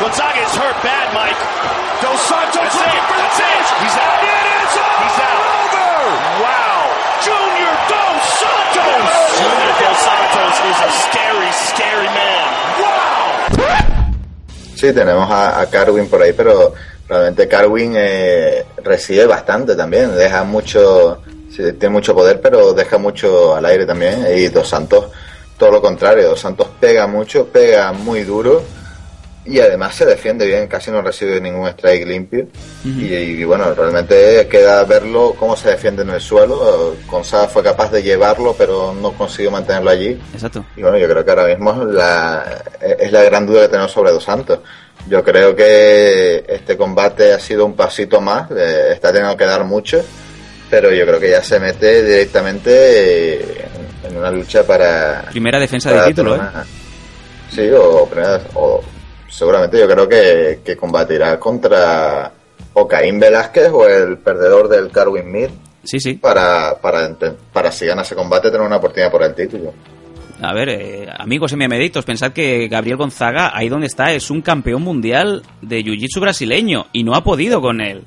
Gonzaga 0.00 0.40
is 0.40 0.54
hurt 0.56 0.78
bad, 0.80 1.12
Mike. 1.12 1.36
Dos 2.00 2.16
Santos 2.24 2.56
That's 2.56 2.80
looking 2.80 2.96
it. 2.96 3.04
for 3.04 3.16
the 3.20 3.28
That's 3.28 3.36
finish. 3.36 3.68
He's 3.84 3.96
out. 4.00 4.18
It 4.24 4.46
is 4.48 4.72
He's 4.80 5.18
out. 5.20 5.44
over. 5.60 5.92
Wow. 6.40 6.80
Junior 7.20 7.74
Dos 7.84 8.22
Santos. 8.40 9.12
Junior 9.44 9.72
Dos 9.76 9.98
Santos 10.00 10.54
is 10.72 10.78
a 10.80 10.90
scary, 11.04 11.50
scary 11.68 12.08
man. 12.16 12.48
Wow. 12.80 13.76
Sí, 14.74 14.88
tenemos 14.94 15.30
a, 15.30 15.60
a 15.60 15.66
Carwin 15.68 16.08
por 16.08 16.22
ahí, 16.22 16.32
pero 16.32 16.72
realmente 17.10 17.48
Carwin 17.48 17.94
eh, 17.96 18.64
recibe 18.84 19.26
bastante 19.26 19.74
también, 19.74 20.16
deja 20.16 20.44
mucho, 20.44 21.20
tiene 21.54 21.88
mucho 21.88 22.14
poder, 22.14 22.40
pero 22.40 22.72
deja 22.72 22.98
mucho 22.98 23.56
al 23.56 23.66
aire 23.66 23.84
también. 23.84 24.24
Y 24.36 24.46
Dos 24.46 24.68
Santos, 24.68 25.06
todo 25.58 25.72
lo 25.72 25.82
contrario, 25.82 26.28
Dos 26.28 26.40
Santos 26.40 26.68
pega 26.78 27.08
mucho, 27.08 27.46
pega 27.48 27.92
muy 27.92 28.22
duro 28.22 28.62
y 29.44 29.58
además 29.58 29.96
se 29.96 30.06
defiende 30.06 30.46
bien, 30.46 30.68
casi 30.68 30.92
no 30.92 31.02
recibe 31.02 31.40
ningún 31.40 31.66
strike 31.68 32.06
limpio. 32.06 32.46
y, 32.84 33.12
y, 33.14 33.44
bueno, 33.44 33.74
realmente 33.74 34.46
queda 34.48 34.84
verlo 34.84 35.34
cómo 35.36 35.56
se 35.56 35.70
defiende 35.70 36.02
en 36.02 36.10
el 36.10 36.20
suelo. 36.20 36.94
Gonzaga 37.08 37.48
fue 37.48 37.62
capaz 37.62 37.90
de 37.90 38.02
llevarlo, 38.02 38.54
pero 38.56 38.94
no 38.94 39.12
consiguió 39.12 39.50
mantenerlo 39.50 39.90
allí. 39.90 40.20
Exacto. 40.32 40.64
Y 40.76 40.82
bueno, 40.82 40.98
yo 40.98 41.08
creo 41.08 41.24
que 41.24 41.30
ahora 41.30 41.46
mismo 41.46 41.72
la, 41.84 42.62
es 42.80 43.10
la 43.10 43.24
gran 43.24 43.46
duda 43.46 43.62
que 43.62 43.68
tenemos 43.68 43.90
sobre 43.90 44.12
Dos 44.12 44.22
Santos. 44.22 44.60
Yo 45.08 45.24
creo 45.24 45.56
que 45.56 46.44
este 46.48 46.76
combate 46.76 47.32
ha 47.32 47.40
sido 47.40 47.64
un 47.66 47.74
pasito 47.74 48.20
más, 48.20 48.50
eh, 48.52 48.90
está 48.92 49.12
teniendo 49.12 49.36
que 49.36 49.44
dar 49.44 49.64
mucho, 49.64 50.04
pero 50.68 50.92
yo 50.92 51.04
creo 51.06 51.18
que 51.18 51.30
ya 51.30 51.42
se 51.42 51.58
mete 51.58 52.04
directamente 52.04 53.42
en, 54.04 54.16
una 54.16 54.30
lucha 54.30 54.62
para... 54.64 55.24
Primera 55.30 55.58
defensa 55.58 55.90
para 55.90 56.02
de 56.02 56.08
título, 56.08 56.36
¿eh? 56.36 56.40
Sí, 57.50 57.68
o, 57.70 58.06
primera- 58.06 58.40
o 58.54 58.80
seguramente 59.28 59.78
yo 59.78 59.88
creo 59.88 60.08
que, 60.08 60.60
que 60.64 60.76
combatirá 60.76 61.38
contra 61.40 62.30
o 62.74 62.86
Caín 62.86 63.18
Velázquez 63.18 63.70
o 63.72 63.88
el 63.88 64.18
perdedor 64.18 64.68
del 64.68 64.90
Carwin 64.90 65.30
Mead. 65.30 65.50
Sí, 65.82 65.98
sí. 65.98 66.14
Para, 66.14 66.76
para, 66.80 67.10
para 67.52 67.72
si 67.72 67.86
gana 67.86 68.02
ese 68.02 68.14
combate 68.14 68.50
tener 68.50 68.66
una 68.66 68.76
oportunidad 68.76 69.10
por 69.10 69.22
el 69.22 69.34
título. 69.34 69.72
A 70.42 70.54
ver, 70.54 70.68
eh, 70.70 71.08
amigos 71.18 71.54
MMDictos, 71.54 72.04
pensad 72.04 72.32
que 72.32 72.68
Gabriel 72.68 72.96
Gonzaga, 72.96 73.50
ahí 73.54 73.68
donde 73.68 73.86
está, 73.86 74.12
es 74.12 74.30
un 74.30 74.40
campeón 74.40 74.82
mundial 74.82 75.42
de 75.60 75.84
Jiu-Jitsu 75.84 76.20
brasileño 76.20 76.86
y 76.92 77.04
no 77.04 77.14
ha 77.14 77.22
podido 77.22 77.60
con 77.60 77.80
él. 77.80 78.06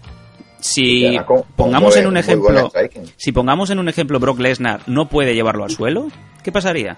Si 0.59 1.15
pongamos 1.55 1.95
en 1.97 2.07
un 2.07 2.17
ejemplo, 2.17 2.71
si 3.17 3.31
pongamos 3.33 3.69
en 3.69 3.79
un 3.79 3.89
ejemplo 3.89 4.19
Brock 4.19 4.39
Lesnar 4.39 4.81
no 4.87 5.09
puede 5.09 5.35
llevarlo 5.35 5.65
al 5.65 5.71
suelo, 5.71 6.07
¿qué 6.41 6.51
pasaría? 6.51 6.97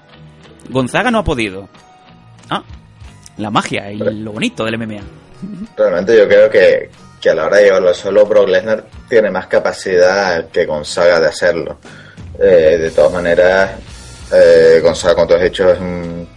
Gonzaga 0.70 1.10
no 1.12 1.20
ha 1.20 1.24
podido. 1.24 1.68
Ah, 2.50 2.64
la 3.38 3.50
magia 3.50 3.92
y 3.92 3.98
lo 3.98 4.32
bonito 4.32 4.64
del 4.64 4.78
MMA. 4.78 5.02
Realmente 5.76 6.16
yo 6.16 6.28
creo 6.28 6.50
que, 6.50 6.90
que 7.20 7.30
a 7.30 7.36
la 7.36 7.46
hora 7.46 7.58
de 7.58 7.64
llevarlo 7.66 7.90
al 7.90 7.96
suelo, 7.96 8.26
Brock 8.26 8.50
Lesnar 8.50 8.86
tiene 9.10 9.32
más 9.32 9.48
capacidad 9.48 10.48
que 10.50 10.66
Gonzaga 10.66 11.20
de 11.20 11.28
hacerlo. 11.28 11.80
Eh, 12.40 12.78
de 12.80 12.92
todas 12.92 13.14
maneras, 13.14 13.72
eh, 14.32 14.82
tú 14.82 15.34
has 15.34 15.42
dicho, 15.42 15.72
es 15.72 15.80
un, 15.80 16.28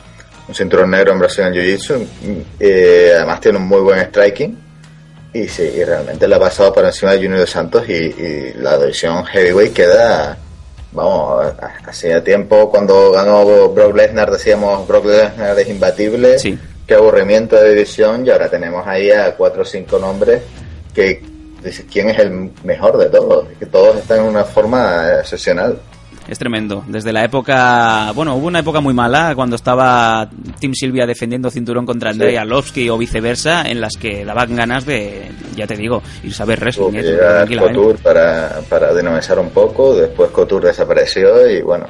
un 0.49 0.55
cinturón 0.55 0.91
negro 0.91 1.13
en 1.13 1.19
Brasil 1.19 1.45
en 1.45 1.55
Jiu-Jitsu. 1.55 2.07
Eh, 2.59 3.13
además 3.17 3.41
tiene 3.41 3.59
un 3.59 3.67
muy 3.67 3.81
buen 3.81 4.01
striking. 4.01 4.59
Y 5.33 5.47
sí, 5.47 5.63
y 5.63 5.85
realmente 5.85 6.27
le 6.27 6.35
ha 6.35 6.41
pasado 6.41 6.73
por 6.73 6.85
encima 6.85 7.13
de 7.13 7.19
Junior 7.19 7.41
de 7.41 7.47
Santos 7.47 7.89
y, 7.89 7.93
y 7.93 8.55
la 8.55 8.79
división 8.79 9.25
heavyweight 9.27 9.75
queda, 9.75 10.39
vamos, 10.93 11.53
hacía 11.87 12.25
tiempo 12.25 12.71
cuando 12.71 13.13
ganó 13.13 13.69
Brock 13.69 13.95
Lesnar 13.95 14.31
decíamos 14.31 14.89
Brock 14.89 15.05
Lesnar 15.05 15.59
es 15.59 15.69
imbatible, 15.69 16.37
qué 16.87 16.95
aburrimiento 16.95 17.57
de 17.57 17.75
división 17.75 18.27
y 18.27 18.31
ahora 18.31 18.49
tenemos 18.49 18.87
ahí 18.87 19.11
a 19.11 19.37
cuatro 19.37 19.63
o 19.63 19.65
cinco 19.67 19.99
nombres 19.99 20.43
que 20.95 21.23
dices, 21.63 21.85
¿quién 21.93 22.09
es 22.09 22.19
el 22.19 22.51
mejor 22.65 22.97
de 22.97 23.07
todos? 23.07 23.49
Que 23.59 23.67
todos 23.67 23.97
están 23.99 24.21
en 24.21 24.25
una 24.25 24.45
forma 24.45 25.21
excepcional. 25.21 25.79
Es 26.29 26.39
tremendo. 26.39 26.85
Desde 26.87 27.13
la 27.13 27.25
época. 27.25 28.13
Bueno, 28.15 28.37
hubo 28.37 28.47
una 28.49 28.59
época 28.59 28.81
muy 28.81 28.93
mala 28.93 29.35
cuando 29.35 29.57
estaba 29.57 30.29
Tim 30.61 30.75
Silvia 30.75 31.07
defendiendo 31.07 31.51
cinturón 31.51 31.87
contra 31.87 32.11
Andrei 32.11 32.33
Sí. 32.33 32.37
Arlovsky 32.37 32.91
o 32.91 32.99
viceversa, 32.99 33.63
en 33.69 33.81
las 33.81 33.95
que 33.99 34.25
daban 34.27 34.55
ganas 34.55 34.85
de, 34.85 35.31
ya 35.57 35.67
te 35.67 35.75
digo, 35.77 36.03
irse 36.23 36.43
a 36.43 36.47
ver 36.47 36.61
wrestling. 36.61 36.93
¿eh? 36.97 37.17
tranquilamente. 37.17 37.79
Couture 37.79 37.99
para, 38.03 38.61
para 38.69 38.93
un 39.39 39.51
poco, 39.51 39.97
después 39.97 40.31
Couture 40.31 40.69
desapareció 40.69 41.49
y 41.51 41.63
bueno, 41.63 41.87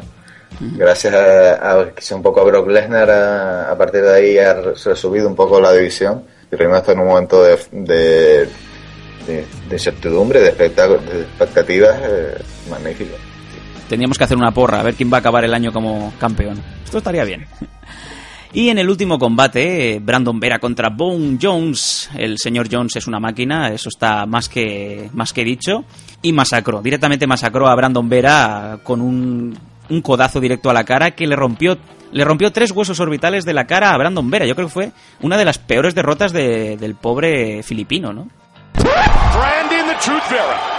gracias 0.60 1.14
a, 1.14 1.72
a 1.80 1.90
quizá 1.90 2.14
un 2.14 2.22
poco 2.22 2.40
a 2.40 2.44
Brock 2.44 2.68
Lesnar 2.68 3.10
a, 3.10 3.72
a 3.72 3.76
partir 3.76 4.02
de 4.02 4.14
ahí 4.14 4.38
ha 4.38 4.54
re- 4.54 4.76
se 4.76 4.92
ha 4.92 4.96
subido 4.96 5.26
un 5.28 5.34
poco 5.34 5.60
la 5.60 5.72
división 5.72 6.22
y 6.52 6.54
Reino 6.56 6.76
está 6.76 6.92
en 6.92 7.00
un 7.00 7.08
momento 7.08 7.42
de, 7.42 7.58
de, 7.72 7.96
de, 9.26 9.44
de 9.68 9.72
incertidumbre, 9.72 10.40
de, 10.40 10.48
expectativas 10.50 11.96
eh, 12.02 12.34
magnífico. 12.70 13.16
Tendríamos 13.88 14.18
que 14.18 14.24
hacer 14.24 14.36
una 14.36 14.50
porra, 14.52 14.80
a 14.80 14.82
ver 14.82 14.94
quién 14.94 15.10
va 15.12 15.16
a 15.16 15.20
acabar 15.20 15.44
el 15.44 15.54
año 15.54 15.72
como 15.72 16.12
campeón. 16.18 16.60
Esto 16.84 16.98
estaría 16.98 17.24
bien. 17.24 17.46
Y 18.52 18.70
en 18.70 18.78
el 18.78 18.88
último 18.88 19.18
combate, 19.18 20.00
Brandon 20.02 20.40
Vera 20.40 20.58
contra 20.58 20.88
Bone 20.88 21.38
Jones. 21.40 22.08
El 22.16 22.38
señor 22.38 22.68
Jones 22.70 22.96
es 22.96 23.06
una 23.06 23.20
máquina, 23.20 23.68
eso 23.68 23.90
está 23.90 24.24
más 24.26 24.48
que, 24.48 25.10
más 25.12 25.32
que 25.34 25.44
dicho. 25.44 25.84
Y 26.22 26.32
masacró, 26.32 26.80
directamente 26.80 27.26
masacró 27.26 27.68
a 27.68 27.74
Brandon 27.74 28.08
Vera 28.08 28.78
con 28.82 29.00
un, 29.02 29.56
un 29.90 30.00
codazo 30.02 30.40
directo 30.40 30.70
a 30.70 30.72
la 30.72 30.84
cara 30.84 31.10
que 31.10 31.26
le 31.26 31.36
rompió, 31.36 31.76
le 32.10 32.24
rompió 32.24 32.50
tres 32.50 32.70
huesos 32.72 32.98
orbitales 33.00 33.44
de 33.44 33.52
la 33.52 33.66
cara 33.66 33.90
a 33.90 33.98
Brandon 33.98 34.30
Vera. 34.30 34.46
Yo 34.46 34.54
creo 34.54 34.68
que 34.68 34.72
fue 34.72 34.92
una 35.20 35.36
de 35.36 35.44
las 35.44 35.58
peores 35.58 35.94
derrotas 35.94 36.32
de- 36.32 36.76
del 36.78 36.94
pobre 36.94 37.62
filipino, 37.62 38.12
¿no? 38.14 38.28
Brandon 38.74 39.88
the 39.88 39.94
Truth 40.02 40.30
Vera. 40.30 40.77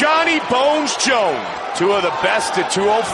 Johnny 0.00 0.40
Bones 0.48 0.96
Jones, 0.96 1.44
two 1.76 1.92
of 1.92 2.00
the 2.00 2.14
best 2.24 2.56
at 2.56 2.72
205. 2.72 3.04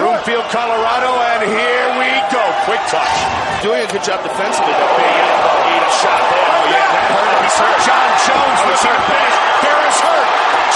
Broomfield, 0.00 0.48
Colorado, 0.48 1.12
and 1.36 1.44
here 1.44 1.88
we 2.00 2.08
go. 2.32 2.40
Quick 2.64 2.80
touch. 2.88 3.12
Doing 3.60 3.84
a 3.84 3.88
good 3.92 4.00
job 4.00 4.24
defensively, 4.24 4.72
though. 4.72 4.96
Big 4.96 5.04
ate 5.04 5.84
a 5.84 5.92
shot 6.00 6.22
there. 6.32 6.48
Oh, 6.48 6.72
yeah, 6.72 6.80
that 6.80 7.06
hurt 7.12 7.28
him. 7.28 7.44
He's 7.44 7.58
hurt. 7.60 7.76
John 7.84 8.08
Jones 8.24 8.60
was 8.72 8.80
hurt. 8.88 9.04
hurt. 9.04 9.34
Ferris 9.60 9.98
hurt. 10.00 10.28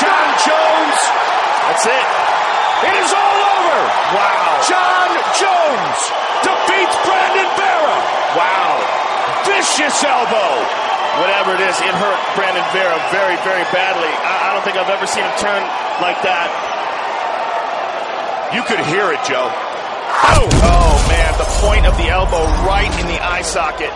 John 0.05 0.29
Jones. 0.45 0.99
That's 1.65 1.87
it. 1.89 2.09
It 2.93 2.95
is 3.01 3.11
all 3.17 3.41
over. 3.57 3.81
Wow. 4.21 4.53
John 4.69 5.11
Jones 5.33 5.99
defeats 6.45 6.97
Brandon 7.09 7.49
Vera. 7.57 7.97
Wow. 8.37 8.69
Vicious 9.49 9.97
elbow. 10.05 10.89
Whatever 11.19 11.59
it 11.59 11.63
is, 11.67 11.75
it 11.83 11.95
hurt 11.99 12.21
Brandon 12.39 12.63
Vera 12.71 12.95
very, 13.11 13.35
very 13.43 13.67
badly. 13.75 14.07
I, 14.07 14.55
don't 14.55 14.63
think 14.63 14.77
I've 14.79 14.89
ever 14.89 15.07
seen 15.07 15.25
him 15.25 15.35
turn 15.43 15.63
like 15.99 16.23
that. 16.23 16.49
You 18.55 18.63
could 18.63 18.79
hear 18.87 19.11
it, 19.11 19.19
Joe. 19.27 19.51
Oh, 20.71 20.95
man, 21.11 21.35
the 21.35 21.51
point 21.59 21.87
of 21.87 21.97
the 21.99 22.09
elbow 22.09 22.47
right 22.63 22.93
in 23.01 23.07
the 23.11 23.19
eye 23.19 23.43
socket. 23.43 23.91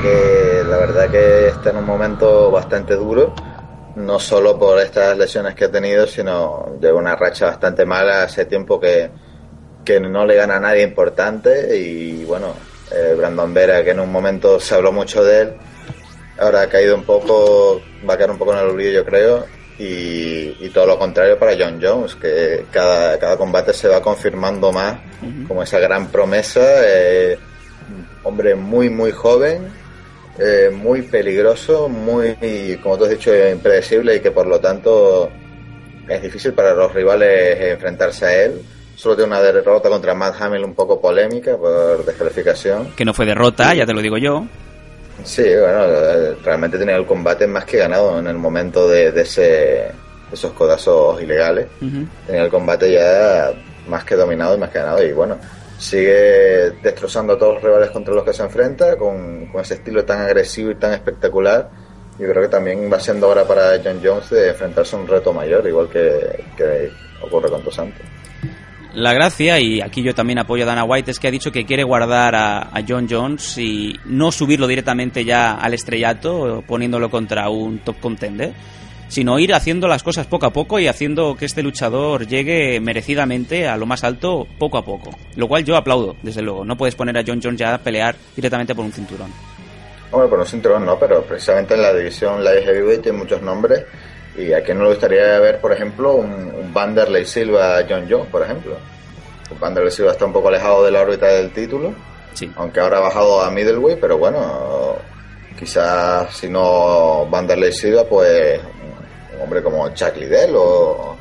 Que 0.00 0.64
la 0.64 0.76
verdad 0.78 1.10
que 1.10 1.48
está 1.48 1.70
en 1.70 1.76
un 1.78 1.84
momento 1.84 2.50
bastante 2.50 2.94
duro, 2.94 3.34
no 3.96 4.18
solo 4.18 4.58
por 4.58 4.78
estas 4.78 5.18
lesiones 5.18 5.54
que 5.54 5.66
ha 5.66 5.70
tenido, 5.70 6.06
sino 6.06 6.76
de 6.78 6.92
una 6.92 7.16
racha 7.16 7.46
bastante 7.46 7.84
mala 7.84 8.22
hace 8.22 8.46
tiempo 8.46 8.80
que, 8.80 9.10
que 9.84 10.00
no 10.00 10.24
le 10.24 10.36
gana 10.36 10.56
a 10.56 10.60
nadie 10.60 10.82
importante 10.82 11.76
y 11.76 12.24
bueno, 12.24 12.54
eh, 12.92 13.14
Brandon 13.16 13.52
Vera, 13.52 13.84
que 13.84 13.90
en 13.90 14.00
un 14.00 14.10
momento 14.10 14.58
se 14.60 14.74
habló 14.74 14.92
mucho 14.92 15.24
de 15.24 15.42
él, 15.42 15.52
ahora 16.38 16.62
ha 16.62 16.68
caído 16.68 16.94
un 16.94 17.04
poco, 17.04 17.80
va 18.08 18.14
a 18.14 18.16
caer 18.16 18.30
un 18.30 18.38
poco 18.38 18.52
en 18.52 18.58
el 18.58 18.66
olvido 18.66 18.92
yo 18.92 19.04
creo, 19.04 19.46
y, 19.78 20.56
y 20.60 20.70
todo 20.74 20.86
lo 20.86 20.98
contrario 20.98 21.38
para 21.38 21.56
John 21.58 21.80
Jones, 21.82 22.14
que 22.16 22.66
cada, 22.70 23.18
cada 23.18 23.36
combate 23.36 23.72
se 23.72 23.88
va 23.88 24.02
confirmando 24.02 24.70
más 24.72 24.98
como 25.48 25.62
esa 25.62 25.78
gran 25.78 26.08
promesa, 26.08 26.60
eh, 26.84 27.38
hombre 28.22 28.54
muy 28.54 28.90
muy 28.90 29.10
joven, 29.10 29.68
eh, 30.38 30.70
muy 30.72 31.02
peligroso, 31.02 31.88
muy, 31.88 32.78
como 32.82 32.96
tú 32.96 33.04
has 33.04 33.10
dicho, 33.10 33.30
impredecible 33.34 34.16
y 34.16 34.20
que 34.20 34.30
por 34.30 34.46
lo 34.46 34.60
tanto 34.60 35.30
es 36.08 36.22
difícil 36.22 36.52
para 36.52 36.74
los 36.74 36.92
rivales 36.92 37.72
enfrentarse 37.72 38.26
a 38.26 38.44
él. 38.44 38.62
Solo 39.00 39.16
tiene 39.16 39.28
una 39.28 39.40
derrota 39.40 39.88
contra 39.88 40.14
Matt 40.14 40.42
Hamill 40.42 40.62
un 40.62 40.74
poco 40.74 41.00
polémica 41.00 41.56
por 41.56 42.04
descalificación. 42.04 42.92
Que 42.94 43.02
no 43.02 43.14
fue 43.14 43.24
derrota, 43.24 43.72
ya 43.72 43.86
te 43.86 43.94
lo 43.94 44.02
digo 44.02 44.18
yo. 44.18 44.44
Sí, 45.24 45.42
bueno, 45.42 45.86
realmente 46.44 46.76
tenía 46.76 46.96
el 46.96 47.06
combate 47.06 47.46
más 47.46 47.64
que 47.64 47.78
ganado 47.78 48.18
en 48.18 48.26
el 48.26 48.36
momento 48.36 48.86
de, 48.86 49.10
de 49.10 49.22
ese, 49.22 49.42
de 49.42 49.94
esos 50.30 50.52
codazos 50.52 51.22
ilegales. 51.22 51.68
Tenía 52.26 52.42
el 52.42 52.50
combate 52.50 52.92
ya 52.92 53.50
más 53.88 54.04
que 54.04 54.16
dominado 54.16 54.54
y 54.54 54.58
más 54.58 54.68
que 54.68 54.80
ganado. 54.80 55.02
Y 55.02 55.12
bueno, 55.12 55.38
sigue 55.78 56.70
destrozando 56.82 57.32
a 57.32 57.38
todos 57.38 57.54
los 57.54 57.62
rivales 57.62 57.88
contra 57.92 58.12
los 58.12 58.22
que 58.22 58.34
se 58.34 58.42
enfrenta 58.42 58.98
con, 58.98 59.46
con 59.46 59.62
ese 59.62 59.76
estilo 59.76 60.04
tan 60.04 60.20
agresivo 60.20 60.72
y 60.72 60.74
tan 60.74 60.92
espectacular. 60.92 61.70
Yo 62.18 62.28
creo 62.28 62.42
que 62.42 62.50
también 62.50 62.92
va 62.92 63.00
siendo 63.00 63.30
hora 63.30 63.44
para 63.44 63.80
John 63.82 63.98
Jones 64.04 64.28
de 64.28 64.50
enfrentarse 64.50 64.94
a 64.94 64.98
un 64.98 65.08
reto 65.08 65.32
mayor, 65.32 65.66
igual 65.66 65.88
que, 65.88 66.44
que 66.54 66.90
ocurre 67.22 67.48
con 67.48 67.64
Dos 67.64 67.74
Santos. 67.74 68.02
La 68.94 69.12
gracia, 69.12 69.60
y 69.60 69.80
aquí 69.80 70.02
yo 70.02 70.14
también 70.14 70.40
apoyo 70.40 70.64
a 70.64 70.66
Dana 70.66 70.82
White, 70.82 71.12
es 71.12 71.20
que 71.20 71.28
ha 71.28 71.30
dicho 71.30 71.52
que 71.52 71.64
quiere 71.64 71.84
guardar 71.84 72.34
a, 72.34 72.62
a 72.76 72.82
John 72.86 73.06
Jones 73.08 73.56
y 73.56 73.96
no 74.04 74.32
subirlo 74.32 74.66
directamente 74.66 75.24
ya 75.24 75.54
al 75.54 75.74
estrellato, 75.74 76.64
poniéndolo 76.66 77.08
contra 77.08 77.48
un 77.50 77.78
top 77.78 78.00
contender, 78.00 78.52
sino 79.06 79.38
ir 79.38 79.54
haciendo 79.54 79.86
las 79.86 80.02
cosas 80.02 80.26
poco 80.26 80.46
a 80.46 80.52
poco 80.52 80.78
y 80.80 80.88
haciendo 80.88 81.36
que 81.36 81.44
este 81.44 81.62
luchador 81.62 82.26
llegue 82.26 82.80
merecidamente 82.80 83.68
a 83.68 83.76
lo 83.76 83.86
más 83.86 84.02
alto 84.02 84.46
poco 84.58 84.78
a 84.78 84.84
poco. 84.84 85.10
Lo 85.36 85.46
cual 85.46 85.64
yo 85.64 85.76
aplaudo, 85.76 86.16
desde 86.22 86.42
luego. 86.42 86.64
No 86.64 86.76
puedes 86.76 86.94
poner 86.96 87.16
a 87.16 87.24
John 87.26 87.40
Jones 87.42 87.58
ya 87.58 87.74
a 87.74 87.78
pelear 87.78 88.16
directamente 88.34 88.74
por 88.74 88.84
un 88.84 88.92
cinturón. 88.92 89.32
Hombre, 90.12 90.28
por 90.28 90.38
un 90.40 90.46
cinturón 90.46 90.84
no, 90.84 90.98
pero 90.98 91.22
precisamente 91.22 91.74
en 91.74 91.82
la 91.82 91.94
división 91.94 92.42
Light 92.42 92.64
Heavyweight 92.64 93.02
tiene 93.02 93.18
muchos 93.18 93.40
nombres. 93.42 93.84
¿Y 94.40 94.52
a 94.54 94.62
quién 94.62 94.78
no 94.78 94.84
le 94.84 94.90
gustaría 94.90 95.38
ver, 95.38 95.60
por 95.60 95.72
ejemplo, 95.72 96.14
un, 96.14 96.30
un 96.30 96.72
Vanderlei 96.72 97.26
Silva 97.26 97.84
John 97.88 98.06
Jones, 98.08 98.28
por 98.30 98.42
ejemplo? 98.42 98.76
Un 99.50 99.60
Vanderlei 99.60 99.92
Silva 99.92 100.12
está 100.12 100.24
un 100.24 100.32
poco 100.32 100.48
alejado 100.48 100.84
de 100.84 100.90
la 100.90 101.02
órbita 101.02 101.26
del 101.26 101.52
título, 101.52 101.94
sí. 102.32 102.50
aunque 102.56 102.80
ahora 102.80 102.98
ha 102.98 103.00
bajado 103.00 103.42
a 103.42 103.50
middleweight, 103.50 104.00
pero 104.00 104.16
bueno, 104.16 104.96
quizás 105.58 106.34
si 106.34 106.48
no 106.48 107.26
Vanderlei 107.28 107.72
Silva, 107.72 108.04
pues 108.04 108.60
un 109.34 109.42
hombre 109.42 109.62
como 109.62 109.88
Chuck 109.92 110.16
Liddell 110.16 110.54
o 110.56 111.16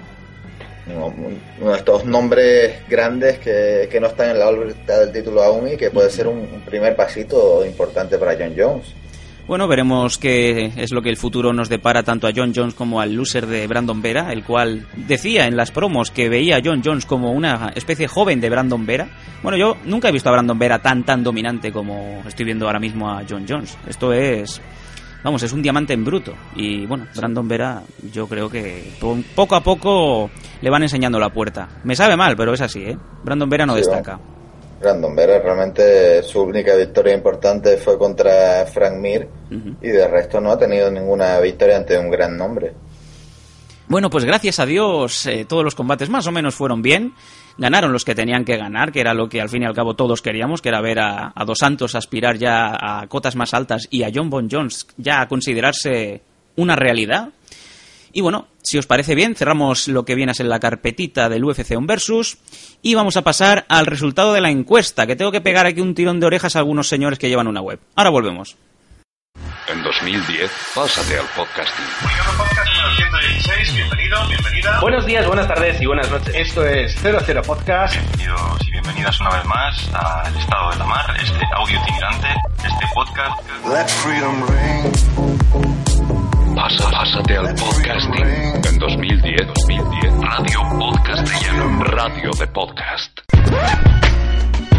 uno 0.87 1.71
de 1.71 1.77
estos 1.77 2.05
nombres 2.05 2.87
grandes 2.87 3.37
que, 3.39 3.87
que 3.91 3.99
no 3.99 4.07
están 4.07 4.31
en 4.31 4.39
la 4.39 4.47
órbita 4.47 5.01
del 5.01 5.11
título 5.11 5.43
aún 5.43 5.67
y 5.67 5.77
que 5.77 5.91
puede 5.91 6.09
ser 6.09 6.27
un, 6.27 6.39
un 6.39 6.61
primer 6.65 6.95
pasito 6.95 7.63
importante 7.65 8.17
para 8.17 8.33
John 8.33 8.55
Jones. 8.57 8.95
Bueno, 9.49 9.67
veremos 9.67 10.19
qué 10.19 10.71
es 10.77 10.91
lo 10.91 11.01
que 11.01 11.09
el 11.09 11.17
futuro 11.17 11.53
nos 11.53 11.69
depara 11.69 12.03
tanto 12.03 12.27
a 12.27 12.31
John 12.35 12.53
Jones 12.55 12.75
como 12.75 13.01
al 13.01 13.15
loser 13.15 13.47
de 13.47 13.65
Brandon 13.65 13.99
Vera, 13.99 14.31
el 14.31 14.43
cual 14.43 14.85
decía 14.95 15.47
en 15.47 15.57
las 15.57 15.71
promos 15.71 16.11
que 16.11 16.29
veía 16.29 16.57
a 16.57 16.61
John 16.63 16.83
Jones 16.85 17.07
como 17.07 17.31
una 17.31 17.71
especie 17.73 18.07
joven 18.07 18.39
de 18.41 18.51
Brandon 18.51 18.85
Vera. 18.85 19.09
Bueno, 19.41 19.57
yo 19.57 19.75
nunca 19.85 20.09
he 20.09 20.11
visto 20.11 20.29
a 20.29 20.33
Brandon 20.33 20.59
Vera 20.59 20.77
tan 20.77 21.03
tan 21.03 21.23
dominante 21.23 21.71
como 21.71 22.21
estoy 22.27 22.45
viendo 22.45 22.67
ahora 22.67 22.79
mismo 22.79 23.09
a 23.09 23.23
John 23.27 23.47
Jones. 23.49 23.75
Esto 23.87 24.13
es 24.13 24.61
vamos, 25.23 25.41
es 25.41 25.51
un 25.51 25.63
diamante 25.63 25.93
en 25.93 26.05
bruto. 26.05 26.35
Y 26.55 26.85
bueno, 26.85 27.07
Brandon 27.15 27.47
Vera, 27.47 27.81
yo 28.13 28.27
creo 28.27 28.51
que 28.51 28.83
poco 29.35 29.55
a 29.55 29.63
poco 29.63 30.29
le 30.61 30.69
van 30.69 30.83
enseñando 30.83 31.19
la 31.19 31.31
puerta. 31.31 31.69
Me 31.85 31.95
sabe 31.95 32.15
mal, 32.15 32.37
pero 32.37 32.53
es 32.53 32.61
así, 32.61 32.83
¿eh? 32.83 32.97
Brandon 33.23 33.49
Vera 33.49 33.65
no 33.65 33.73
Sí, 33.73 33.79
destaca. 33.79 34.19
Brandon 34.79 35.15
Vera 35.15 35.39
realmente 35.39 36.21
su 36.21 36.39
única 36.43 36.75
victoria 36.75 37.15
importante 37.15 37.77
fue 37.77 37.97
contra 37.97 38.65
Frank 38.67 38.95
Mir 38.97 39.38
y 39.49 39.87
de 39.87 40.07
resto 40.07 40.39
no 40.39 40.51
ha 40.51 40.59
tenido 40.59 40.91
ninguna 40.91 41.39
victoria 41.39 41.77
ante 41.77 41.97
un 41.97 42.09
gran 42.09 42.37
nombre. 42.37 42.73
Bueno, 43.87 44.11
pues 44.11 44.23
gracias 44.23 44.59
a 44.59 44.67
Dios 44.67 45.25
eh, 45.25 45.45
todos 45.45 45.63
los 45.63 45.73
combates 45.73 46.09
más 46.09 46.27
o 46.27 46.31
menos 46.31 46.53
fueron 46.53 46.83
bien. 46.83 47.13
Ganaron 47.57 47.91
los 47.91 48.05
que 48.05 48.13
tenían 48.13 48.45
que 48.45 48.55
ganar, 48.55 48.91
que 48.91 49.01
era 49.01 49.15
lo 49.15 49.27
que 49.27 49.41
al 49.41 49.49
fin 49.49 49.63
y 49.63 49.65
al 49.65 49.73
cabo 49.73 49.95
todos 49.95 50.21
queríamos, 50.21 50.61
que 50.61 50.69
era 50.69 50.79
ver 50.79 50.99
a, 50.99 51.33
a 51.35 51.43
Dos 51.45 51.57
Santos 51.57 51.95
aspirar 51.95 52.37
ya 52.37 52.77
a 52.79 53.07
cotas 53.07 53.35
más 53.35 53.53
altas 53.55 53.87
y 53.89 54.03
a 54.03 54.11
John 54.13 54.29
Bon 54.29 54.47
Jones 54.49 54.87
ya 54.97 55.21
a 55.21 55.27
considerarse 55.27 56.21
una 56.55 56.75
realidad. 56.75 57.29
Y 58.11 58.21
bueno, 58.21 58.47
si 58.61 58.77
os 58.77 58.87
parece 58.87 59.15
bien, 59.15 59.35
cerramos 59.35 59.87
lo 59.87 60.05
que 60.05 60.15
viene 60.15 60.31
a 60.31 60.35
ser 60.35 60.47
la 60.47 60.59
carpetita 60.59 61.29
del 61.29 61.43
UFC 61.43 61.75
On 61.75 61.87
Versus 61.87 62.37
y 62.81 62.95
vamos 62.95 63.17
a 63.17 63.23
pasar 63.23 63.65
al 63.69 63.85
resultado 63.85 64.33
de 64.33 64.41
la 64.41 64.49
encuesta, 64.49 65.05
que 65.05 65.15
tengo 65.15 65.31
que 65.31 65.41
pegar 65.41 65.65
aquí 65.65 65.81
un 65.81 65.95
tirón 65.95 66.19
de 66.19 66.27
orejas 66.27 66.55
a 66.55 66.59
algunos 66.59 66.87
señores 66.87 67.19
que 67.19 67.29
llevan 67.29 67.47
una 67.47 67.61
web. 67.61 67.79
Ahora 67.95 68.09
volvemos. 68.09 68.57
En 69.71 69.83
2010, 69.83 70.51
pásate 70.73 71.19
al 71.19 71.25
podcasting. 71.35 71.85
bienvenido, 73.75 74.27
bienvenida. 74.27 74.79
Buenos 74.81 75.05
días, 75.05 75.27
buenas 75.27 75.47
tardes 75.47 75.79
y 75.79 75.85
buenas 75.85 76.09
noches. 76.09 76.33
Esto 76.33 76.65
es 76.65 76.95
00 76.95 77.43
Podcast. 77.43 77.93
Bienvenidos 77.93 78.67
y 78.67 78.71
bienvenidas 78.71 79.19
una 79.21 79.29
vez 79.29 79.45
más 79.45 79.89
al 79.93 80.35
Estado 80.35 80.71
de 80.71 80.77
la 80.77 80.85
Mar, 80.85 81.15
este 81.21 81.45
audio 81.55 81.79
itinerante, 81.79 82.27
este 82.57 82.85
podcast. 82.95 83.41
Let 83.67 83.87
freedom 83.87 84.47
ring. 84.47 84.91
Pasa, 86.55 86.89
pásate 86.89 87.37
al 87.37 87.53
podcasting. 87.53 88.25
En 88.25 88.79
2010, 88.79 89.47
2010, 89.67 90.13
Radio 90.19 90.61
Podcastellano. 90.79 91.83
Radio 91.83 92.31
de 92.31 92.47
podcast. 92.47 93.19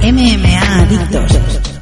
MMA 0.03 0.83
Adictos. 0.83 1.80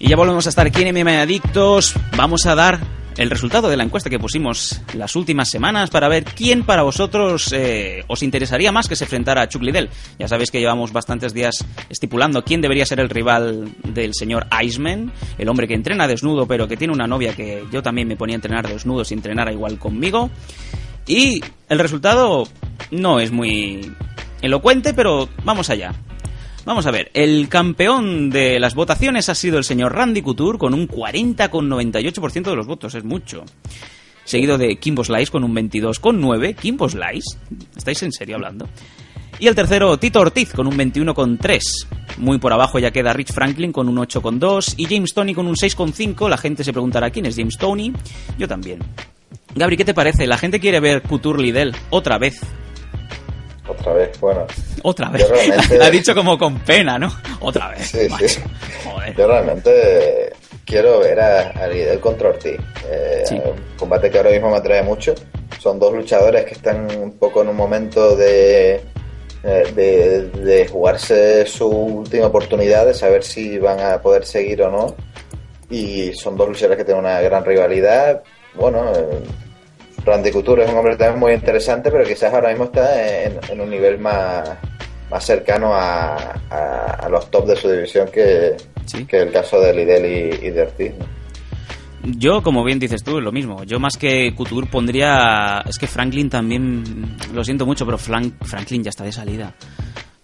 Y 0.00 0.08
ya 0.08 0.16
volvemos 0.16 0.46
a 0.46 0.50
estar 0.50 0.66
aquí 0.66 0.82
en 0.82 0.94
MMA 0.94 1.22
Adictos. 1.22 1.94
Vamos 2.16 2.46
a 2.46 2.54
dar 2.54 2.78
el 3.16 3.30
resultado 3.30 3.68
de 3.68 3.76
la 3.76 3.82
encuesta 3.82 4.08
que 4.08 4.20
pusimos 4.20 4.80
las 4.94 5.16
últimas 5.16 5.50
semanas 5.50 5.90
para 5.90 6.08
ver 6.08 6.24
quién 6.24 6.64
para 6.64 6.82
vosotros 6.82 7.52
eh, 7.52 8.04
os 8.06 8.22
interesaría 8.22 8.70
más 8.70 8.88
que 8.88 8.94
se 8.94 9.04
enfrentara 9.04 9.42
a 9.42 9.48
Chuck 9.48 9.62
Liddell. 9.62 9.90
Ya 10.16 10.28
sabéis 10.28 10.52
que 10.52 10.60
llevamos 10.60 10.92
bastantes 10.92 11.34
días 11.34 11.64
estipulando 11.90 12.44
quién 12.44 12.60
debería 12.60 12.86
ser 12.86 13.00
el 13.00 13.10
rival 13.10 13.72
del 13.82 14.14
señor 14.14 14.46
Iceman, 14.62 15.12
el 15.36 15.48
hombre 15.48 15.66
que 15.66 15.74
entrena 15.74 16.06
desnudo 16.06 16.46
pero 16.46 16.68
que 16.68 16.76
tiene 16.76 16.92
una 16.92 17.08
novia 17.08 17.34
que 17.34 17.64
yo 17.72 17.82
también 17.82 18.06
me 18.06 18.16
ponía 18.16 18.36
a 18.36 18.38
entrenar 18.38 18.68
desnudo 18.68 19.04
si 19.04 19.14
entrenara 19.14 19.52
igual 19.52 19.80
conmigo. 19.80 20.30
Y 21.08 21.42
el 21.68 21.78
resultado 21.80 22.46
no 22.92 23.18
es 23.18 23.32
muy 23.32 23.92
elocuente, 24.42 24.94
pero 24.94 25.28
vamos 25.42 25.70
allá. 25.70 25.92
Vamos 26.68 26.84
a 26.84 26.90
ver, 26.90 27.10
el 27.14 27.48
campeón 27.48 28.28
de 28.28 28.60
las 28.60 28.74
votaciones 28.74 29.30
ha 29.30 29.34
sido 29.34 29.56
el 29.56 29.64
señor 29.64 29.94
Randy 29.94 30.20
Couture 30.20 30.58
con 30.58 30.74
un 30.74 30.86
40,98% 30.86 32.42
de 32.42 32.54
los 32.54 32.66
votos, 32.66 32.94
es 32.94 33.04
mucho. 33.04 33.42
Seguido 34.24 34.58
de 34.58 34.76
Kimbo 34.76 35.02
Slice 35.02 35.32
con 35.32 35.44
un 35.44 35.54
22,9%. 35.54 36.56
Kimbo 36.56 36.86
Slice, 36.86 37.38
¿estáis 37.74 38.02
en 38.02 38.12
serio 38.12 38.36
hablando? 38.36 38.68
Y 39.38 39.46
el 39.46 39.54
tercero, 39.54 39.98
Tito 39.98 40.20
Ortiz 40.20 40.52
con 40.52 40.66
un 40.66 40.76
21,3%. 40.76 41.86
Muy 42.18 42.36
por 42.36 42.52
abajo 42.52 42.78
ya 42.78 42.90
queda 42.90 43.14
Rich 43.14 43.32
Franklin 43.32 43.72
con 43.72 43.88
un 43.88 43.96
8,2% 43.96 44.74
y 44.76 44.84
James 44.84 45.14
Tony 45.14 45.32
con 45.32 45.46
un 45.46 45.54
6,5%. 45.54 46.28
La 46.28 46.36
gente 46.36 46.64
se 46.64 46.74
preguntará 46.74 47.08
quién 47.08 47.24
es 47.24 47.36
James 47.36 47.56
Tony. 47.56 47.94
Yo 48.38 48.46
también. 48.46 48.80
Gabri, 49.54 49.78
¿qué 49.78 49.86
te 49.86 49.94
parece? 49.94 50.26
La 50.26 50.36
gente 50.36 50.60
quiere 50.60 50.80
ver 50.80 51.00
Couture 51.00 51.42
Liddell 51.42 51.74
otra 51.88 52.18
vez. 52.18 52.42
Otra 53.68 53.92
vez, 53.92 54.18
bueno. 54.20 54.46
Otra 54.82 55.10
vez. 55.10 55.28
Realmente- 55.30 55.82
ha 55.82 55.90
dicho 55.90 56.14
como 56.14 56.38
con 56.38 56.58
pena, 56.60 56.98
¿no? 56.98 57.12
Otra 57.40 57.68
vez. 57.70 57.86
Sí, 57.88 58.08
macho. 58.08 58.28
sí. 58.28 58.40
Yo 59.16 59.26
realmente 59.26 60.32
quiero 60.64 61.00
ver 61.00 61.18
a, 61.20 61.50
a 61.50 61.66
Liddell 61.66 62.00
contra 62.00 62.28
Ortiz. 62.30 62.58
Eh, 62.90 63.24
Un 63.30 63.76
combate 63.76 64.10
que 64.10 64.18
ahora 64.18 64.30
mismo 64.30 64.50
me 64.50 64.56
atrae 64.56 64.82
mucho. 64.82 65.14
Son 65.60 65.78
dos 65.78 65.92
luchadores 65.94 66.44
que 66.44 66.54
están 66.54 66.88
un 67.00 67.18
poco 67.18 67.42
en 67.42 67.48
un 67.48 67.56
momento 67.56 68.16
de, 68.16 68.74
eh, 69.42 69.72
de, 69.74 70.28
de 70.28 70.68
jugarse 70.68 71.46
su 71.46 71.66
última 71.68 72.26
oportunidad, 72.26 72.86
de 72.86 72.94
saber 72.94 73.24
si 73.24 73.58
van 73.58 73.80
a 73.80 74.00
poder 74.00 74.24
seguir 74.24 74.62
o 74.62 74.70
no. 74.70 74.94
Y 75.70 76.12
son 76.14 76.36
dos 76.36 76.48
luchadores 76.48 76.78
que 76.78 76.84
tienen 76.84 77.04
una 77.04 77.20
gran 77.20 77.44
rivalidad. 77.44 78.22
Bueno, 78.54 78.90
eh, 78.94 79.20
Randy 80.08 80.30
Couture 80.32 80.64
es 80.64 80.70
un 80.70 80.78
hombre 80.78 80.96
también 80.96 81.20
muy 81.20 81.32
interesante, 81.32 81.90
pero 81.90 82.04
quizás 82.04 82.32
ahora 82.32 82.48
mismo 82.50 82.64
está 82.64 83.24
en, 83.24 83.38
en 83.50 83.60
un 83.60 83.70
nivel 83.70 83.98
más, 83.98 84.48
más 85.10 85.24
cercano 85.24 85.74
a, 85.74 86.14
a- 86.50 86.96
a 87.04 87.08
los 87.08 87.30
top 87.30 87.46
de 87.46 87.56
su 87.56 87.70
división 87.70 88.08
que, 88.12 88.56
que 89.06 89.16
el 89.18 89.30
caso 89.32 89.60
de 89.60 89.72
Lidl 89.74 90.04
y, 90.06 90.46
y 90.46 90.50
de 90.50 90.62
Ortiz. 90.62 90.92
¿no? 90.98 91.06
Yo, 92.16 92.42
como 92.42 92.64
bien 92.64 92.78
dices 92.78 93.02
tú, 93.04 93.20
lo 93.20 93.32
mismo. 93.32 93.64
Yo 93.64 93.78
más 93.80 93.96
que 93.96 94.34
Couture 94.34 94.66
pondría... 94.68 95.62
Es 95.68 95.78
que 95.78 95.86
Franklin 95.86 96.30
también... 96.30 97.16
Lo 97.34 97.44
siento 97.44 97.66
mucho, 97.66 97.84
pero 97.84 97.98
Frank- 97.98 98.34
Franklin 98.44 98.82
ya 98.84 98.90
está 98.90 99.04
de 99.04 99.12
salida. 99.12 99.52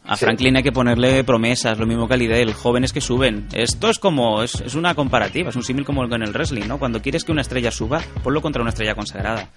A 0.07 0.17
Sí. 0.17 0.25
Franklin 0.27 0.57
hay 0.57 0.63
que 0.63 0.71
ponerle 0.73 1.25
promesas, 1.25 1.79
lo 1.79 1.87
mismo 1.87 2.07
que 2.07 2.15
a 2.15 2.17
Lidl, 2.19 2.53
jóvenes 2.53 2.93
que 2.93 3.01
suben. 3.01 3.49
Esto 3.55 3.89
es 3.91 3.99
como, 3.99 4.43
es, 4.43 4.55
es 4.61 4.75
una 4.75 4.95
comparativa, 4.95 5.49
es 5.49 5.57
un 5.57 5.63
símil 5.65 5.85
como 5.85 6.07
con 6.09 6.23
el 6.23 6.31
wrestling, 6.33 6.67
¿no? 6.69 6.79
Cuando 6.79 7.01
quieres 7.03 7.25
que 7.25 7.33
una 7.33 7.41
estrella 7.41 7.71
suba, 7.71 8.01
ponlo 8.23 8.41
contra 8.43 8.61
una 8.63 8.69
estrella 8.71 8.95
consagrada. 8.95 9.49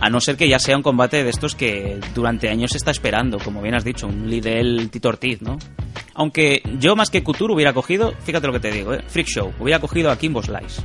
A 0.00 0.10
no 0.10 0.20
ser 0.20 0.36
que 0.36 0.48
ya 0.48 0.58
sea 0.58 0.76
un 0.76 0.82
combate 0.82 1.22
de 1.24 1.30
estos 1.30 1.54
que 1.54 1.98
durante 2.14 2.48
años 2.48 2.72
se 2.72 2.76
está 2.78 2.90
esperando, 2.90 3.38
como 3.38 3.62
bien 3.62 3.74
has 3.74 3.84
dicho, 3.84 4.06
un 4.06 4.28
Lidl 4.28 4.90
Tito 4.90 5.08
Ortiz, 5.08 5.40
¿no? 5.40 5.56
Aunque 6.14 6.62
yo 6.78 6.94
más 6.96 7.10
que 7.10 7.22
Couture 7.24 7.54
hubiera 7.54 7.72
cogido, 7.72 8.12
fíjate 8.24 8.46
lo 8.46 8.52
que 8.52 8.60
te 8.60 8.70
digo, 8.70 8.92
¿eh? 8.94 9.00
Freak 9.06 9.28
Show, 9.28 9.52
hubiera 9.60 9.78
cogido 9.80 10.10
a 10.10 10.18
Kimbo 10.18 10.42
Slice. 10.42 10.82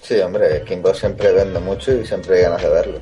Sí, 0.00 0.18
hombre, 0.20 0.62
Kimbo 0.66 0.94
siempre 0.94 1.32
vende 1.32 1.60
mucho 1.60 1.92
y 1.92 2.06
siempre 2.06 2.36
hay 2.36 2.42
ganas 2.42 2.62
de 2.62 2.68
verlo. 2.70 3.00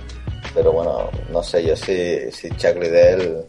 Pero 0.54 0.72
bueno, 0.72 1.10
no 1.30 1.42
sé 1.42 1.64
yo 1.66 1.76
si, 1.76 2.30
si 2.32 2.48
Chuck 2.50 2.76
Liddell... 2.80 3.44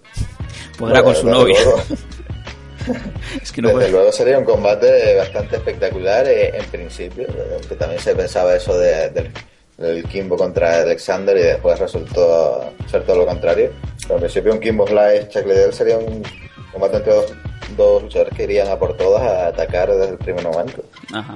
Podrá 0.78 1.02
con 1.04 1.16
su 1.16 1.28
novia. 1.30 1.56
luego- 1.64 1.82
Es 3.42 3.52
que 3.52 3.62
no 3.62 3.68
Desde 3.70 3.80
puede. 3.82 3.92
luego 3.92 4.12
sería 4.12 4.40
un 4.40 4.46
combate 4.46 5.16
bastante 5.18 5.58
espectacular 5.58 6.28
eh, 6.28 6.58
en 6.58 6.66
principio, 6.66 7.24
eh, 7.28 7.62
que 7.68 7.76
también 7.76 8.02
se 8.02 8.16
pensaba 8.16 8.56
eso 8.56 8.78
de- 8.78 9.10
del, 9.12 9.32
del 9.80 10.04
Kimbo 10.06 10.36
contra 10.38 10.82
Alexander 10.82 11.36
y 11.38 11.42
después 11.42 11.80
resultó 11.80 12.74
ser 12.90 13.04
todo 13.06 13.18
lo 13.20 13.26
contrario. 13.26 13.72
Pero 14.02 14.16
en 14.16 14.20
principio 14.22 14.54
un 14.54 14.60
Kimbo 14.60 14.86
Slice 14.88 15.30
Chuck 15.30 15.72
sería 15.72 15.98
un 15.98 16.24
combate 16.72 16.98
entre 16.98 17.14
dos, 17.14 17.34
dos 17.78 18.04
luchadores 18.04 18.34
que 18.36 18.44
irían 18.44 18.68
a 18.68 18.78
por 18.78 18.96
todas 18.98 19.22
a 19.24 19.48
atacar 19.48 19.90
desde 19.92 20.12
el 20.12 20.18
primer 20.18 20.44
momento. 20.44 20.84
Ajá. 21.14 21.36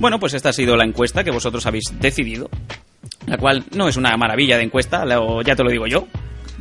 Bueno, 0.00 0.18
pues 0.20 0.34
esta 0.34 0.50
ha 0.50 0.52
sido 0.52 0.76
la 0.76 0.84
encuesta 0.84 1.24
que 1.24 1.30
vosotros 1.30 1.66
habéis 1.66 1.84
decidido, 1.98 2.48
la 3.26 3.36
cual 3.36 3.64
no 3.74 3.88
es 3.88 3.96
una 3.96 4.16
maravilla 4.16 4.56
de 4.56 4.62
encuesta, 4.64 5.04
lo- 5.04 5.42
ya 5.42 5.56
te 5.56 5.64
lo 5.64 5.70
digo 5.70 5.86
yo. 5.86 6.06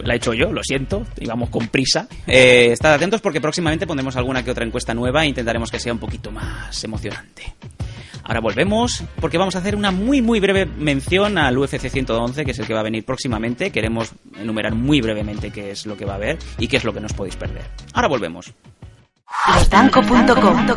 La 0.04 0.14
he 0.14 0.18
hecho 0.18 0.34
yo, 0.34 0.52
lo 0.52 0.62
siento, 0.64 1.06
íbamos 1.20 1.50
con 1.50 1.68
prisa. 1.70 2.08
Eh, 2.28 2.70
estad 2.72 2.94
atentos 2.94 3.20
porque 3.20 3.42
próximamente 3.42 3.88
pondremos 3.88 4.16
alguna 4.16 4.44
que 4.44 4.52
otra 4.52 4.64
encuesta 4.64 4.94
nueva 4.94 5.24
e 5.24 5.28
intentaremos 5.30 5.72
que 5.72 5.80
sea 5.80 5.92
un 5.92 5.98
poquito 6.00 6.30
más 6.30 6.84
emocionante. 6.84 7.56
Ahora 8.28 8.42
volvemos 8.42 9.04
porque 9.22 9.38
vamos 9.38 9.56
a 9.56 9.60
hacer 9.60 9.76
una 9.76 9.92
muy 9.92 10.22
muy 10.22 10.42
breve 10.42 10.66
mención 10.66 11.38
al 11.38 11.58
UFC 11.58 11.90
111, 11.90 12.44
que 12.44 12.52
es 12.52 12.60
el 12.60 12.68
que 12.68 12.74
va 12.74 12.82
a 12.82 12.84
venir 12.84 13.06
próximamente. 13.06 13.72
Queremos 13.72 14.12
enumerar 14.38 14.76
muy 14.76 15.00
brevemente 15.00 15.50
qué 15.50 15.72
es 15.72 15.86
lo 15.86 15.96
que 15.96 16.04
va 16.04 16.14
a 16.14 16.16
haber 16.18 16.38
y 16.58 16.68
qué 16.68 16.76
es 16.76 16.84
lo 16.84 16.94
que 16.94 17.00
nos 17.00 17.14
podéis 17.14 17.38
perder. 17.38 17.64
Ahora 17.94 18.10
volvemos. 18.10 18.54
Losdanco.com 19.54 20.68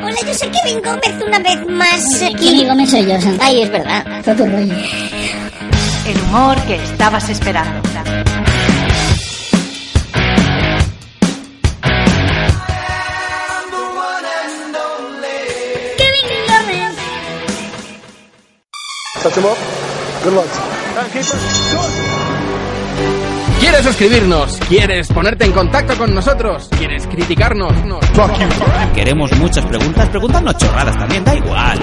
Hola, 0.00 0.16
yo 0.26 0.34
soy 0.34 0.48
Kevin 0.48 0.82
Gómez 0.82 1.22
una 1.26 1.38
vez 1.38 1.66
más. 1.68 2.18
Kevin 2.18 2.68
Gómez 2.68 2.90
soy 2.90 3.06
yo. 3.06 3.16
Ay, 3.38 3.62
es 3.62 3.70
verdad. 3.70 4.24
Todo. 4.24 4.44
El 4.46 6.22
humor 6.22 6.56
que 6.62 6.76
estabas 6.76 7.28
esperando. 7.28 7.82
Touch 19.22 19.36
him 19.36 19.44
up. 19.44 19.56
Good 20.24 20.32
luck. 20.32 20.46
¿Quieres 23.60 23.84
suscribirnos? 23.84 24.58
¿Quieres 24.66 25.08
ponerte 25.08 25.44
en 25.44 25.52
contacto 25.52 25.96
con 25.98 26.14
nosotros? 26.14 26.68
¿Quieres 26.78 27.06
criticarnos? 27.06 27.72
Queremos 28.94 29.30
muchas 29.32 29.66
preguntas, 29.66 30.08
preguntarnos 30.08 30.56
chorradas 30.56 30.96
también, 30.96 31.22
da 31.24 31.34
igual. 31.34 31.78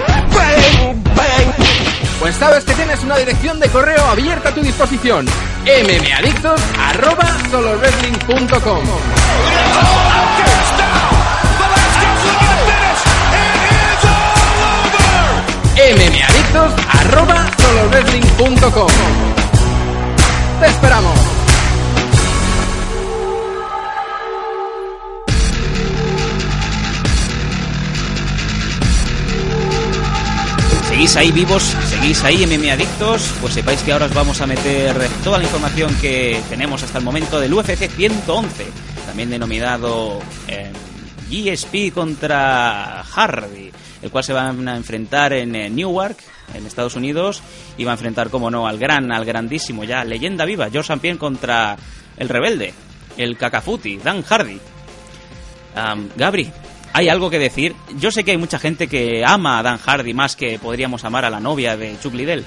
Pues 2.19 2.35
sabes 2.35 2.65
que 2.65 2.73
tienes 2.73 3.03
una 3.03 3.17
dirección 3.17 3.59
de 3.59 3.69
correo 3.69 4.03
abierta 4.05 4.49
a 4.49 4.55
tu 4.55 4.61
disposición. 4.61 5.27
mmadictos 5.63 6.59
arroba 16.63 17.49
solowrestling.com 17.57 18.87
Te 20.59 20.67
esperamos. 20.67 21.19
¿Seguís 30.89 31.15
ahí 31.15 31.31
vivos? 31.31 31.61
¿Seguís 31.61 32.23
ahí 32.23 32.47
MMA 32.47 32.73
adictos? 32.73 33.31
Pues 33.39 33.53
sepáis 33.53 33.81
que 33.81 33.91
ahora 33.91 34.07
os 34.07 34.13
vamos 34.15 34.41
a 34.41 34.47
meter 34.47 34.95
toda 35.23 35.37
la 35.37 35.43
información 35.43 35.93
que 36.01 36.41
tenemos 36.49 36.81
hasta 36.81 36.97
el 36.97 37.03
momento 37.03 37.39
del 37.39 37.53
UFC 37.53 37.87
111, 37.87 38.65
también 39.05 39.29
denominado 39.29 40.19
eh, 40.47 40.71
GSP 41.29 41.93
contra 41.93 43.03
Hardy, 43.03 43.71
el 44.01 44.09
cual 44.09 44.23
se 44.23 44.33
van 44.33 44.67
a 44.67 44.75
enfrentar 44.75 45.33
en 45.33 45.55
eh, 45.55 45.69
Newark, 45.69 46.17
en 46.53 46.65
Estados 46.65 46.95
Unidos, 46.95 47.41
va 47.85 47.91
a 47.91 47.93
enfrentar, 47.93 48.29
como 48.29 48.49
no, 48.49 48.67
al 48.67 48.77
gran, 48.77 49.11
al 49.11 49.25
grandísimo 49.25 49.83
ya, 49.83 50.03
leyenda 50.03 50.45
viva, 50.45 50.69
George. 50.69 50.97
Pierre 50.97 51.17
contra 51.17 51.77
el 52.17 52.29
rebelde, 52.29 52.73
el 53.17 53.37
Cacafuti, 53.37 53.97
Dan 53.97 54.23
Hardy. 54.23 54.59
Am, 55.75 56.09
Gabri, 56.15 56.51
¿hay 56.93 57.09
algo 57.09 57.29
que 57.29 57.39
decir? 57.39 57.75
Yo 57.99 58.11
sé 58.11 58.23
que 58.23 58.31
hay 58.31 58.37
mucha 58.37 58.59
gente 58.59 58.87
que 58.87 59.23
ama 59.25 59.59
a 59.59 59.63
Dan 59.63 59.77
Hardy 59.77 60.13
más 60.13 60.35
que 60.35 60.57
podríamos 60.59 61.03
amar 61.05 61.25
a 61.25 61.29
la 61.29 61.39
novia 61.39 61.77
de 61.77 61.99
Chuck 62.01 62.13
Liddell. 62.13 62.45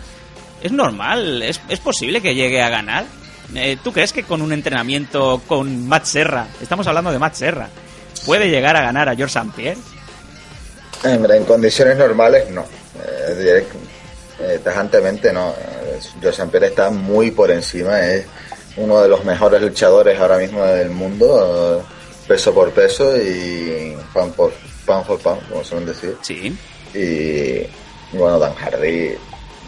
¿Es 0.62 0.72
normal? 0.72 1.42
¿Es, 1.42 1.60
es 1.68 1.80
posible 1.80 2.20
que 2.20 2.34
llegue 2.34 2.62
a 2.62 2.68
ganar? 2.68 3.06
Eh, 3.54 3.78
¿Tú 3.82 3.92
crees 3.92 4.12
que 4.12 4.22
con 4.22 4.42
un 4.42 4.52
entrenamiento 4.52 5.42
con 5.46 5.88
Matt 5.88 6.04
Serra, 6.04 6.46
estamos 6.62 6.86
hablando 6.86 7.10
de 7.10 7.18
Matt 7.18 7.34
Serra, 7.34 7.68
puede 8.26 8.48
llegar 8.48 8.76
a 8.76 8.82
ganar 8.82 9.08
a 9.08 9.16
George 9.16 9.38
St. 9.38 9.52
Pierre? 9.56 9.78
En 11.02 11.44
condiciones 11.44 11.96
normales 11.96 12.50
no. 12.50 12.62
Eh, 12.62 13.66
eh, 14.40 14.60
tajantemente 14.62 15.32
no. 15.32 15.50
Eh, 15.50 15.98
José 16.22 16.46
Pierre 16.46 16.68
está 16.68 16.90
muy 16.90 17.30
por 17.30 17.50
encima. 17.50 18.00
Es 18.00 18.26
uno 18.76 19.00
de 19.02 19.08
los 19.08 19.24
mejores 19.24 19.60
luchadores 19.60 20.18
ahora 20.18 20.38
mismo 20.38 20.64
del 20.64 20.90
mundo, 20.90 21.80
eh, 21.80 21.92
peso 22.26 22.54
por 22.54 22.70
peso 22.72 23.16
y 23.16 23.96
pan 24.12 24.32
por 24.32 24.52
pan 24.86 25.04
por 25.04 25.18
pan, 25.20 25.38
como 25.48 25.64
suelen 25.64 25.86
decir. 25.86 26.16
Sí. 26.22 26.56
Y, 26.94 26.98
y 26.98 28.18
bueno, 28.18 28.38
Dan 28.38 28.54
Hardy 28.54 29.14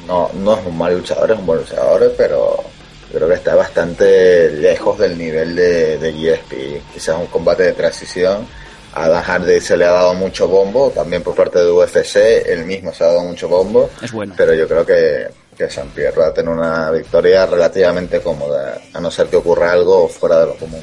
no, 0.07 0.31
no 0.35 0.59
es 0.59 0.66
un 0.66 0.77
mal 0.77 0.95
luchador, 0.97 1.31
es 1.31 1.39
un 1.39 1.47
buen 1.47 1.61
luchador, 1.61 2.14
pero 2.16 2.64
creo 3.12 3.29
que 3.29 3.35
está 3.35 3.55
bastante 3.55 4.51
lejos 4.51 4.99
del 4.99 5.16
nivel 5.18 5.55
de, 5.55 5.99
de 5.99 6.12
GSP. 6.12 6.93
Quizás 6.93 7.16
un 7.18 7.27
combate 7.27 7.64
de 7.64 7.73
transición. 7.73 8.47
A 8.95 9.09
Dan 9.09 9.22
Hardy 9.22 9.61
se 9.61 9.76
le 9.76 9.84
ha 9.84 9.93
dado 9.93 10.14
mucho 10.14 10.49
bombo, 10.49 10.90
también 10.90 11.22
por 11.22 11.34
parte 11.34 11.59
de 11.59 11.70
UFC, 11.70 12.16
él 12.47 12.64
mismo 12.64 12.93
se 12.93 13.05
ha 13.05 13.09
dado 13.09 13.22
mucho 13.22 13.49
bombo. 13.49 13.90
Es 14.03 14.12
bueno. 14.12 14.34
Pero 14.36 14.55
yo 14.55 14.68
creo 14.68 14.84
que, 14.84 15.28
que 15.57 15.70
San 15.70 15.88
Pierre 15.88 16.18
va 16.18 16.26
a 16.28 16.34
tener 16.34 16.53
una 16.53 16.90
victoria 16.90 17.47
relativamente 17.47 18.20
cómoda, 18.20 18.78
a 18.93 19.01
no 19.01 19.11
ser 19.11 19.28
que 19.28 19.36
ocurra 19.36 19.72
algo 19.72 20.09
fuera 20.09 20.40
de 20.40 20.47
lo 20.47 20.57
común. 20.57 20.82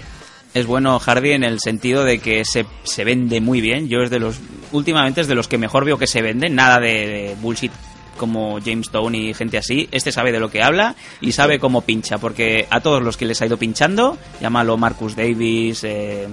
Es 0.54 0.66
bueno 0.66 0.98
Hardy 0.98 1.34
en 1.34 1.44
el 1.44 1.60
sentido 1.60 2.04
de 2.04 2.18
que 2.18 2.44
se, 2.44 2.66
se 2.84 3.04
vende 3.04 3.40
muy 3.40 3.62
bien. 3.62 3.88
Yo 3.88 4.00
es 4.02 4.10
de 4.10 4.20
los 4.20 4.40
últimamente 4.72 5.22
es 5.22 5.28
de 5.28 5.36
los 5.36 5.48
que 5.48 5.60
mejor 5.60 5.86
veo 5.86 6.00
que 6.00 6.08
se 6.08 6.24
venden, 6.24 6.56
nada 6.56 6.80
de, 6.80 7.08
de 7.08 7.36
bullshit 7.40 7.72
como 8.20 8.60
James 8.60 8.88
Stone 8.88 9.18
y 9.18 9.34
gente 9.34 9.58
así. 9.58 9.88
Este 9.92 10.12
sabe 10.12 10.32
de 10.32 10.40
lo 10.40 10.52
que 10.52 10.62
habla 10.62 10.96
y 11.22 11.32
sabe 11.32 11.58
cómo 11.58 11.82
pincha, 11.82 12.20
porque 12.20 12.68
a 12.70 12.82
todos 12.82 13.02
los 13.02 13.18
que 13.18 13.26
les 13.26 13.42
ha 13.42 13.48
ido 13.48 13.58
pinchando, 13.58 14.18
llámalo 14.40 14.78
Marcus 14.78 15.16
Davis, 15.16 15.84
eh, 15.84 16.28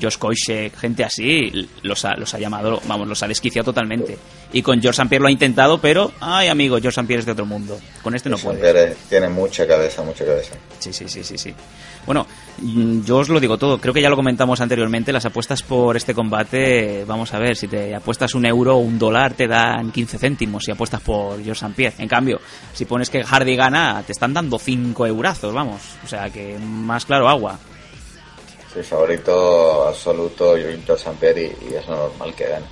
Josh 0.00 0.18
Koscheck, 0.18 0.76
gente 0.76 1.04
así, 1.04 1.68
los 1.82 2.04
ha, 2.04 2.14
los 2.16 2.32
ha 2.34 2.38
llamado, 2.38 2.80
vamos, 2.86 3.08
los 3.08 3.22
ha 3.22 3.28
desquiciado 3.28 3.66
totalmente. 3.66 4.18
Y 4.52 4.62
con 4.62 4.80
George 4.80 5.00
St. 5.00 5.08
Pierre 5.08 5.22
lo 5.22 5.28
ha 5.28 5.32
intentado, 5.32 5.80
pero, 5.80 6.12
ay 6.20 6.48
amigo, 6.48 6.76
George 6.76 7.00
St. 7.00 7.06
Pierre 7.06 7.20
es 7.20 7.26
de 7.26 7.32
otro 7.32 7.46
mundo. 7.46 7.78
Con 8.02 8.14
este 8.14 8.30
no 8.30 8.36
puede. 8.38 8.60
Pierre 8.60 8.96
tiene 9.08 9.28
mucha 9.28 9.66
cabeza, 9.66 10.02
mucha 10.02 10.24
cabeza. 10.24 10.54
Sí, 10.78 10.92
sí, 10.92 11.08
sí, 11.08 11.22
sí, 11.22 11.38
sí. 11.38 11.54
Bueno, 12.06 12.26
mm, 12.58 13.02
yo 13.02 13.18
os 13.18 13.28
lo 13.28 13.38
digo 13.38 13.58
todo. 13.58 13.78
Creo 13.78 13.92
que 13.94 14.00
ya 14.00 14.08
lo 14.08 14.16
comentamos 14.16 14.60
anteriormente. 14.60 15.12
Las 15.12 15.26
apuestas 15.26 15.62
por 15.62 15.96
este 15.96 16.14
combate, 16.14 17.04
vamos 17.06 17.32
a 17.34 17.38
ver, 17.38 17.56
si 17.56 17.68
te 17.68 17.94
apuestas 17.94 18.34
un 18.34 18.46
euro 18.46 18.76
o 18.76 18.78
un 18.78 18.98
dólar, 18.98 19.34
te 19.34 19.46
dan 19.46 19.92
15 19.92 20.18
céntimos 20.18 20.64
si 20.64 20.72
apuestas 20.72 21.00
por 21.00 21.36
George 21.42 21.64
St. 21.64 21.74
Pierre. 21.74 21.96
En 21.98 22.08
cambio, 22.08 22.40
si 22.72 22.84
pones 22.84 23.10
que 23.10 23.22
Hardy 23.22 23.56
gana, 23.56 24.02
te 24.04 24.12
están 24.12 24.32
dando 24.32 24.58
5 24.58 25.06
eurazos, 25.06 25.52
vamos. 25.52 25.80
O 26.04 26.08
sea 26.08 26.30
que 26.30 26.58
más 26.58 27.04
claro 27.04 27.28
agua. 27.28 27.58
Sí, 28.72 28.82
favorito 28.82 29.88
absoluto, 29.88 30.54
San 30.96 31.16
Pierre 31.16 31.56
y, 31.60 31.72
y 31.72 31.74
es 31.74 31.88
normal 31.88 32.34
que 32.34 32.48
gane. 32.48 32.66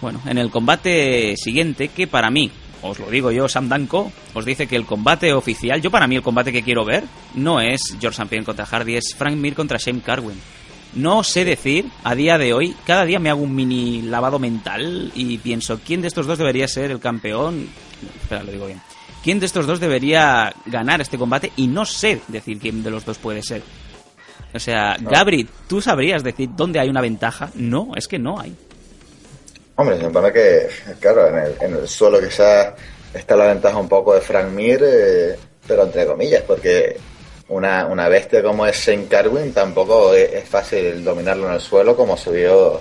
Bueno, 0.00 0.20
en 0.26 0.38
el 0.38 0.50
combate 0.50 1.36
siguiente, 1.36 1.88
que 1.88 2.06
para 2.06 2.30
mí, 2.30 2.50
os 2.82 2.98
lo 2.98 3.10
digo 3.10 3.30
yo, 3.30 3.48
Sam 3.48 3.68
Danko, 3.68 4.10
os 4.34 4.44
dice 4.44 4.66
que 4.66 4.74
el 4.76 4.86
combate 4.86 5.32
oficial, 5.32 5.80
yo 5.80 5.90
para 5.90 6.06
mí 6.06 6.16
el 6.16 6.22
combate 6.22 6.52
que 6.52 6.62
quiero 6.62 6.84
ver, 6.84 7.04
no 7.34 7.60
es 7.60 7.96
George 8.00 8.16
St. 8.16 8.26
Pierre 8.28 8.44
contra 8.44 8.66
Hardy, 8.66 8.96
es 8.96 9.14
Frank 9.14 9.36
Mir 9.36 9.54
contra 9.54 9.78
Shane 9.78 10.00
Carwin. 10.00 10.40
No 10.94 11.22
sé 11.22 11.44
decir, 11.44 11.86
a 12.04 12.14
día 12.14 12.36
de 12.36 12.52
hoy, 12.52 12.74
cada 12.86 13.04
día 13.04 13.18
me 13.18 13.30
hago 13.30 13.42
un 13.42 13.54
mini 13.54 14.02
lavado 14.02 14.38
mental 14.38 15.10
y 15.14 15.38
pienso, 15.38 15.80
¿quién 15.84 16.02
de 16.02 16.08
estos 16.08 16.26
dos 16.26 16.36
debería 16.38 16.68
ser 16.68 16.90
el 16.90 17.00
campeón? 17.00 17.68
Espera, 18.22 18.42
lo 18.42 18.52
digo 18.52 18.66
bien. 18.66 18.80
¿Quién 19.22 19.38
de 19.40 19.46
estos 19.46 19.66
dos 19.66 19.78
debería 19.78 20.52
ganar 20.66 21.00
este 21.00 21.16
combate? 21.16 21.52
Y 21.56 21.68
no 21.68 21.86
sé 21.86 22.20
decir 22.28 22.58
quién 22.58 22.82
de 22.82 22.90
los 22.90 23.04
dos 23.04 23.18
puede 23.18 23.42
ser. 23.42 23.62
O 24.54 24.58
sea, 24.58 24.96
Gabri, 25.00 25.48
¿tú 25.68 25.80
sabrías 25.80 26.22
decir 26.22 26.50
dónde 26.54 26.78
hay 26.78 26.88
una 26.88 27.00
ventaja? 27.00 27.50
No, 27.54 27.92
es 27.96 28.06
que 28.06 28.18
no 28.18 28.38
hay. 28.38 28.54
Hombre, 29.76 29.96
se 29.96 30.04
supone 30.04 30.32
que, 30.32 30.68
claro, 31.00 31.28
en 31.28 31.38
el, 31.38 31.56
en 31.60 31.74
el 31.76 31.88
suelo 31.88 32.20
quizás 32.20 32.74
está 33.14 33.36
la 33.36 33.46
ventaja 33.46 33.78
un 33.78 33.88
poco 33.88 34.14
de 34.14 34.20
Frank 34.20 34.50
Mir, 34.50 34.80
eh, 34.84 35.36
pero 35.66 35.84
entre 35.84 36.06
comillas, 36.06 36.42
porque 36.42 36.96
una, 37.48 37.86
una 37.86 38.08
bestia 38.08 38.42
como 38.42 38.66
es 38.66 38.76
Shane 38.76 39.06
Carwin 39.06 39.52
tampoco 39.52 40.14
es, 40.14 40.32
es 40.32 40.48
fácil 40.48 41.02
dominarlo 41.02 41.48
en 41.48 41.54
el 41.54 41.60
suelo 41.60 41.96
como 41.96 42.16
se 42.16 42.30
vio 42.30 42.80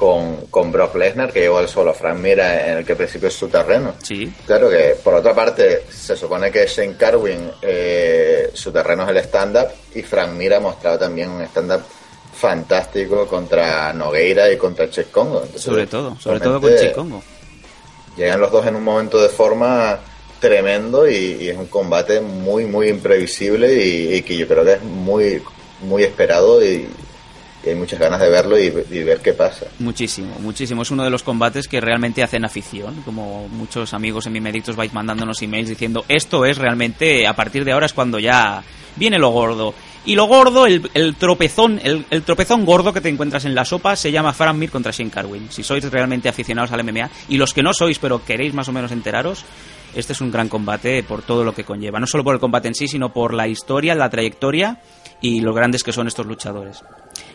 con, 0.00 0.46
con 0.46 0.72
Brock 0.72 0.94
Lesnar, 0.94 1.30
que 1.30 1.40
llegó 1.40 1.58
al 1.58 1.68
suelo 1.68 1.90
a 1.90 1.94
Frank 1.94 2.18
Mir 2.18 2.40
en 2.40 2.78
el 2.78 2.86
que 2.86 2.92
al 2.92 2.96
principio 2.96 3.28
es 3.28 3.34
su 3.34 3.48
terreno. 3.48 3.96
Sí. 4.02 4.32
Claro 4.46 4.70
que, 4.70 4.96
por 5.04 5.12
otra 5.12 5.34
parte, 5.34 5.84
se 5.90 6.16
supone 6.16 6.50
que 6.50 6.66
Shane 6.66 6.96
Carwin, 6.96 7.50
eh, 7.60 8.50
su 8.54 8.72
terreno 8.72 9.02
es 9.02 9.10
el 9.10 9.18
stand-up, 9.18 9.68
y 9.94 10.00
Frank 10.00 10.32
Mir 10.32 10.54
ha 10.54 10.60
mostrado 10.60 11.00
también 11.00 11.28
un 11.28 11.42
stand-up 11.42 11.82
fantástico 12.32 13.26
contra 13.26 13.92
Nogueira 13.92 14.50
y 14.50 14.56
contra 14.56 14.88
Che 14.88 15.04
Congo. 15.10 15.42
Entonces, 15.42 15.60
Sobre 15.60 15.86
todo, 15.86 16.16
sobre 16.18 16.40
todo 16.40 16.54
con 16.54 16.70
realmente, 16.70 16.88
Chicongo. 16.88 17.22
Llegan 18.16 18.40
los 18.40 18.50
dos 18.50 18.66
en 18.66 18.76
un 18.76 18.84
momento 18.84 19.20
de 19.20 19.28
forma 19.28 19.98
tremendo 20.40 21.06
y, 21.06 21.36
y 21.42 21.48
es 21.50 21.58
un 21.58 21.66
combate 21.66 22.22
muy, 22.22 22.64
muy 22.64 22.88
imprevisible 22.88 23.74
y, 23.74 24.14
y 24.14 24.22
que 24.22 24.34
yo 24.34 24.48
creo 24.48 24.64
que 24.64 24.72
es 24.72 24.82
muy, 24.82 25.42
muy 25.82 26.04
esperado 26.04 26.64
y, 26.64 26.88
y 27.64 27.68
hay 27.70 27.74
muchas 27.74 27.98
ganas 27.98 28.20
de 28.20 28.30
verlo 28.30 28.58
y, 28.58 28.70
ver 28.70 29.20
qué 29.20 29.32
pasa. 29.32 29.66
Muchísimo, 29.78 30.36
muchísimo. 30.40 30.82
Es 30.82 30.90
uno 30.90 31.04
de 31.04 31.10
los 31.10 31.22
combates 31.22 31.68
que 31.68 31.80
realmente 31.80 32.22
hacen 32.22 32.44
afición. 32.44 33.02
Como 33.04 33.48
muchos 33.48 33.92
amigos 33.92 34.26
en 34.26 34.32
mi 34.32 34.40
Medictos 34.40 34.76
vais 34.76 34.92
mandándonos 34.92 35.42
emails 35.42 35.68
diciendo 35.68 36.04
esto 36.08 36.46
es 36.46 36.56
realmente, 36.56 37.26
a 37.26 37.34
partir 37.34 37.64
de 37.64 37.72
ahora 37.72 37.86
es 37.86 37.92
cuando 37.92 38.18
ya 38.18 38.62
viene 38.96 39.18
lo 39.18 39.30
gordo. 39.30 39.74
Y 40.06 40.14
lo 40.14 40.24
gordo, 40.24 40.66
el, 40.66 41.14
tropezón, 41.16 41.78
el, 41.82 42.06
el 42.10 42.22
tropezón 42.22 42.64
gordo 42.64 42.94
que 42.94 43.02
te 43.02 43.10
encuentras 43.10 43.44
en 43.44 43.54
la 43.54 43.66
sopa 43.66 43.96
se 43.96 44.10
llama 44.10 44.32
Frank 44.32 44.56
Mir 44.56 44.70
contra 44.70 44.92
Shane 44.92 45.10
Carwin. 45.10 45.48
Si 45.50 45.62
sois 45.62 45.84
realmente 45.90 46.30
aficionados 46.30 46.72
al 46.72 46.82
MMA 46.82 47.10
y 47.28 47.36
los 47.36 47.52
que 47.52 47.62
no 47.62 47.74
sois 47.74 47.98
pero 47.98 48.24
queréis 48.24 48.54
más 48.54 48.68
o 48.68 48.72
menos 48.72 48.92
enteraros, 48.92 49.44
este 49.94 50.12
es 50.12 50.20
un 50.20 50.30
gran 50.30 50.48
combate 50.48 51.02
por 51.02 51.22
todo 51.22 51.44
lo 51.44 51.52
que 51.52 51.64
conlleva. 51.64 52.00
No 52.00 52.06
solo 52.06 52.24
por 52.24 52.34
el 52.34 52.40
combate 52.40 52.68
en 52.68 52.74
sí, 52.74 52.88
sino 52.88 53.12
por 53.12 53.34
la 53.34 53.48
historia, 53.48 53.94
la 53.94 54.08
trayectoria 54.08 54.78
y 55.20 55.40
lo 55.40 55.52
grandes 55.52 55.82
que 55.82 55.92
son 55.92 56.06
estos 56.06 56.26
luchadores. 56.26 56.82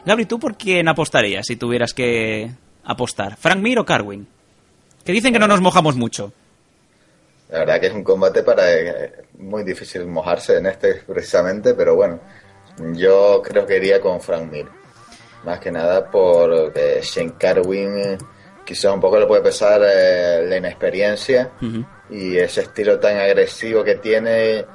Gabri, 0.06 0.26
¿tú 0.26 0.40
por 0.40 0.56
quién 0.56 0.88
apostarías 0.88 1.46
si 1.48 1.56
tuvieras 1.56 1.94
que 1.94 2.52
apostar? 2.84 3.38
¿Frank 3.38 3.58
Mir 3.58 3.80
o 3.80 3.86
Carwin? 3.86 4.28
Que 5.04 5.12
dicen 5.12 5.34
que 5.34 5.40
no 5.40 5.48
nos 5.48 5.62
mojamos 5.62 5.96
mucho. 5.96 6.32
La 7.50 7.60
verdad 7.60 7.80
que 7.80 7.88
es 7.88 7.94
un 7.94 8.04
combate 8.04 8.44
para 8.44 8.72
eh, 8.72 9.14
muy 9.40 9.64
difícil 9.64 10.06
mojarse 10.06 10.58
en 10.58 10.68
este 10.68 10.96
precisamente, 11.08 11.74
pero 11.74 11.96
bueno, 11.96 12.20
yo 12.94 13.42
creo 13.44 13.66
que 13.66 13.78
iría 13.78 14.00
con 14.00 14.22
Frank 14.22 14.52
Mir. 14.52 14.68
Más 15.44 15.60
que 15.60 15.72
nada 15.72 16.10
porque 16.10 17.00
Shane 17.02 17.34
Carwin 17.38 17.98
eh, 17.98 18.18
quizás 18.66 18.94
un 18.94 19.00
poco 19.00 19.20
le 19.20 19.28
puede 19.28 19.42
pesar 19.42 19.82
eh, 19.86 20.46
la 20.48 20.58
inexperiencia 20.58 21.52
y 22.10 22.38
ese 22.38 22.62
estilo 22.62 23.00
tan 23.00 23.18
agresivo 23.18 23.84
que 23.84 23.96
tiene 23.96 24.66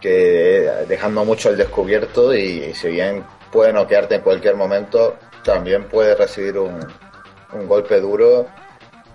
que 0.00 0.64
eh, 0.66 0.86
dejando 0.88 1.24
mucho 1.24 1.48
al 1.48 1.56
descubierto 1.56 2.34
y, 2.34 2.64
y 2.64 2.74
si 2.74 2.88
bien 2.88 3.24
puede 3.52 3.72
noquearte 3.72 4.16
en 4.16 4.22
cualquier 4.22 4.56
momento, 4.56 5.16
también 5.44 5.84
puede 5.88 6.14
recibir 6.14 6.58
un, 6.58 6.78
un 7.52 7.68
golpe 7.68 8.00
duro 8.00 8.46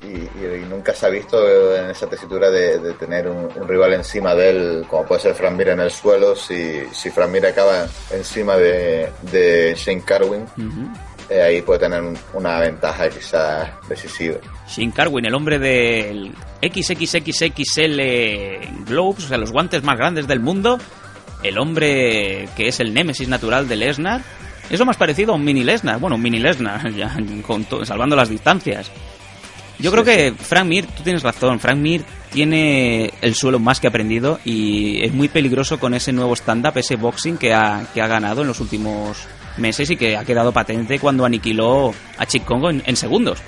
y, 0.01 0.07
y- 0.07 0.61
y 0.63 0.65
nunca 0.69 0.93
se 0.93 1.05
ha 1.05 1.09
visto 1.09 1.75
en 1.75 1.89
esa 1.89 2.07
tesitura 2.07 2.49
de, 2.51 2.77
de 2.79 2.93
tener 2.93 3.27
un, 3.27 3.49
un 3.55 3.67
rival 3.67 3.93
encima 3.93 4.36
de 4.36 4.49
él, 4.49 4.86
como 4.89 5.05
puede 5.05 5.21
ser 5.21 5.33
Fran 5.36 5.55
Mir 5.57 5.69
en 5.69 5.79
el 5.79 5.91
suelo, 5.91 6.36
si, 6.36 6.83
si 6.91 7.09
Fran 7.09 7.31
Mir 7.31 7.45
acaba 7.47 7.88
encima 8.11 8.55
de, 8.57 9.09
de 9.31 9.73
Shane 9.75 10.01
Carwin, 10.03 10.45
eh, 11.29 11.41
ahí 11.41 11.61
puede 11.63 11.79
tener 11.79 12.01
un- 12.03 12.17
una 12.33 12.59
ventaja 12.59 13.09
quizás 13.09 13.69
decisiva. 13.88 14.38
Shane 14.67 14.91
Carwin, 14.91 15.25
el 15.25 15.33
hombre 15.33 15.57
del 15.59 16.33
XXXXL 16.61 18.86
Globes, 18.86 19.25
o 19.25 19.27
sea, 19.27 19.38
los 19.38 19.51
guantes 19.51 19.83
más 19.83 19.97
grandes 19.97 20.27
del 20.27 20.39
mundo. 20.39 20.77
El 21.47 21.57
hombre 21.57 22.47
que 22.55 22.67
es 22.67 22.79
el 22.79 22.93
némesis 22.93 23.27
natural 23.27 23.67
de 23.67 23.75
Lesnar. 23.75 24.21
Es 24.69 24.79
lo 24.79 24.85
más 24.85 24.97
parecido 24.97 25.33
a 25.33 25.35
un 25.35 25.43
mini 25.43 25.63
Lesnar. 25.63 25.99
Bueno, 25.99 26.15
un 26.15 26.21
mini 26.21 26.39
Lesnar, 26.39 26.91
ya, 26.95 27.15
con 27.45 27.65
salvando 27.85 28.15
las 28.15 28.29
distancias. 28.29 28.91
Yo 29.77 29.91
creo 29.91 30.03
que 30.03 30.33
Frank 30.37 30.65
Mir, 30.65 30.85
tú 30.85 31.03
tienes 31.03 31.21
razón, 31.21 31.59
Frank 31.59 31.77
Mir 31.77 32.03
tiene 32.31 33.11
el 33.21 33.35
suelo 33.35 33.59
más 33.59 33.79
que 33.79 33.87
aprendido 33.87 34.39
y 34.45 35.03
es 35.03 35.13
muy 35.13 35.27
peligroso 35.27 35.79
con 35.79 35.93
ese 35.93 36.13
nuevo 36.13 36.33
stand-up, 36.33 36.77
ese 36.77 36.95
boxing 36.95 37.37
que 37.37 37.53
ha, 37.53 37.85
que 37.93 38.01
ha 38.01 38.07
ganado 38.07 38.41
en 38.41 38.47
los 38.47 38.61
últimos 38.61 39.27
meses 39.57 39.89
y 39.89 39.97
que 39.97 40.15
ha 40.15 40.23
quedado 40.23 40.53
patente 40.53 40.97
cuando 40.97 41.25
aniquiló 41.25 41.93
a 42.17 42.25
Chick 42.25 42.45
Congo 42.45 42.69
en, 42.69 42.83
en 42.85 42.95
segundos. 42.95 43.39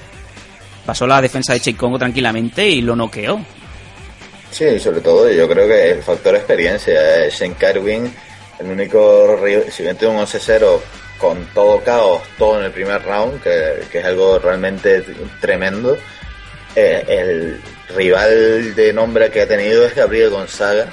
Pasó 0.85 1.07
la 1.07 1.21
defensa 1.21 1.53
de 1.53 1.61
Chick 1.61 1.77
Congo 1.77 1.97
tranquilamente 1.97 2.67
y 2.69 2.81
lo 2.81 2.95
noqueó. 2.95 3.39
Sí, 4.51 4.79
sobre 4.79 5.01
todo 5.01 5.29
yo 5.29 5.47
creo 5.47 5.67
que 5.67 5.91
el 5.91 6.03
factor 6.03 6.35
experiencia. 6.35 7.25
eh, 7.25 7.29
Shane 7.29 7.55
Carwin, 7.55 8.13
el 8.59 8.65
único, 8.67 9.37
si 9.71 9.83
bien 9.83 9.95
tiene 9.97 10.15
un 10.15 10.21
11-0 10.25 10.79
con 11.19 11.45
todo 11.53 11.81
caos, 11.83 12.21
todo 12.37 12.59
en 12.59 12.65
el 12.65 12.71
primer 12.71 13.03
round, 13.03 13.41
que, 13.41 13.83
que 13.91 13.99
es 13.99 14.05
algo 14.05 14.39
realmente 14.39 15.03
tremendo, 15.41 15.97
eh, 16.75 17.03
el 17.07 17.61
rival 17.95 18.75
de 18.75 18.93
nombre 18.93 19.29
que 19.31 19.41
ha 19.41 19.47
tenido 19.47 19.85
es 19.85 19.95
Gabriel 19.95 20.29
Gonzaga 20.29 20.87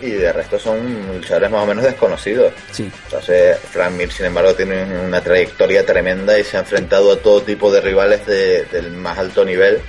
y 0.00 0.10
de 0.10 0.32
resto 0.32 0.58
son 0.58 1.06
luchadores 1.14 1.50
más 1.50 1.62
o 1.62 1.66
menos 1.66 1.84
desconocidos. 1.84 2.52
Sí. 2.72 2.90
Entonces, 3.04 3.58
Frank 3.70 3.92
Mir, 3.92 4.12
sin 4.12 4.26
embargo, 4.26 4.54
tiene 4.54 4.84
una 4.84 5.20
trayectoria 5.22 5.86
tremenda 5.86 6.38
y 6.38 6.44
se 6.44 6.56
ha 6.56 6.60
enfrentado 6.60 7.12
a 7.12 7.16
todo 7.18 7.40
tipo 7.42 7.72
de 7.72 7.80
rivales 7.80 8.26
de- 8.26 8.64
del 8.66 8.90
más 8.92 9.18
alto 9.18 9.44
nivel. 9.44 9.80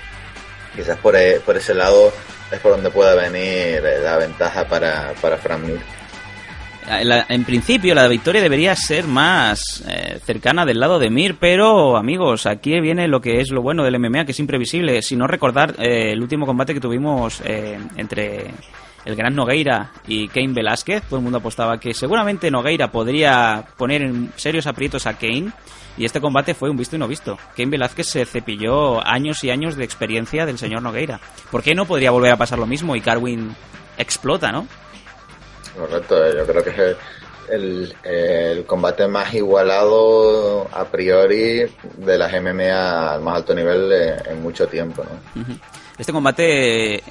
Quizás 0.75 0.97
por, 0.97 1.15
e- 1.15 1.39
por 1.41 1.57
ese 1.57 1.73
lado 1.73 2.13
es 2.51 2.59
por 2.59 2.71
donde 2.71 2.89
pueda 2.89 3.15
venir 3.15 3.83
eh, 3.85 3.99
la 4.03 4.17
ventaja 4.17 4.65
para, 4.67 5.13
para 5.21 5.37
Frank 5.37 5.63
Mir. 5.63 5.79
En 6.89 7.43
principio 7.43 7.93
la 7.93 8.07
victoria 8.07 8.41
debería 8.41 8.73
ser 8.73 9.07
más 9.07 9.83
eh, 9.89 10.19
cercana 10.25 10.65
del 10.65 10.79
lado 10.79 10.99
de 10.99 11.09
Mir, 11.09 11.35
pero 11.37 11.97
amigos, 11.97 12.45
aquí 12.45 12.79
viene 12.79 13.09
lo 13.09 13.19
que 13.19 13.41
es 13.41 13.51
lo 13.51 13.61
bueno 13.61 13.83
del 13.83 13.99
MMA, 13.99 14.23
que 14.23 14.31
es 14.31 14.39
imprevisible. 14.39 15.01
Si 15.01 15.17
no 15.17 15.27
recordar 15.27 15.75
eh, 15.79 16.13
el 16.13 16.21
último 16.21 16.45
combate 16.45 16.73
que 16.73 16.79
tuvimos 16.79 17.41
entre 17.43 18.51
el 19.03 19.15
gran 19.17 19.35
Nogueira 19.35 19.91
y 20.07 20.29
Kane 20.29 20.53
Velázquez, 20.53 21.03
todo 21.03 21.17
el 21.17 21.23
mundo 21.23 21.39
apostaba 21.39 21.77
que 21.77 21.93
seguramente 21.93 22.49
Nogueira 22.49 22.89
podría 22.89 23.65
poner 23.75 24.03
en 24.03 24.31
serios 24.37 24.65
aprietos 24.65 25.07
a 25.07 25.17
Kane. 25.17 25.51
Y 25.97 26.05
este 26.05 26.21
combate 26.21 26.53
fue 26.53 26.69
un 26.69 26.77
visto 26.77 26.95
y 26.95 26.99
no 26.99 27.07
visto. 27.07 27.37
Kane 27.55 27.71
Velázquez 27.71 28.07
se 28.07 28.25
cepilló 28.25 29.05
años 29.05 29.43
y 29.43 29.49
años 29.49 29.75
de 29.75 29.83
experiencia 29.83 30.45
del 30.45 30.57
señor 30.57 30.81
Nogueira. 30.81 31.19
¿Por 31.51 31.63
qué 31.63 31.73
no 31.73 31.85
podría 31.85 32.11
volver 32.11 32.31
a 32.31 32.37
pasar 32.37 32.59
lo 32.59 32.67
mismo 32.67 32.95
y 32.95 33.01
Carwin 33.01 33.55
explota, 33.97 34.51
no? 34.51 34.67
Correcto, 35.77 36.23
eh, 36.25 36.33
yo 36.37 36.45
creo 36.45 36.63
que 36.63 36.69
es 36.69 36.97
el, 37.49 38.65
combate 38.65 39.07
más 39.07 39.33
igualado 39.33 40.67
a 40.71 40.85
priori 40.85 41.65
de 41.97 42.17
las 42.17 42.31
MMA 42.41 43.13
al 43.13 43.21
más 43.21 43.37
alto 43.37 43.53
nivel 43.53 43.91
eh, 43.91 44.17
en 44.29 44.41
mucho 44.41 44.67
tiempo. 44.67 45.03
¿no? 45.03 45.43
Este 45.97 46.13
combate, 46.13 47.03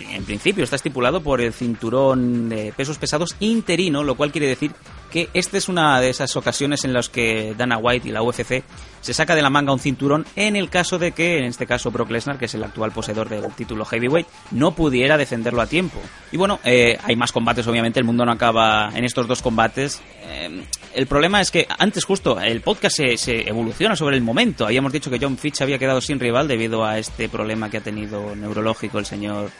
en 0.00 0.24
principio, 0.24 0.64
está 0.64 0.76
estipulado 0.76 1.22
por 1.22 1.40
el 1.40 1.52
cinturón 1.52 2.48
de 2.48 2.72
pesos 2.74 2.96
pesados 2.96 3.36
interino, 3.40 4.02
lo 4.02 4.14
cual 4.14 4.32
quiere 4.32 4.46
decir 4.46 4.72
que 5.10 5.28
esta 5.34 5.58
es 5.58 5.68
una 5.68 6.00
de 6.00 6.08
esas 6.08 6.34
ocasiones 6.36 6.84
en 6.84 6.94
las 6.94 7.10
que 7.10 7.54
Dana 7.56 7.76
White 7.76 8.08
y 8.08 8.12
la 8.12 8.22
UFC 8.22 8.64
se 9.02 9.12
saca 9.12 9.34
de 9.34 9.42
la 9.42 9.50
manga 9.50 9.72
un 9.72 9.78
cinturón 9.78 10.24
en 10.36 10.56
el 10.56 10.70
caso 10.70 10.98
de 10.98 11.12
que, 11.12 11.36
en 11.36 11.44
este 11.44 11.66
caso, 11.66 11.90
Brock 11.90 12.10
Lesnar, 12.10 12.38
que 12.38 12.46
es 12.46 12.54
el 12.54 12.64
actual 12.64 12.92
poseedor 12.92 13.28
del 13.28 13.52
título 13.52 13.84
heavyweight, 13.84 14.26
no 14.52 14.72
pudiera 14.72 15.18
defenderlo 15.18 15.60
a 15.60 15.66
tiempo. 15.66 16.00
Y 16.30 16.38
bueno, 16.38 16.58
eh, 16.64 16.98
hay 17.02 17.16
más 17.16 17.32
combates, 17.32 17.66
obviamente, 17.66 18.00
el 18.00 18.06
mundo 18.06 18.24
no 18.24 18.32
acaba 18.32 18.90
en 18.94 19.04
estos 19.04 19.28
dos 19.28 19.42
combates. 19.42 20.00
Eh, 20.22 20.64
el 20.94 21.06
problema 21.06 21.40
es 21.40 21.50
que 21.50 21.66
antes 21.78 22.04
justo 22.04 22.38
el 22.40 22.60
podcast 22.60 22.96
se, 22.96 23.16
se 23.16 23.48
evoluciona 23.48 23.96
sobre 23.96 24.16
el 24.16 24.22
momento. 24.22 24.64
Habíamos 24.66 24.92
dicho 24.92 25.10
que 25.10 25.18
John 25.20 25.38
Fitch 25.38 25.62
había 25.62 25.78
quedado 25.78 26.00
sin 26.00 26.20
rival 26.20 26.48
debido 26.48 26.84
a 26.84 26.98
este 26.98 27.28
problema 27.28 27.70
que 27.70 27.78
ha 27.78 27.82
tenido 27.82 28.34
neurológico 28.34 28.98
el 28.98 29.06
señor 29.06 29.50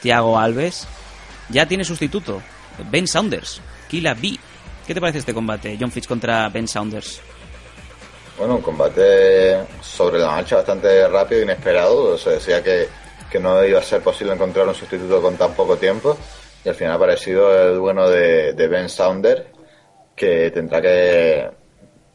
Thiago 0.00 0.38
Alves. 0.38 0.86
Ya 1.48 1.66
tiene 1.66 1.84
sustituto, 1.84 2.42
Ben 2.90 3.06
Saunders, 3.06 3.60
Kila 3.88 4.14
B. 4.14 4.38
¿Qué 4.86 4.94
te 4.94 5.00
parece 5.00 5.18
este 5.18 5.34
combate, 5.34 5.76
John 5.78 5.92
Fitch 5.92 6.08
contra 6.08 6.48
Ben 6.48 6.66
Saunders? 6.66 7.20
Bueno, 8.38 8.56
un 8.56 8.62
combate 8.62 9.58
sobre 9.80 10.18
la 10.18 10.28
marcha 10.28 10.56
bastante 10.56 11.06
rápido 11.08 11.42
inesperado. 11.42 12.16
Se 12.18 12.30
decía 12.30 12.62
que, 12.62 12.88
que 13.30 13.38
no 13.38 13.64
iba 13.64 13.78
a 13.78 13.82
ser 13.82 14.02
posible 14.02 14.32
encontrar 14.32 14.66
un 14.66 14.74
sustituto 14.74 15.20
con 15.22 15.36
tan 15.36 15.54
poco 15.54 15.76
tiempo. 15.76 16.16
Y 16.64 16.68
al 16.68 16.74
final 16.74 16.94
ha 16.94 16.96
aparecido 16.96 17.54
el 17.54 17.78
bueno 17.78 18.08
de, 18.08 18.52
de 18.52 18.68
Ben 18.68 18.88
Saunders, 18.88 19.42
que 20.16 20.50
tendrá 20.50 20.80
que 20.80 21.50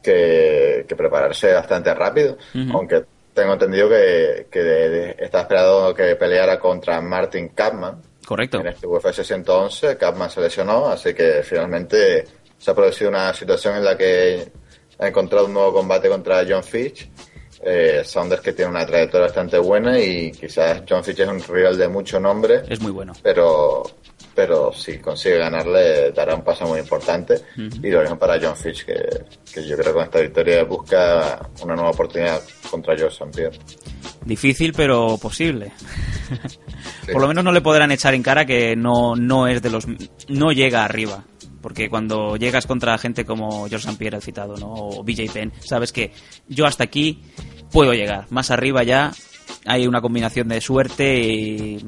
que, 0.02 0.86
que 0.88 0.96
prepararse 0.96 1.54
bastante 1.54 1.94
rápido, 1.94 2.38
aunque 2.74 3.04
tengo 3.34 3.54
entendido 3.54 3.90
que, 3.90 4.48
que 4.50 4.60
de- 4.64 4.90
de- 4.90 5.16
está 5.20 5.42
esperado 5.42 5.94
que 5.94 6.16
peleara 6.16 6.58
contra 6.60 7.02
Martin 7.02 7.50
Kapman 7.50 8.02
Correcto. 8.26 8.60
en 8.62 8.68
este 8.68 8.88
UFC 8.88 9.24
111. 9.24 9.98
Kapman 9.98 10.30
se 10.30 10.42
lesionó, 10.42 10.88
así 10.88 11.14
que 11.14 11.44
finalmente 11.44 12.24
se 12.58 12.72
ha 12.72 12.76
producido 12.76 13.10
una 13.10 13.34
situación 13.34 13.76
en 13.78 13.84
la 13.86 13.98
que 13.98 14.50
ha 15.00 15.08
encontrado 15.08 15.46
un 15.46 15.54
nuevo 15.54 15.74
combate 15.74 16.08
contra 16.10 16.44
John 16.48 16.64
Fitch. 16.64 17.10
Eh, 17.62 18.02
Saunders 18.06 18.42
que 18.42 18.54
tiene 18.54 18.70
una 18.72 18.86
trayectoria 18.86 19.26
bastante 19.28 19.58
buena 19.58 20.00
y 20.00 20.32
quizás 20.32 20.84
John 20.88 21.04
Fitch 21.04 21.20
es 21.22 21.28
un 21.28 21.42
rival 21.44 21.76
de 21.78 21.88
mucho 21.88 22.20
nombre, 22.20 22.62
Es 22.70 22.80
muy 22.80 22.92
bueno. 22.92 23.14
pero 23.24 23.84
pero 24.38 24.72
si 24.72 25.00
consigue 25.00 25.40
ganarle 25.40 26.12
dará 26.12 26.36
un 26.36 26.44
paso 26.44 26.68
muy 26.68 26.80
importante 26.80 27.42
Ujú. 27.58 27.88
y 27.88 27.90
lo 27.90 28.02
mismo 28.02 28.20
para 28.20 28.40
John 28.40 28.56
Fitch 28.56 28.86
que, 28.86 28.94
que 29.52 29.68
yo 29.68 29.76
creo 29.76 29.88
que 29.88 29.94
con 29.94 30.04
esta 30.04 30.20
victoria 30.20 30.64
busca 30.64 31.50
una 31.64 31.74
nueva 31.74 31.90
oportunidad 31.90 32.40
contra 32.70 32.96
George 32.96 33.16
St. 33.16 33.36
Pierre. 33.36 33.58
Difícil, 34.24 34.74
pero 34.74 35.18
posible. 35.18 35.72
Por 37.12 37.20
lo 37.20 37.28
menos 37.28 37.44
no 37.44 37.52
le 37.52 37.62
podrán 37.62 37.92
echar 37.92 38.14
en 38.14 38.22
cara 38.22 38.46
que 38.46 38.76
no, 38.76 39.16
no 39.16 39.48
es 39.48 39.60
de 39.64 39.72
los. 39.72 39.88
no 40.28 40.52
llega 40.52 40.86
arriba. 40.86 41.24
Porque 41.60 41.90
cuando 41.90 42.36
llegas 42.38 42.68
contra 42.68 42.96
gente 43.00 43.26
como 43.26 43.68
George 43.68 43.88
St. 43.88 43.98
Pierre, 43.98 44.18
el 44.18 44.22
citado, 44.22 44.56
¿no? 44.58 44.72
O 44.72 45.04
BJ 45.04 45.32
Penn, 45.34 45.52
sabes 45.66 45.92
que 45.92 46.12
yo 46.48 46.68
hasta 46.68 46.84
aquí 46.84 47.24
puedo 47.72 47.94
llegar. 47.94 48.28
Más 48.30 48.52
arriba 48.52 48.84
ya 48.84 49.12
hay 49.66 49.88
una 49.88 50.02
combinación 50.02 50.48
de 50.48 50.62
suerte 50.62 51.20
e 51.20 51.80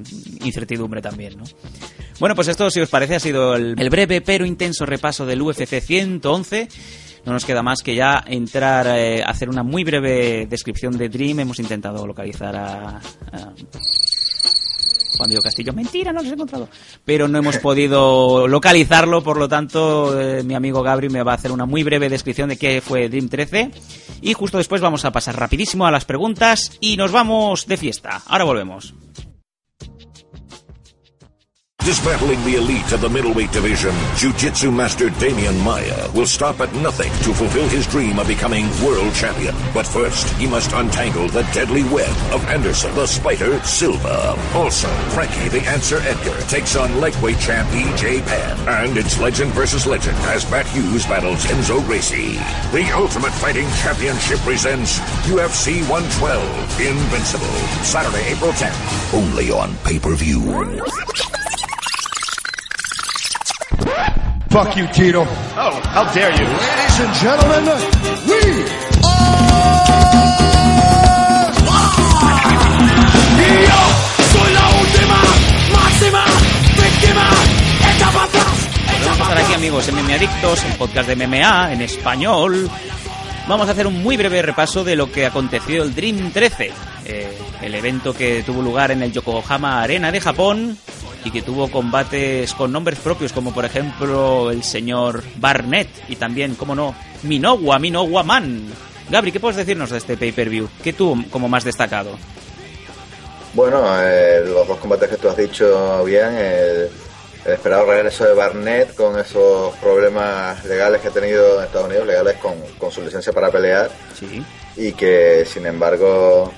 incertidumbre 0.44 1.02
también, 1.02 1.38
¿no? 1.38 1.44
Bueno, 2.20 2.36
pues 2.36 2.50
esto, 2.50 2.70
si 2.70 2.82
os 2.82 2.90
parece, 2.90 3.16
ha 3.16 3.20
sido 3.20 3.56
el, 3.56 3.76
el 3.78 3.90
breve 3.90 4.22
pero 4.22 4.46
intenso 4.46 4.86
repaso 4.86 5.26
del 5.26 5.42
UFC 5.42 5.80
111. 5.82 6.68
No 7.26 7.34
nos 7.34 7.46
queda 7.46 7.62
más 7.62 7.82
que 7.82 7.96
ya 7.96 8.24
entrar 8.26 8.88
eh, 8.88 9.24
a 9.24 9.30
hacer 9.30 9.50
una 9.50 9.64
muy 9.64 9.84
breve 9.84 10.46
descripción 10.48 10.98
de 10.98 11.10
Dream. 11.10 11.40
Hemos 11.40 11.60
intentado 11.60 12.06
localizar 12.06 12.56
a, 12.56 12.98
a 12.98 13.54
Juan 15.18 15.30
Diego 15.30 15.42
Castillo. 15.42 15.74
Mentira, 15.74 16.14
no 16.14 16.22
los 16.22 16.30
he 16.32 16.34
encontrado. 16.34 16.70
Pero 17.04 17.28
no 17.28 17.38
hemos 17.38 17.58
podido 17.58 18.48
localizarlo, 18.50 19.22
por 19.22 19.38
lo 19.38 19.50
tanto, 19.50 20.20
eh, 20.20 20.44
mi 20.44 20.56
amigo 20.56 20.82
Gabri 20.82 21.10
me 21.10 21.24
va 21.24 21.34
a 21.34 21.36
hacer 21.36 21.52
una 21.52 21.66
muy 21.66 21.84
breve 21.84 22.10
descripción 22.10 22.50
de 22.50 22.58
qué 22.58 22.82
fue 22.82 23.10
Dream 23.10 23.28
13. 23.28 23.72
Y 24.22 24.34
justo 24.34 24.58
después 24.58 24.82
vamos 24.82 25.06
a 25.06 25.12
pasar 25.12 25.38
rapidísimo 25.38 25.86
a 25.86 25.92
las 25.92 26.06
preguntas 26.06 26.78
y 26.80 26.98
nos 26.98 27.12
vamos 27.12 27.68
de 27.68 27.78
fiesta. 27.78 28.22
Ahora 28.28 28.46
volvemos. 28.46 28.94
Dismantling 31.90 32.44
the 32.44 32.56
elite 32.56 32.92
of 32.92 33.02
the 33.02 33.10
middleweight 33.10 33.52
division, 33.52 33.96
Jiu-Jitsu 34.16 34.70
master 34.70 35.10
Damian 35.10 35.58
Maya 35.62 36.12
will 36.12 36.28
stop 36.28 36.60
at 36.60 36.72
nothing 36.76 37.12
to 37.24 37.34
fulfill 37.34 37.68
his 37.68 37.88
dream 37.88 38.20
of 38.20 38.28
becoming 38.28 38.68
world 38.86 39.12
champion. 39.16 39.56
But 39.74 39.88
first, 39.88 40.30
he 40.38 40.46
must 40.46 40.72
untangle 40.74 41.30
the 41.30 41.42
deadly 41.52 41.82
web 41.86 42.12
of 42.32 42.46
Anderson 42.46 42.94
the 42.94 43.08
Spider 43.08 43.60
Silva. 43.62 44.38
Also, 44.54 44.88
Frankie 45.16 45.50
the 45.50 45.62
Answer 45.62 45.98
Edgar 46.02 46.40
takes 46.42 46.76
on 46.76 47.02
lightweight 47.02 47.40
champ 47.40 47.68
EJ 47.70 48.24
Penn. 48.28 48.68
And 48.68 48.96
it's 48.96 49.20
legend 49.20 49.52
versus 49.54 49.88
legend 49.88 50.18
as 50.30 50.48
Matt 50.52 50.68
Hughes 50.68 51.08
battles 51.08 51.44
Enzo 51.46 51.84
Gracie. 51.88 52.34
The 52.72 52.92
Ultimate 52.94 53.34
Fighting 53.34 53.68
Championship 53.82 54.38
presents 54.42 55.00
UFC 55.26 55.82
112 55.90 56.82
Invincible. 56.82 57.48
Saturday, 57.84 58.32
April 58.32 58.52
10th. 58.52 59.14
Only 59.16 59.50
on 59.50 59.76
pay-per-view. 59.78 60.84
Fuck 64.50 64.76
you, 64.78 64.88
Tito. 64.88 65.22
Oh, 65.22 65.82
how 65.94 66.12
dare 66.12 66.32
you? 66.32 66.46
Ladies 66.46 67.00
and 67.00 67.14
gentlemen, 67.22 67.66
we 68.26 68.40
Soy 74.32 74.54
la 74.54 74.66
última, 74.82 75.20
máxima, 75.72 76.24
víctima, 76.76 77.30
echa 77.94 78.12
para 78.12 78.26
atrás. 78.26 78.70
Vamos 79.06 79.20
a 79.20 79.24
estar 79.24 79.38
aquí, 79.38 79.54
amigos, 79.54 79.92
MMA 79.92 80.16
Adictos, 80.16 80.64
el 80.66 80.74
podcast 80.74 81.10
de 81.10 81.16
MMA 81.16 81.74
en 81.74 81.82
español. 81.82 82.70
Vamos 83.50 83.68
a 83.68 83.72
hacer 83.72 83.88
un 83.88 84.04
muy 84.04 84.16
breve 84.16 84.44
repaso 84.44 84.84
de 84.84 84.96
lo 84.96 85.12
que 85.12 85.26
aconteció 85.26 85.82
el 85.82 85.96
Dream 85.96 86.32
13, 86.32 86.72
eh, 87.06 87.36
el 87.64 87.74
evento 87.74 88.14
que 88.14 88.44
tuvo 88.44 88.62
lugar 88.62 88.92
en 88.92 89.02
el 89.02 89.12
Yokohama 89.12 89.82
Arena 89.82 90.12
de 90.12 90.22
Japón 90.22 90.78
y 91.26 91.32
que 91.32 91.42
tuvo 91.42 91.72
combates 91.72 92.54
con 92.54 92.72
nombres 92.72 93.00
propios, 93.00 93.34
como 93.34 93.52
por 93.52 93.66
ejemplo 93.66 94.52
el 94.52 94.62
señor 94.62 95.24
Barnett 95.38 95.90
y 96.08 96.18
también, 96.18 96.54
como 96.54 96.76
no, 96.76 96.94
Minowa, 97.24 97.80
Minowa 97.80 98.22
Man. 98.22 98.66
Gabri, 99.10 99.32
¿qué 99.32 99.40
puedes 99.40 99.58
decirnos 99.58 99.90
de 99.90 99.98
este 99.98 100.16
pay-per-view? 100.16 100.70
¿Qué 100.84 100.94
tuvo 100.94 101.24
como 101.32 101.50
más 101.50 101.64
destacado? 101.64 102.20
Bueno, 103.56 103.84
eh, 104.00 104.44
los 104.46 104.68
dos 104.68 104.78
combates 104.78 105.10
que 105.10 105.18
tú 105.18 105.28
has 105.28 105.38
dicho 105.38 106.04
bien, 106.06 106.36
el, 106.36 106.90
el 107.46 107.54
esperado 107.54 107.86
regreso 107.86 108.26
de 108.26 108.34
Barnett 108.34 108.96
con 108.96 109.18
esos 109.20 109.74
problemas 109.78 110.64
legales 110.66 111.02
que 111.02 111.08
ha 111.08 111.12
tenido 111.12 111.58
en 111.60 111.66
Estados 111.66 111.88
Unidos, 111.88 112.06
legales 112.08 112.38
con, 112.38 112.56
con 112.78 112.92
su 112.92 113.02
licencia 113.02 113.32
para 113.34 113.50
pelear, 113.50 113.90
Sí. 114.18 114.44
y 114.76 114.92
que 114.94 115.46
sin 115.46 115.66
embargo 115.66 116.52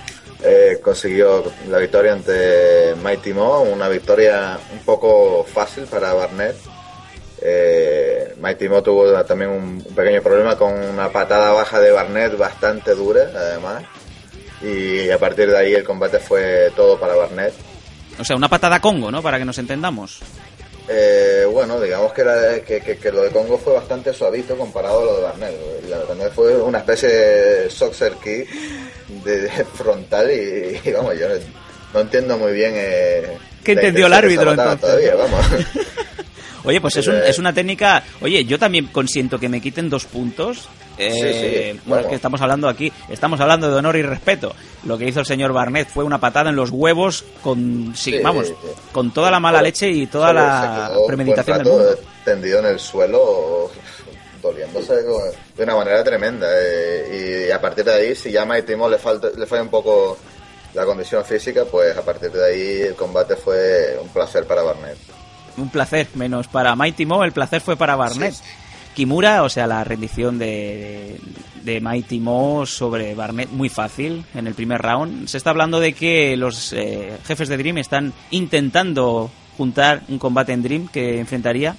eh, 0.43 0.79
consiguió 0.83 1.43
la 1.69 1.77
victoria 1.77 2.13
ante 2.13 2.95
Mighty 3.03 3.33
Mo, 3.33 3.61
una 3.61 3.87
victoria 3.87 4.57
un 4.73 4.79
poco 4.79 5.43
fácil 5.43 5.83
para 5.83 6.13
Barnett. 6.13 6.55
Eh, 7.43 8.35
Mighty 8.39 8.69
Mo 8.69 8.81
tuvo 8.83 9.23
también 9.23 9.49
un, 9.51 9.83
un 9.87 9.95
pequeño 9.95 10.21
problema 10.21 10.55
con 10.57 10.73
una 10.73 11.09
patada 11.09 11.51
baja 11.53 11.79
de 11.79 11.91
Barnett 11.91 12.37
bastante 12.37 12.93
dura, 12.95 13.29
además. 13.35 13.83
Y 14.61 15.09
a 15.09 15.17
partir 15.17 15.49
de 15.49 15.57
ahí 15.57 15.73
el 15.73 15.83
combate 15.83 16.19
fue 16.19 16.71
todo 16.75 16.99
para 16.99 17.15
Barnett. 17.15 17.53
O 18.19 18.23
sea, 18.23 18.35
una 18.35 18.47
patada 18.47 18.79
Congo, 18.79 19.09
¿no? 19.09 19.23
Para 19.23 19.39
que 19.39 19.45
nos 19.45 19.57
entendamos. 19.57 20.19
Eh, 20.89 21.45
bueno, 21.51 21.79
digamos 21.79 22.11
que, 22.13 22.23
la- 22.23 22.59
que, 22.65 22.81
que- 22.81 22.97
que 22.97 23.11
lo 23.11 23.21
de 23.23 23.29
Congo 23.29 23.57
fue 23.57 23.73
bastante 23.73 24.13
suavito 24.13 24.57
comparado 24.57 25.01
a 25.01 25.05
lo 25.05 25.15
de 25.17 25.21
Barnett. 25.23 25.55
La 25.89 25.99
de 25.99 26.05
Barnett 26.05 26.33
fue 26.33 26.55
una 26.61 26.79
especie 26.79 27.07
de 27.09 27.69
Soxer 27.69 28.13
kick 28.23 28.49
de, 29.23 29.41
de 29.41 29.65
frontal 29.65 30.29
y, 30.31 30.81
y, 30.83 30.91
vamos, 30.91 31.17
yo 31.17 31.27
no, 31.93 31.99
entiendo 32.01 32.37
muy 32.37 32.53
bien... 32.53 32.73
Eh, 32.75 33.37
¿Qué 33.63 33.73
entendió 33.73 34.07
el 34.07 34.13
árbitro, 34.13 34.51
entonces? 34.51 34.81
Todavía, 34.81 35.15
vamos. 35.15 35.45
Oye, 36.63 36.79
pues 36.81 36.95
es, 36.97 37.07
un- 37.07 37.15
Eh. 37.15 37.23
es 37.29 37.39
una 37.39 37.53
técnica. 37.53 38.03
Oye, 38.21 38.45
yo 38.45 38.57
también 38.59 38.87
consiento 38.87 39.39
que 39.39 39.49
me 39.49 39.61
quiten 39.61 39.89
dos 39.89 40.05
puntos. 40.05 40.67
Eh, 40.97 41.11
Sí, 41.11 41.73
sí, 41.73 41.79
bueno, 41.85 42.03
es 42.03 42.09
que 42.09 42.15
estamos 42.15 42.39
hablando 42.41 42.67
aquí, 42.69 42.91
estamos 43.09 43.39
hablando 43.39 43.71
de 43.71 43.75
honor 43.75 43.95
y 43.95 44.03
respeto. 44.03 44.53
Lo 44.83 44.97
que 44.97 45.07
hizo 45.07 45.21
el 45.21 45.25
señor 45.25 45.51
Barnett 45.53 45.87
fue 45.89 46.03
una 46.03 46.19
patada 46.19 46.49
en 46.51 46.55
los 46.55 46.69
huevos 46.69 47.23
con, 47.41 47.93
sí, 47.95 48.11
Sí, 48.11 48.19
vamos, 48.19 48.47
sí. 48.47 48.53
con 48.91 49.11
toda 49.11 49.31
la 49.31 49.39
mala 49.39 49.61
leche 49.61 49.89
y 49.89 50.05
toda 50.07 50.31
la 50.33 50.91
premeditación 51.07 51.57
del 51.59 51.67
mundo. 51.67 51.95
tendido 52.23 52.59
en 52.59 52.65
el 52.67 52.79
suelo, 52.79 53.71
doliéndose 54.43 54.93
de 55.57 55.63
una 55.63 55.75
manera 55.75 56.03
tremenda. 56.03 56.47
eh, 56.51 57.47
y 57.47 57.51
a 57.51 57.59
partir 57.59 57.83
de 57.85 57.93
ahí, 57.93 58.15
si 58.15 58.31
ya 58.31 58.43
a 58.43 58.45
Mighty 58.45 58.75
Mo 58.75 58.87
le, 58.89 58.97
falta, 58.99 59.29
le 59.35 59.45
falla 59.47 59.63
un 59.63 59.69
poco 59.69 60.17
la 60.75 60.85
condición 60.85 61.23
física, 61.25 61.65
pues 61.65 61.97
a 61.97 62.01
partir 62.03 62.31
de 62.31 62.45
ahí 62.45 62.81
el 62.89 62.95
combate 62.95 63.35
fue 63.37 63.97
un 64.01 64.09
placer 64.09 64.45
para 64.45 64.61
Barnett. 64.61 64.97
Un 65.57 65.69
placer, 65.69 66.07
menos 66.15 66.47
para 66.47 66.75
Mighty 66.75 67.05
Mo, 67.05 67.23
el 67.23 67.31
placer 67.31 67.61
fue 67.61 67.75
para 67.75 67.95
Barnett. 67.95 68.35
Kimura, 68.95 69.43
o 69.43 69.49
sea, 69.49 69.67
la 69.67 69.83
rendición 69.85 70.37
de, 70.37 71.17
de 71.63 71.79
Mighty 71.79 72.19
Mo 72.19 72.65
sobre 72.65 73.15
Barnett, 73.15 73.49
muy 73.49 73.69
fácil 73.69 74.25
en 74.35 74.47
el 74.47 74.53
primer 74.53 74.81
round. 74.81 75.27
Se 75.29 75.37
está 75.37 75.51
hablando 75.51 75.79
de 75.79 75.93
que 75.93 76.35
los 76.35 76.73
eh, 76.73 77.17
jefes 77.25 77.47
de 77.47 77.55
Dream 77.57 77.77
están 77.77 78.11
intentando 78.31 79.31
juntar 79.57 80.01
un 80.09 80.19
combate 80.19 80.51
en 80.51 80.61
Dream 80.63 80.87
que 80.89 81.19
enfrentaría 81.19 81.75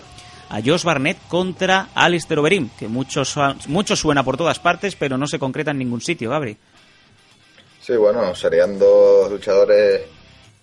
a 0.48 0.60
Josh 0.64 0.84
Barnett 0.84 1.18
contra 1.28 1.88
Alistair 1.94 2.38
Overeem, 2.38 2.70
que 2.78 2.88
mucho, 2.88 3.24
su- 3.26 3.40
mucho 3.68 3.94
suena 3.94 4.22
por 4.22 4.36
todas 4.38 4.58
partes, 4.58 4.96
pero 4.96 5.18
no 5.18 5.26
se 5.26 5.38
concreta 5.38 5.70
en 5.70 5.78
ningún 5.78 6.00
sitio, 6.00 6.30
Gabri. 6.30 6.56
Sí, 7.80 7.94
bueno, 7.96 8.34
serían 8.34 8.78
dos 8.78 9.30
luchadores 9.30 10.02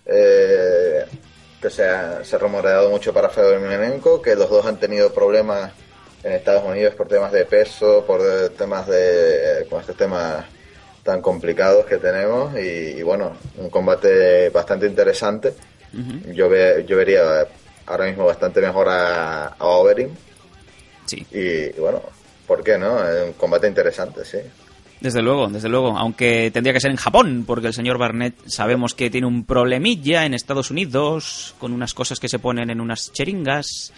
eh, 0.06 1.04
que 1.60 1.70
se 1.70 1.84
ha, 1.88 2.24
se 2.24 2.36
ha 2.36 2.38
rumoreado 2.38 2.90
mucho 2.90 3.12
para 3.12 3.28
Fedor 3.28 3.54
Emelianenko, 3.54 4.22
que 4.22 4.34
los 4.34 4.48
dos 4.48 4.64
han 4.66 4.78
tenido 4.78 5.12
problemas 5.12 5.72
en 6.22 6.32
Estados 6.32 6.64
Unidos 6.64 6.94
por 6.94 7.08
temas 7.08 7.32
de 7.32 7.44
peso, 7.44 8.04
por 8.06 8.20
eh, 8.20 8.50
temas 8.50 8.86
de... 8.86 9.66
con 9.68 9.80
estos 9.80 9.96
temas 9.96 10.44
tan 11.02 11.22
complicados 11.22 11.86
que 11.86 11.96
tenemos 11.96 12.54
y, 12.58 12.98
y 12.98 13.02
bueno, 13.02 13.36
un 13.56 13.70
combate 13.70 14.50
bastante 14.50 14.86
interesante. 14.86 15.54
Yo, 16.34 16.48
ve- 16.48 16.84
yo 16.86 16.96
vería 16.96 17.46
ahora 17.86 18.04
mismo 18.04 18.24
bastante 18.26 18.60
mejor 18.60 18.88
a, 18.88 19.46
a 19.46 19.66
Overeem. 19.66 20.10
Sí. 21.06 21.26
Y, 21.32 21.38
y 21.76 21.80
bueno, 21.80 22.02
¿por 22.46 22.62
qué 22.62 22.78
no? 22.78 23.02
Es 23.08 23.24
un 23.24 23.32
combate 23.32 23.66
interesante, 23.66 24.24
sí. 24.24 24.38
Desde 25.00 25.22
luego, 25.22 25.48
desde 25.48 25.70
luego, 25.70 25.96
aunque 25.96 26.50
tendría 26.52 26.74
que 26.74 26.80
ser 26.80 26.90
en 26.90 26.98
Japón, 26.98 27.44
porque 27.46 27.68
el 27.68 27.72
señor 27.72 27.96
Barnett 27.96 28.34
sabemos 28.46 28.94
que 28.94 29.08
tiene 29.08 29.26
un 29.26 29.44
problemilla 29.44 30.26
en 30.26 30.34
Estados 30.34 30.70
Unidos 30.70 31.54
con 31.58 31.72
unas 31.72 31.94
cosas 31.94 32.20
que 32.20 32.28
se 32.28 32.38
ponen 32.38 32.68
en 32.68 32.82
unas 32.82 33.10
cheringas. 33.12 33.94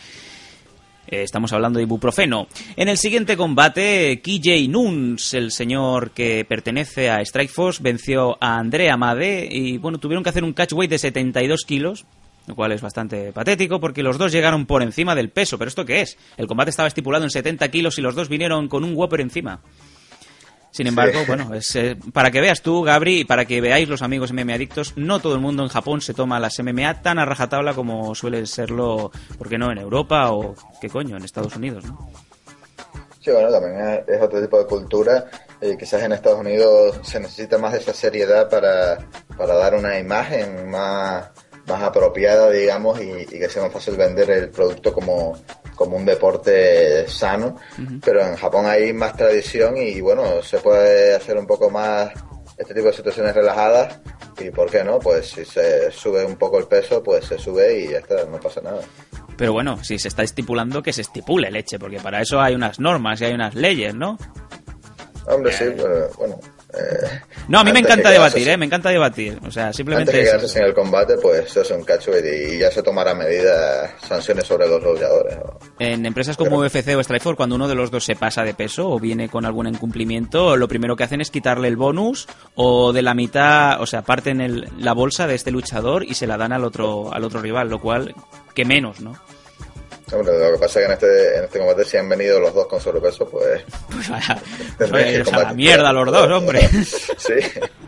Eh, 1.09 1.25
estamos 1.25 1.53
hablando 1.53 1.79
de 1.79 1.83
ibuprofeno. 1.83 2.47
En 2.77 2.89
el 2.89 2.99
siguiente 2.99 3.37
combate, 3.37 4.23
KJ 4.23 4.69
Nunes, 4.69 5.35
el 5.35 5.51
señor 5.51 6.13
que 6.13 6.45
pertenece 6.49 7.11
a 7.11 7.25
Strikeforce, 7.25 7.83
venció 7.83 8.39
a 8.41 8.59
Andrea 8.59 8.97
Made 8.97 9.49
y 9.51 9.79
bueno, 9.79 9.99
tuvieron 9.99 10.23
que 10.23 10.31
hacer 10.31 10.45
un 10.45 10.53
catchweight 10.53 10.91
de 10.91 10.99
72 10.99 11.65
kilos, 11.65 12.05
lo 12.47 12.55
cual 12.55 12.71
es 12.71 12.81
bastante 12.81 13.33
patético 13.33 13.81
porque 13.81 14.05
los 14.05 14.19
dos 14.19 14.31
llegaron 14.31 14.67
por 14.67 14.85
encima 14.85 15.17
del 15.17 15.31
peso. 15.31 15.59
¿Pero 15.59 15.69
esto 15.69 15.85
qué 15.85 16.03
es? 16.03 16.17
El 16.37 16.47
combate 16.47 16.71
estaba 16.71 16.87
estipulado 16.87 17.25
en 17.25 17.31
70 17.31 17.69
kilos 17.73 17.99
y 17.99 18.03
los 18.03 18.15
dos 18.15 18.29
vinieron 18.29 18.69
con 18.69 18.85
un 18.85 18.95
Whopper 18.95 19.21
encima. 19.21 19.61
Sin 20.73 20.87
embargo, 20.87 21.21
Sí. 21.21 21.25
bueno, 21.29 21.55
es, 21.55 21.77
eh, 21.77 21.97
para 22.13 22.31
que 22.31 22.41
veas 22.41 22.63
tú, 22.63 22.83
Gabri, 22.83 23.21
y 23.21 23.25
para 23.25 23.45
que 23.45 23.61
veáis 23.61 23.89
los 23.89 24.03
amigos 24.03 24.33
MMA 24.33 24.55
adictos, 24.55 24.95
no 24.97 25.21
todo 25.21 25.35
el 25.35 25.41
mundo 25.41 25.63
en 25.63 25.69
Japón 25.69 26.01
se 26.01 26.15
toma 26.15 26.41
las 26.41 26.59
MMA 26.59 27.03
tan 27.03 27.19
a 27.19 27.25
rajatabla 27.27 27.75
como 27.75 28.15
suele 28.15 28.47
serlo, 28.47 29.13
¿por 29.39 29.49
qué 29.51 29.59
no?, 29.59 29.71
en 29.71 29.77
Europa 29.79 30.33
o, 30.33 30.55
¿qué 30.81 30.89
coño?, 30.89 31.17
en 31.17 31.25
Estados 31.25 31.55
Unidos, 31.57 31.85
¿no? 31.85 32.11
Sí, 33.21 33.31
bueno, 33.31 33.51
también 33.53 33.79
es, 33.87 34.09
es 34.17 34.21
otro 34.23 34.41
tipo 34.43 34.59
de 34.59 34.67
cultura. 34.67 35.27
Eh, 35.61 35.77
quizás 35.79 36.03
en 36.03 36.13
Estados 36.13 36.41
Unidos 36.41 36.99
se 37.03 37.21
necesita 37.21 37.57
más 37.59 37.73
de 37.73 37.79
esa 37.79 37.93
seriedad 37.95 38.49
para, 38.51 38.99
para 39.37 39.55
dar 39.55 39.75
una 39.77 39.97
imagen 39.99 40.69
más, 40.71 41.27
más 41.67 41.83
apropiada, 41.83 42.51
digamos, 42.51 43.01
y, 43.01 43.11
y 43.11 43.39
que 43.39 43.49
sea 43.49 43.63
más 43.63 43.73
fácil 43.73 43.97
vender 43.97 44.31
el 44.31 44.51
producto 44.51 44.93
como, 44.93 45.39
como 45.75 45.97
un 45.97 46.05
deporte 46.05 47.09
sano. 47.09 47.57
Pero 48.05 48.27
en 48.27 48.37
Japón 48.37 48.67
hay 48.67 48.93
más 48.93 49.17
tradición 49.17 49.77
y, 49.77 50.01
bueno, 50.01 50.43
se 50.43 50.59
puede 50.59 51.15
hacer 51.15 51.37
un 51.37 51.47
poco 51.47 51.71
más 51.71 52.13
este 52.57 52.75
tipo 52.75 52.87
de 52.87 52.93
situaciones 52.93 53.35
relajadas. 53.35 54.01
Y 54.39 54.51
por 54.51 54.71
qué 54.71 54.83
no, 54.83 54.99
pues 54.99 55.31
si 55.31 55.45
se 55.45 55.91
sube 55.91 56.25
un 56.25 56.37
poco 56.37 56.59
el 56.59 56.67
peso, 56.67 57.03
pues 57.03 57.27
se 57.27 57.39
sube 57.39 57.81
y 57.81 57.89
ya 57.91 57.99
está, 57.99 58.25
no 58.25 58.41
pasa 58.41 58.61
nada. 58.61 58.81
Pero 59.37 59.53
bueno, 59.53 59.83
si 59.83 59.99
se 59.99 60.09
está 60.09 60.23
estipulando, 60.23 60.83
que 60.83 60.93
se 60.93 61.03
estipule 61.03 61.51
leche, 61.51 61.79
porque 61.79 61.99
para 62.01 62.21
eso 62.21 62.41
hay 62.41 62.55
unas 62.55 62.81
normas 62.81 63.21
y 63.21 63.27
hay 63.27 63.35
unas 63.35 63.55
leyes, 63.55 63.95
¿no? 63.95 64.19
Hombre, 65.27 65.53
sí, 65.53 65.65
pero 65.77 66.09
bueno. 66.19 66.39
Eh, 66.75 67.21
No, 67.49 67.61
a 67.61 67.65
mí 67.65 67.73
me 67.73 67.81
encanta 67.81 68.09
que 68.09 68.15
debatir, 68.15 68.49
¿eh? 68.49 68.57
Me 68.57 68.67
encanta 68.67 68.89
debatir. 68.91 69.39
O 69.47 69.51
sea, 69.51 69.73
simplemente 69.73 70.11
Antes 70.11 70.15
de 70.15 70.21
es 70.23 70.29
quedarse 70.29 70.47
eso. 70.47 70.55
sin 70.55 70.63
el 70.65 70.75
combate, 70.75 71.15
pues 71.19 71.47
eso 71.47 71.61
es 71.63 71.71
un 71.71 71.85
cacho 71.85 72.11
y, 72.19 72.55
y 72.55 72.59
ya 72.59 72.71
se 72.71 72.83
tomará 72.83 73.15
medidas, 73.15 73.91
sanciones 74.07 74.47
sobre 74.47 74.67
los 74.69 74.83
luchadores. 74.83 75.37
¿no? 75.37 75.59
En 75.79 76.07
empresas 76.07 76.37
como 76.37 76.59
UFC 76.59 76.97
o 76.97 77.03
Strikeforce, 77.03 77.37
cuando 77.37 77.57
uno 77.57 77.69
de 77.69 77.75
los 77.75 77.91
dos 77.91 78.05
se 78.05 78.15
pasa 78.17 78.43
de 78.45 78.55
peso 78.55 78.89
o 78.89 78.99
viene 78.99 79.29
con 79.29 79.45
algún 79.45 79.67
incumplimiento, 79.67 80.57
lo 80.57 80.69
primero 80.69 80.97
que 80.97 81.05
hacen 81.05 81.21
es 81.21 81.31
quitarle 81.31 81.69
el 81.69 81.77
bonus 81.77 82.27
o 82.55 82.93
de 82.93 83.03
la 83.03 83.15
mitad, 83.15 83.81
o 83.81 83.87
sea, 83.87 84.03
parten 84.03 84.41
el- 84.41 84.69
la 84.79 84.93
bolsa 84.95 85.27
de 85.27 85.35
este 85.35 85.51
luchador 85.51 86.05
y 86.05 86.15
se 86.15 86.27
la 86.27 86.37
dan 86.37 86.53
al 86.53 86.65
otro, 86.65 87.13
al 87.13 87.25
otro 87.25 87.41
rival, 87.41 87.69
lo 87.69 87.81
cual, 87.81 88.15
que 88.55 88.65
menos, 88.65 89.01
¿no? 89.01 89.15
Hombre, 90.13 90.39
lo 90.39 90.53
que 90.53 90.59
pasa 90.59 90.81
es 90.81 90.87
que 90.87 90.93
en 90.93 90.93
este, 90.93 91.39
en 91.39 91.45
este 91.45 91.59
combate, 91.59 91.85
si 91.85 91.97
han 91.97 92.09
venido 92.09 92.39
los 92.39 92.55
dos 92.55 92.67
con 92.67 92.81
sobrepeso, 92.81 93.29
pues. 93.29 93.63
Pues 93.91 94.09
vaya, 94.11 94.35
a 94.81 94.85
la 94.87 95.25
combatir. 95.25 95.57
mierda 95.57 95.93
los 95.93 96.13
dos, 96.13 96.31
hombre. 96.31 96.69
sí. 97.17 97.35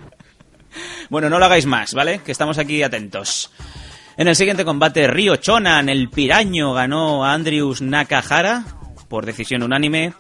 Bueno, 1.11 1.29
no 1.29 1.39
lo 1.39 1.45
hagáis 1.45 1.67
más, 1.67 1.95
¿vale? 1.95 2.21
Que 2.25 2.33
estamos 2.33 2.59
aquí 2.59 2.83
atentos. 2.83 3.53
En 4.17 4.27
el 4.27 4.35
siguiente 4.35 4.65
combate, 4.65 5.07
Ryo 5.07 5.37
Chonan, 5.37 5.89
el 5.89 6.09
piraño, 6.09 6.73
ganó 6.73 7.25
a 7.25 7.33
Andrews 7.35 7.83
Nakahara 7.83 8.65
por 9.09 9.27
decisión 9.27 9.63
unánime. 9.63 10.15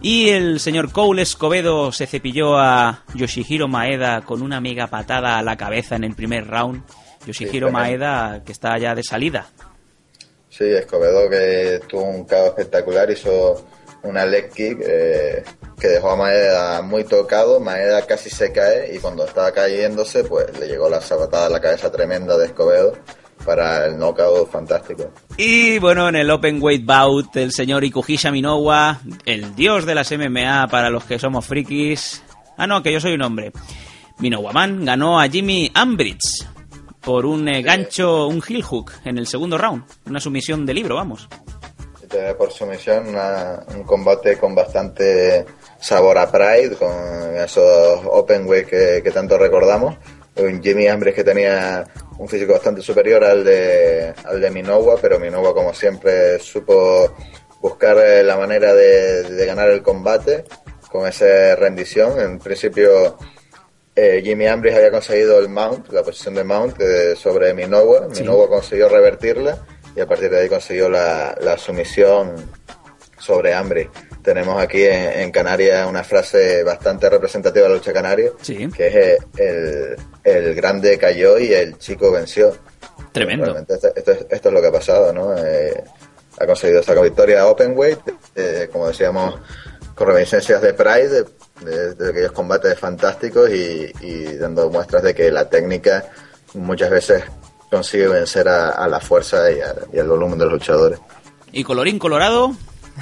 Y 0.00 0.30
el 0.30 0.58
señor 0.58 0.90
Cole 0.92 1.22
Escobedo 1.22 1.92
se 1.92 2.06
cepilló 2.06 2.58
a 2.58 3.04
Yoshihiro 3.14 3.68
Maeda 3.68 4.22
con 4.22 4.42
una 4.42 4.60
mega 4.60 4.86
patada 4.86 5.38
a 5.38 5.42
la 5.42 5.56
cabeza 5.56 5.94
en 5.94 6.04
el 6.04 6.14
primer 6.16 6.46
round. 6.48 6.82
Yoshihiro 7.26 7.68
Sí, 7.68 7.72
Maeda, 7.72 8.42
que 8.44 8.50
está 8.52 8.78
ya 8.78 8.94
de 8.94 9.04
salida. 9.04 9.46
Sí, 10.60 10.66
Escobedo 10.66 11.30
que 11.30 11.80
tuvo 11.88 12.02
un 12.02 12.26
caos 12.26 12.48
espectacular, 12.48 13.10
hizo 13.10 13.64
una 14.02 14.26
leg 14.26 14.50
kick 14.50 14.78
eh, 14.86 15.42
que 15.80 15.88
dejó 15.88 16.10
a 16.10 16.16
Maeda 16.16 16.82
muy 16.82 17.04
tocado, 17.04 17.60
Maeda 17.60 18.04
casi 18.04 18.28
se 18.28 18.52
cae 18.52 18.94
y 18.94 18.98
cuando 18.98 19.24
estaba 19.24 19.52
cayéndose 19.52 20.22
pues 20.22 20.46
le 20.58 20.68
llegó 20.68 20.90
la 20.90 21.00
sabatada 21.00 21.46
a 21.46 21.48
la 21.48 21.62
cabeza 21.62 21.90
tremenda 21.90 22.36
de 22.36 22.44
Escobedo 22.44 22.92
para 23.42 23.86
el 23.86 23.96
knockout 23.96 24.50
fantástico. 24.50 25.10
Y 25.38 25.78
bueno, 25.78 26.10
en 26.10 26.16
el 26.16 26.30
Open 26.30 26.62
Weight 26.62 26.84
Bout, 26.84 27.34
el 27.36 27.52
señor 27.52 27.82
Ikuhisha 27.82 28.30
Minowa, 28.30 29.00
el 29.24 29.54
dios 29.54 29.86
de 29.86 29.94
las 29.94 30.12
MMA 30.12 30.68
para 30.70 30.90
los 30.90 31.04
que 31.04 31.18
somos 31.18 31.46
frikis. 31.46 32.22
Ah, 32.58 32.66
no, 32.66 32.82
que 32.82 32.92
yo 32.92 33.00
soy 33.00 33.14
un 33.14 33.22
hombre. 33.22 33.50
Minowa 34.18 34.52
Man 34.52 34.84
ganó 34.84 35.18
a 35.18 35.26
Jimmy 35.26 35.70
Ambridge 35.72 36.49
por 37.02 37.26
un 37.26 37.48
eh, 37.48 37.62
gancho, 37.62 38.26
un 38.26 38.42
heel 38.46 38.62
hook 38.62 38.92
en 39.04 39.18
el 39.18 39.26
segundo 39.26 39.56
round. 39.58 39.84
Una 40.06 40.20
sumisión 40.20 40.66
de 40.66 40.74
libro, 40.74 40.96
vamos. 40.96 41.28
Y 42.02 42.06
te- 42.06 42.34
por 42.34 42.50
sumisión, 42.52 43.08
una- 43.08 43.64
un 43.74 43.84
combate 43.84 44.36
con 44.36 44.54
bastante 44.54 45.44
sabor 45.80 46.18
a 46.18 46.30
Pride, 46.30 46.76
con 46.76 46.90
esos 47.36 48.00
open 48.06 48.46
weight 48.46 48.68
que, 48.68 49.00
que 49.02 49.10
tanto 49.10 49.38
recordamos. 49.38 49.96
Un 50.36 50.62
Jimmy 50.62 50.86
Ambres 50.88 51.14
que 51.14 51.24
tenía 51.24 51.84
un 52.18 52.28
físico 52.28 52.52
bastante 52.52 52.82
superior 52.82 53.24
al 53.24 53.44
de, 53.44 54.14
al 54.24 54.40
de 54.40 54.50
Minowa, 54.50 54.96
pero 55.00 55.18
Minowa, 55.18 55.52
como 55.54 55.74
siempre, 55.74 56.38
supo 56.38 57.14
buscar 57.60 57.96
eh, 57.98 58.22
la 58.22 58.36
manera 58.36 58.72
de, 58.74 59.22
de 59.24 59.46
ganar 59.46 59.68
el 59.70 59.82
combate 59.82 60.44
con 60.90 61.06
esa 61.06 61.56
rendición. 61.56 62.18
En 62.20 62.38
principio, 62.38 63.16
eh, 64.00 64.22
Jimmy 64.24 64.46
Ambris 64.46 64.74
había 64.74 64.90
conseguido 64.90 65.38
el 65.38 65.48
mount, 65.48 65.92
la 65.92 66.02
posición 66.02 66.34
de 66.34 66.44
mount 66.44 66.76
sobre 67.16 67.54
Minowa. 67.54 68.08
Sí. 68.12 68.22
Minowa 68.22 68.48
consiguió 68.48 68.88
revertirla 68.88 69.58
y 69.96 70.00
a 70.00 70.06
partir 70.06 70.30
de 70.30 70.40
ahí 70.40 70.48
consiguió 70.48 70.88
la, 70.88 71.36
la 71.40 71.58
sumisión 71.58 72.34
sobre 73.18 73.52
Ambris. 73.52 73.88
Tenemos 74.22 74.62
aquí 74.62 74.84
en, 74.84 75.20
en 75.20 75.30
Canarias 75.30 75.88
una 75.88 76.04
frase 76.04 76.62
bastante 76.62 77.08
representativa 77.08 77.64
de 77.64 77.70
la 77.70 77.76
lucha 77.76 77.92
canaria, 77.92 78.30
que 78.44 78.86
es 78.86 78.94
eh, 78.94 79.18
el, 79.36 79.96
el 80.24 80.54
grande 80.54 80.98
cayó 80.98 81.38
y 81.38 81.52
el 81.52 81.78
chico 81.78 82.12
venció. 82.12 82.54
Tremendo. 83.12 83.56
Esto, 83.58 83.92
esto 83.96 84.12
es, 84.12 84.26
esto 84.30 84.48
es 84.48 84.54
lo 84.54 84.60
que 84.60 84.66
ha 84.66 84.72
pasado, 84.72 85.12
¿no? 85.12 85.36
Eh, 85.36 85.82
ha 86.38 86.46
conseguido 86.46 86.80
esta 86.80 86.94
victoria 87.00 87.46
Open 87.46 87.72
Weight, 87.76 88.00
eh, 88.36 88.68
como 88.70 88.88
decíamos, 88.88 89.40
con 89.94 90.06
reminiscencias 90.06 90.62
de 90.62 90.72
Pride, 90.74 91.24
de, 91.64 92.08
aquellos 92.08 92.32
combates 92.32 92.78
fantásticos 92.78 93.50
y, 93.50 93.92
y 94.00 94.36
dando 94.36 94.70
muestras 94.70 95.02
de 95.02 95.14
que 95.14 95.30
la 95.30 95.48
técnica 95.48 96.04
muchas 96.54 96.90
veces 96.90 97.24
consigue 97.70 98.08
vencer 98.08 98.48
a, 98.48 98.70
a 98.70 98.88
la 98.88 99.00
fuerza 99.00 99.50
y, 99.50 99.60
a- 99.60 99.74
y 99.92 99.98
al 99.98 100.08
volumen 100.08 100.38
de 100.38 100.44
los 100.46 100.54
luchadores. 100.54 100.98
Y 101.52 101.62
colorín 101.64 101.98
colorado, 101.98 102.52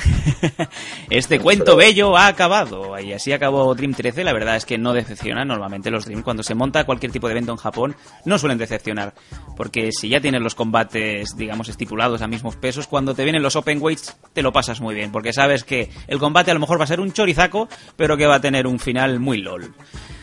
este 1.10 1.40
cuento 1.40 1.76
bello 1.76 2.16
ha 2.16 2.26
acabado. 2.26 2.98
Y 2.98 3.12
así 3.12 3.32
acabó 3.32 3.74
Dream 3.74 3.94
13. 3.94 4.24
La 4.24 4.32
verdad 4.32 4.56
es 4.56 4.64
que 4.64 4.78
no 4.78 4.92
decepciona. 4.92 5.44
Normalmente 5.44 5.90
los 5.90 6.04
Dream, 6.04 6.22
cuando 6.22 6.42
se 6.42 6.54
monta 6.54 6.84
cualquier 6.84 7.12
tipo 7.12 7.26
de 7.28 7.32
evento 7.32 7.52
en 7.52 7.58
Japón, 7.58 7.96
no 8.24 8.38
suelen 8.38 8.58
decepcionar. 8.58 9.14
Porque 9.56 9.90
si 9.92 10.08
ya 10.08 10.20
tienes 10.20 10.42
los 10.42 10.54
combates, 10.54 11.36
digamos, 11.36 11.68
estipulados 11.68 12.22
a 12.22 12.26
mismos 12.26 12.56
pesos, 12.56 12.86
cuando 12.86 13.14
te 13.14 13.24
vienen 13.24 13.42
los 13.42 13.56
Open 13.56 13.78
Weights, 13.80 14.16
te 14.32 14.42
lo 14.42 14.52
pasas 14.52 14.80
muy 14.80 14.94
bien. 14.94 15.12
Porque 15.12 15.32
sabes 15.32 15.64
que 15.64 15.90
el 16.06 16.18
combate 16.18 16.50
a 16.50 16.54
lo 16.54 16.60
mejor 16.60 16.80
va 16.80 16.84
a 16.84 16.88
ser 16.88 17.00
un 17.00 17.12
chorizaco, 17.12 17.68
pero 17.96 18.16
que 18.16 18.26
va 18.26 18.36
a 18.36 18.40
tener 18.40 18.66
un 18.66 18.78
final 18.78 19.20
muy 19.20 19.38
lol. 19.38 19.74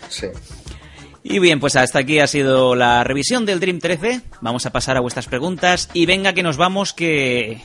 Sí. 0.09 0.27
Y 1.27 1.39
bien, 1.39 1.59
pues 1.59 1.75
hasta 1.75 1.99
aquí 1.99 2.19
ha 2.19 2.27
sido 2.27 2.75
la 2.75 3.03
revisión 3.03 3.47
del 3.47 3.59
Dream 3.59 3.79
13. 3.79 4.21
Vamos 4.41 4.67
a 4.67 4.71
pasar 4.71 4.95
a 4.95 4.99
vuestras 4.99 5.25
preguntas. 5.25 5.89
Y 5.91 6.05
venga 6.05 6.33
que 6.33 6.43
nos 6.43 6.55
vamos, 6.55 6.93
que 6.93 7.63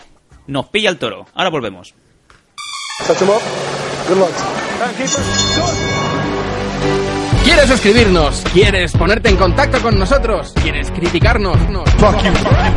nos 0.51 0.67
pilla 0.67 0.91
el 0.91 0.99
toro. 0.99 1.27
Ahora 1.35 1.49
volvemos. 1.51 1.95
¿Quieres 7.45 7.69
suscribirnos? 7.69 8.43
¿Quieres 8.53 8.93
ponerte 8.93 9.29
en 9.31 9.37
contacto 9.37 9.81
con 9.81 9.99
nosotros? 9.99 10.53
¿Quieres 10.63 10.91
criticarnos? 10.91 11.57
No. 11.71 11.83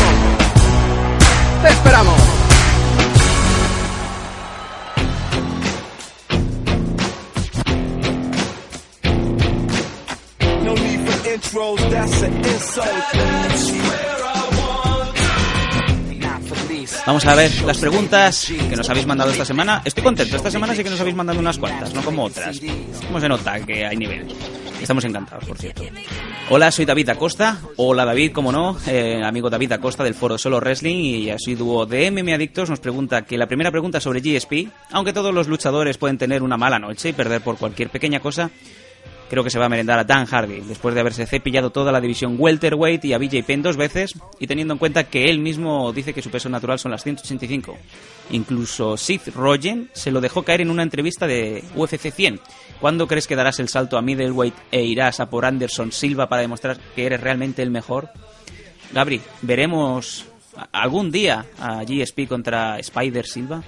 Te 1.61 1.69
esperamos. 1.69 2.19
No 10.63 10.73
need 10.73 11.07
for 11.07 11.27
intros, 11.33 11.89
that's 11.89 12.21
an 12.23 12.35
insult. 12.37 12.85
Vamos 17.05 17.25
a 17.27 17.35
ver 17.35 17.51
las 17.61 17.77
preguntas 17.77 18.47
que 18.47 18.75
nos 18.75 18.89
habéis 18.89 19.05
mandado 19.05 19.29
esta 19.29 19.45
semana. 19.45 19.83
Estoy 19.85 20.03
contento. 20.03 20.35
Esta 20.35 20.49
semana 20.49 20.73
sí 20.75 20.83
que 20.83 20.89
nos 20.89 20.99
habéis 20.99 21.15
mandado 21.15 21.37
unas 21.39 21.59
cuantas, 21.59 21.93
no 21.93 22.03
como 22.03 22.23
otras. 22.23 22.59
¿Cómo 23.05 23.19
se 23.19 23.29
nota 23.29 23.59
que 23.59 23.85
hay 23.85 23.95
nivel? 23.95 24.25
Estamos 24.81 25.05
encantados, 25.05 25.45
por 25.45 25.55
cierto. 25.57 25.83
Hola, 26.47 26.71
soy 26.71 26.85
David 26.85 27.09
Acosta. 27.09 27.59
Hola 27.75 28.05
David, 28.05 28.31
como 28.31 28.51
no, 28.51 28.77
eh, 28.85 29.19
amigo 29.23 29.49
David 29.49 29.71
Acosta 29.71 30.03
del 30.03 30.13
foro 30.13 30.37
Solo 30.37 30.59
Wrestling 30.59 30.97
y 30.97 31.29
así 31.31 31.55
dúo 31.55 31.87
de 31.87 32.11
MM 32.11 32.35
Adictos 32.35 32.69
nos 32.69 32.79
pregunta 32.79 33.23
que 33.23 33.35
la 33.35 33.47
primera 33.47 33.71
pregunta 33.71 33.99
sobre 33.99 34.21
GSP, 34.21 34.69
aunque 34.91 35.11
todos 35.11 35.33
los 35.33 35.47
luchadores 35.47 35.97
pueden 35.97 36.19
tener 36.19 36.43
una 36.43 36.55
mala 36.55 36.77
noche 36.77 37.09
y 37.09 37.13
perder 37.13 37.41
por 37.41 37.57
cualquier 37.57 37.89
pequeña 37.89 38.19
cosa, 38.19 38.51
creo 39.29 39.43
que 39.43 39.49
se 39.49 39.59
va 39.59 39.65
a 39.65 39.69
merendar 39.69 39.99
a 39.99 40.03
Dan 40.03 40.25
Hardy, 40.25 40.61
después 40.61 40.93
de 40.93 41.01
haberse 41.01 41.25
cepillado 41.25 41.71
toda 41.71 41.91
la 41.91 42.01
división 42.01 42.35
welterweight 42.37 43.05
y 43.05 43.13
a 43.13 43.17
BJ 43.17 43.43
Penn 43.43 43.61
dos 43.61 43.77
veces, 43.77 44.15
y 44.39 44.47
teniendo 44.47 44.73
en 44.73 44.77
cuenta 44.77 45.05
que 45.05 45.29
él 45.29 45.39
mismo 45.39 45.91
dice 45.93 46.13
que 46.13 46.21
su 46.21 46.29
peso 46.29 46.49
natural 46.49 46.79
son 46.79 46.91
las 46.91 47.03
185. 47.03 47.77
Incluso 48.31 48.97
Seth 48.97 49.27
Rogen 49.35 49.89
se 49.93 50.11
lo 50.11 50.21
dejó 50.21 50.43
caer 50.43 50.61
en 50.61 50.69
una 50.69 50.83
entrevista 50.83 51.27
de 51.27 51.63
UFC 51.75 52.11
100. 52.11 52.39
¿Cuándo 52.79 53.07
crees 53.07 53.27
que 53.27 53.35
darás 53.35 53.59
el 53.59 53.69
salto 53.69 53.97
a 53.97 54.01
middleweight 54.01 54.55
e 54.71 54.83
irás 54.83 55.19
a 55.19 55.29
por 55.29 55.45
Anderson 55.45 55.91
Silva 55.91 56.27
para 56.27 56.41
demostrar 56.41 56.77
que 56.95 57.05
eres 57.05 57.21
realmente 57.21 57.61
el 57.61 57.71
mejor? 57.71 58.09
Gabri, 58.93 59.21
¿veremos 59.41 60.25
algún 60.71 61.11
día 61.11 61.45
a 61.59 61.83
GSP 61.83 62.27
contra 62.27 62.79
Spider 62.79 63.25
Silva? 63.25 63.63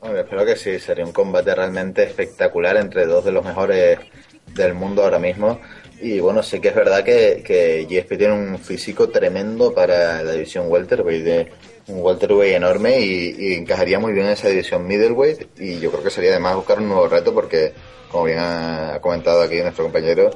Hombre, 0.00 0.22
espero 0.22 0.44
que 0.44 0.56
sí, 0.56 0.80
sería 0.80 1.04
un 1.04 1.12
combate 1.12 1.54
realmente 1.54 2.02
espectacular 2.02 2.76
entre 2.76 3.06
dos 3.06 3.24
de 3.24 3.30
los 3.30 3.44
mejores 3.44 4.00
del 4.46 4.74
mundo 4.74 5.02
ahora 5.02 5.18
mismo. 5.18 5.60
Y 6.00 6.18
bueno, 6.18 6.42
sí 6.42 6.60
que 6.60 6.68
es 6.68 6.74
verdad 6.74 7.04
que, 7.04 7.42
que 7.46 7.86
GSP 7.88 8.18
tiene 8.18 8.32
un 8.32 8.58
físico 8.58 9.08
tremendo 9.08 9.72
para 9.72 10.22
la 10.22 10.32
división 10.32 10.66
welterweight, 10.68 11.24
de 11.24 11.52
un 11.86 12.00
welterweight 12.02 12.56
enorme 12.56 13.00
y, 13.00 13.36
y 13.38 13.54
encajaría 13.54 14.00
muy 14.00 14.12
bien 14.12 14.26
en 14.26 14.32
esa 14.32 14.48
división 14.48 14.86
middleweight. 14.86 15.60
Y 15.60 15.78
yo 15.78 15.90
creo 15.92 16.02
que 16.02 16.10
sería 16.10 16.30
además 16.30 16.56
buscar 16.56 16.78
un 16.80 16.88
nuevo 16.88 17.06
reto 17.06 17.32
porque, 17.32 17.72
como 18.10 18.24
bien 18.24 18.38
ha 18.40 18.98
comentado 19.00 19.42
aquí 19.42 19.60
nuestro 19.60 19.84
compañero, 19.84 20.30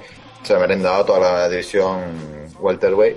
se 0.44 0.54
ha 0.54 0.58
merendado 0.58 1.04
toda 1.04 1.18
la 1.18 1.48
división 1.48 2.00
welterweight. 2.60 3.16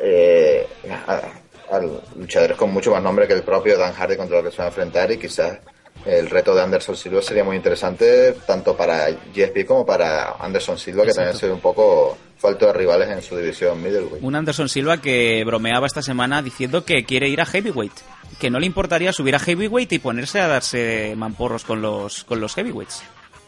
Eh, 0.00 0.66
a, 1.06 1.22
a 1.70 1.80
luchadores 2.16 2.56
con 2.56 2.72
mucho 2.72 2.90
más 2.90 3.02
nombre 3.02 3.26
que 3.26 3.34
el 3.34 3.42
propio 3.42 3.78
Dan 3.78 3.94
Hardy 3.94 4.16
contra 4.16 4.38
lo 4.38 4.44
que 4.44 4.50
se 4.50 4.58
va 4.58 4.64
a 4.64 4.68
enfrentar 4.68 5.10
y 5.12 5.18
quizás 5.18 5.58
el 6.06 6.28
reto 6.30 6.54
de 6.54 6.62
Anderson 6.62 6.96
Silva 6.96 7.22
sería 7.22 7.44
muy 7.44 7.56
interesante 7.56 8.32
tanto 8.46 8.76
para 8.76 9.10
GSP 9.10 9.64
como 9.66 9.86
para 9.86 10.32
Anderson 10.38 10.78
Silva, 10.78 11.04
que 11.04 11.12
también 11.12 11.36
se 11.36 11.46
ve 11.46 11.52
un 11.52 11.60
poco 11.60 12.16
falto 12.36 12.66
de 12.66 12.72
rivales 12.74 13.08
en 13.10 13.22
su 13.22 13.36
división 13.36 13.82
middleweight. 13.82 14.22
Un 14.22 14.34
Anderson 14.34 14.68
Silva 14.68 14.98
que 15.00 15.42
bromeaba 15.46 15.86
esta 15.86 16.02
semana 16.02 16.42
diciendo 16.42 16.84
que 16.84 17.04
quiere 17.04 17.28
ir 17.28 17.40
a 17.40 17.46
heavyweight, 17.46 17.92
que 18.38 18.50
no 18.50 18.58
le 18.60 18.66
importaría 18.66 19.12
subir 19.12 19.34
a 19.34 19.38
heavyweight 19.38 19.92
y 19.92 19.98
ponerse 19.98 20.40
a 20.40 20.48
darse 20.48 21.14
mamporros 21.16 21.64
con 21.64 21.80
los 21.80 22.24
con 22.24 22.40
los 22.40 22.54
heavyweights. 22.54 23.02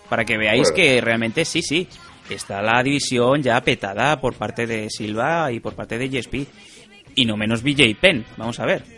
Para 0.08 0.24
que 0.24 0.38
veáis 0.38 0.62
Bueno. 0.70 0.76
que 0.76 1.00
realmente 1.00 1.44
sí, 1.44 1.60
sí, 1.62 1.88
está 2.30 2.62
la 2.62 2.82
división 2.82 3.42
ya 3.42 3.60
petada 3.60 4.20
por 4.20 4.34
parte 4.34 4.66
de 4.66 4.88
Silva 4.88 5.50
y 5.52 5.60
por 5.60 5.74
parte 5.74 5.98
de 5.98 6.08
GSP. 6.08 6.46
Y 7.16 7.24
no 7.24 7.36
menos 7.36 7.62
BJ 7.62 7.96
Penn, 8.00 8.24
vamos 8.36 8.60
a 8.60 8.66
ver. 8.66 8.95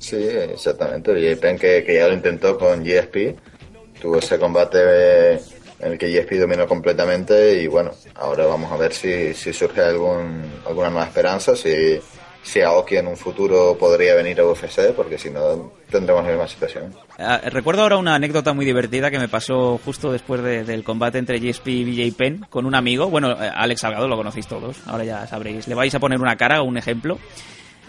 Sí, 0.00 0.16
exactamente. 0.16 1.12
Y 1.20 1.36
Penn 1.36 1.58
que, 1.58 1.84
que 1.84 1.94
ya 1.94 2.08
lo 2.08 2.14
intentó 2.14 2.58
con 2.58 2.82
GSP, 2.82 3.36
tuvo 4.00 4.18
ese 4.18 4.38
combate 4.38 5.34
en 5.34 5.92
el 5.92 5.98
que 5.98 6.08
GSP 6.10 6.32
dominó 6.40 6.66
completamente 6.66 7.62
y 7.62 7.66
bueno, 7.66 7.92
ahora 8.16 8.46
vamos 8.46 8.72
a 8.72 8.76
ver 8.76 8.92
si, 8.92 9.32
si 9.34 9.52
surge 9.52 9.80
algún, 9.82 10.42
alguna 10.66 10.90
nueva 10.90 11.06
esperanza, 11.06 11.54
si, 11.54 12.00
si 12.42 12.60
Aoki 12.62 12.96
en 12.96 13.06
un 13.08 13.16
futuro 13.16 13.76
podría 13.78 14.14
venir 14.14 14.40
a 14.40 14.46
UFC, 14.46 14.92
porque 14.96 15.18
si 15.18 15.28
no 15.30 15.72
tendremos 15.90 16.24
la 16.24 16.30
misma 16.30 16.48
situación. 16.48 16.94
Ah, 17.18 17.40
recuerdo 17.50 17.82
ahora 17.82 17.98
una 17.98 18.14
anécdota 18.14 18.54
muy 18.54 18.64
divertida 18.64 19.10
que 19.10 19.18
me 19.18 19.28
pasó 19.28 19.78
justo 19.84 20.10
después 20.12 20.42
de- 20.42 20.64
del 20.64 20.82
combate 20.82 21.18
entre 21.18 21.38
GSP 21.38 21.68
y 21.68 21.84
BJ 21.84 22.16
Penn 22.16 22.46
con 22.48 22.64
un 22.64 22.74
amigo. 22.74 23.10
Bueno, 23.10 23.32
eh, 23.32 23.50
Alex 23.54 23.82
Salgado 23.82 24.08
lo 24.08 24.16
conocéis 24.16 24.46
todos, 24.46 24.78
ahora 24.86 25.04
ya 25.04 25.26
sabréis. 25.26 25.68
Le 25.68 25.74
vais 25.74 25.94
a 25.94 25.98
poner 26.00 26.18
una 26.20 26.36
cara 26.36 26.62
o 26.62 26.64
un 26.64 26.78
ejemplo. 26.78 27.18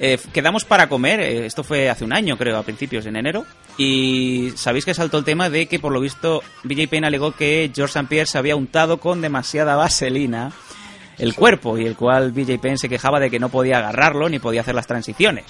Eh, 0.04 0.18
quedamos 0.34 0.66
para 0.66 0.90
comer, 0.90 1.20
eh, 1.20 1.46
esto 1.46 1.64
fue 1.64 1.88
hace 1.88 2.04
un 2.04 2.12
año 2.12 2.36
creo, 2.36 2.58
a 2.58 2.64
principios 2.64 3.06
en 3.06 3.18
enero, 3.18 3.46
y 3.78 4.52
sabéis 4.56 4.84
que 4.84 4.96
saltó 4.96 5.20
el 5.20 5.24
tema 5.24 5.52
de 5.52 5.68
que 5.68 5.78
por 5.78 5.92
lo 5.92 6.00
visto 6.00 6.42
BJ 6.64 6.88
Penn 6.88 7.06
alegó 7.06 7.34
que 7.34 7.72
George 7.72 8.00
St. 8.00 8.10
Pierre 8.10 8.26
se 8.26 8.40
había 8.40 8.56
untado 8.56 9.00
con 9.00 9.22
demasiada 9.22 9.76
vaselina 9.76 10.54
el 11.20 11.36
cuerpo, 11.36 11.78
y 11.78 11.86
el 11.86 11.96
cual 11.96 12.32
BJ 12.32 12.58
Penn 12.58 12.80
se 12.80 12.90
quejaba 12.90 13.20
de 13.20 13.30
que 13.30 13.38
no 13.38 13.50
podía 13.50 13.78
agarrarlo 13.78 14.28
ni 14.28 14.40
podía 14.40 14.62
hacer 14.62 14.74
las 14.74 14.88
transiciones. 14.88 15.46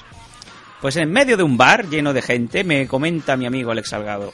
Pues 0.81 0.97
en 0.97 1.09
medio 1.09 1.37
de 1.37 1.43
un 1.43 1.55
bar 1.55 1.87
lleno 1.87 2.11
de 2.11 2.21
gente 2.21 2.65
me 2.65 2.89
comenta 2.89 3.37
mi 3.37 3.45
amigo 3.45 3.71
Alex 3.71 3.91
Salgado. 3.91 4.33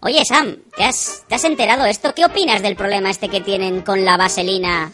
Oye, 0.00 0.24
Sam, 0.24 0.56
¿te 0.76 0.82
has, 0.82 1.22
¿te 1.28 1.36
has 1.36 1.44
enterado 1.44 1.86
esto? 1.86 2.12
¿Qué 2.16 2.24
opinas 2.24 2.62
del 2.62 2.74
problema 2.74 3.10
este 3.10 3.28
que 3.28 3.40
tienen 3.40 3.82
con 3.82 4.04
la 4.04 4.16
vaselina 4.16 4.90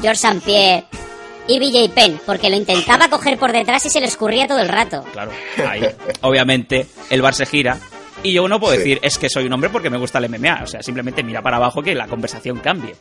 George 0.00 0.26
St. 0.26 0.40
Pierre 0.46 0.86
y 1.48 1.58
BJ 1.58 1.88
Penn? 1.94 2.20
Porque 2.24 2.48
lo 2.50 2.56
intentaba 2.56 3.08
coger 3.08 3.38
por 3.38 3.52
detrás 3.52 3.84
y 3.86 3.90
se 3.90 4.00
le 4.00 4.06
escurría 4.06 4.46
todo 4.46 4.58
el 4.60 4.68
rato. 4.68 5.04
Claro, 5.12 5.30
ahí. 5.68 5.82
Obviamente, 6.22 6.86
el 7.10 7.22
bar 7.22 7.34
se 7.34 7.46
gira. 7.46 7.78
Y 8.22 8.32
yo 8.32 8.46
no 8.46 8.60
puedo 8.60 8.72
Sí. 8.74 8.78
decir, 8.78 9.00
es 9.02 9.18
que 9.18 9.28
soy 9.28 9.46
un 9.46 9.52
hombre 9.52 9.68
porque 9.70 9.90
me 9.90 9.98
gusta 9.98 10.18
el 10.18 10.26
MMA. 10.28 10.60
O 10.62 10.66
sea, 10.66 10.82
simplemente 10.82 11.22
mira 11.24 11.42
para 11.42 11.56
abajo 11.56 11.82
que 11.82 11.94
la 11.94 12.06
conversación 12.06 12.58
cambie. 12.60 12.94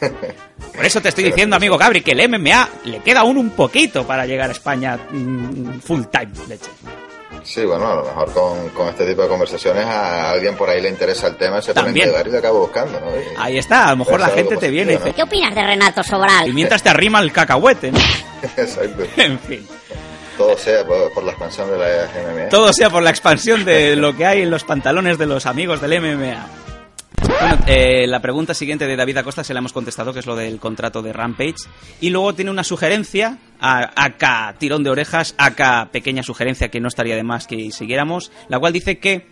Por 0.74 0.84
eso 0.84 1.00
te 1.00 1.08
estoy 1.10 1.24
diciendo, 1.24 1.54
amigo 1.56 1.78
Gabri, 1.78 2.00
que 2.02 2.12
el 2.12 2.28
MMA 2.28 2.68
le 2.84 2.98
queda 2.98 3.20
aún 3.20 3.38
un 3.38 3.50
poquito 3.50 4.04
para 4.06 4.26
llegar 4.26 4.48
a 4.48 4.52
España 4.52 4.98
mm, 5.10 5.78
full 5.80 6.02
time, 6.10 6.32
de 6.48 6.54
hecho. 6.56 6.70
Sí, 7.44 7.64
bueno, 7.64 7.86
a 7.92 7.94
lo 7.96 8.04
mejor 8.04 8.32
con, 8.32 8.68
con 8.70 8.88
este 8.88 9.06
tipo 9.06 9.22
de 9.22 9.28
conversaciones 9.28 9.84
a 9.84 10.30
alguien 10.30 10.56
por 10.56 10.68
ahí 10.70 10.80
le 10.80 10.88
interesa 10.88 11.26
el 11.28 11.36
tema, 11.36 11.60
se 11.60 11.72
pone 11.74 11.80
a 11.82 11.84
También. 11.84 12.08
y 12.26 12.30
lo 12.30 12.38
acaba 12.38 12.58
buscando, 12.58 12.98
¿no? 13.00 13.06
Y- 13.14 13.22
Ahí 13.38 13.58
está, 13.58 13.88
a 13.88 13.90
lo 13.90 13.98
mejor 13.98 14.18
la 14.20 14.28
gente 14.28 14.56
te 14.56 14.70
viene 14.70 14.94
y 14.94 14.96
dice... 14.96 15.12
¿Qué 15.12 15.22
opinas 15.22 15.54
de 15.54 15.62
Renato 15.62 16.02
Sobral? 16.02 16.48
Y 16.48 16.52
mientras 16.52 16.82
te 16.82 16.88
arrima 16.88 17.20
el 17.20 17.30
cacahuete, 17.32 17.92
¿no? 17.92 17.98
Exacto. 18.56 19.04
En 19.18 19.38
fin. 19.38 19.66
Todo 20.38 20.56
sea 20.58 20.84
por, 20.84 21.12
por 21.12 21.22
la 21.22 21.30
expansión 21.32 21.70
de 21.70 21.78
la 21.78 22.08
MMA. 22.32 22.48
Todo 22.48 22.72
sea 22.72 22.90
por 22.90 23.02
la 23.02 23.10
expansión 23.10 23.64
de 23.64 23.94
lo 23.94 24.16
que 24.16 24.26
hay 24.26 24.42
en 24.42 24.50
los 24.50 24.64
pantalones 24.64 25.16
de 25.18 25.26
los 25.26 25.46
amigos 25.46 25.80
del 25.80 26.00
MMA. 26.00 26.46
Bueno, 27.40 27.58
eh, 27.66 28.06
la 28.06 28.20
pregunta 28.20 28.54
siguiente 28.54 28.86
de 28.86 28.96
David 28.96 29.18
Acosta 29.18 29.44
se 29.44 29.52
la 29.52 29.58
hemos 29.58 29.72
contestado, 29.72 30.12
que 30.12 30.20
es 30.20 30.26
lo 30.26 30.36
del 30.36 30.58
contrato 30.58 31.02
de 31.02 31.12
Rampage. 31.12 31.54
Y 32.00 32.10
luego 32.10 32.34
tiene 32.34 32.50
una 32.50 32.64
sugerencia, 32.64 33.38
acá 33.60 34.54
tirón 34.58 34.82
de 34.82 34.90
orejas, 34.90 35.34
acá 35.38 35.88
pequeña 35.92 36.22
sugerencia 36.22 36.68
que 36.68 36.80
no 36.80 36.88
estaría 36.88 37.16
de 37.16 37.22
más 37.22 37.46
que 37.46 37.70
siguiéramos, 37.70 38.30
la 38.48 38.58
cual 38.58 38.72
dice 38.72 38.98
que 38.98 39.26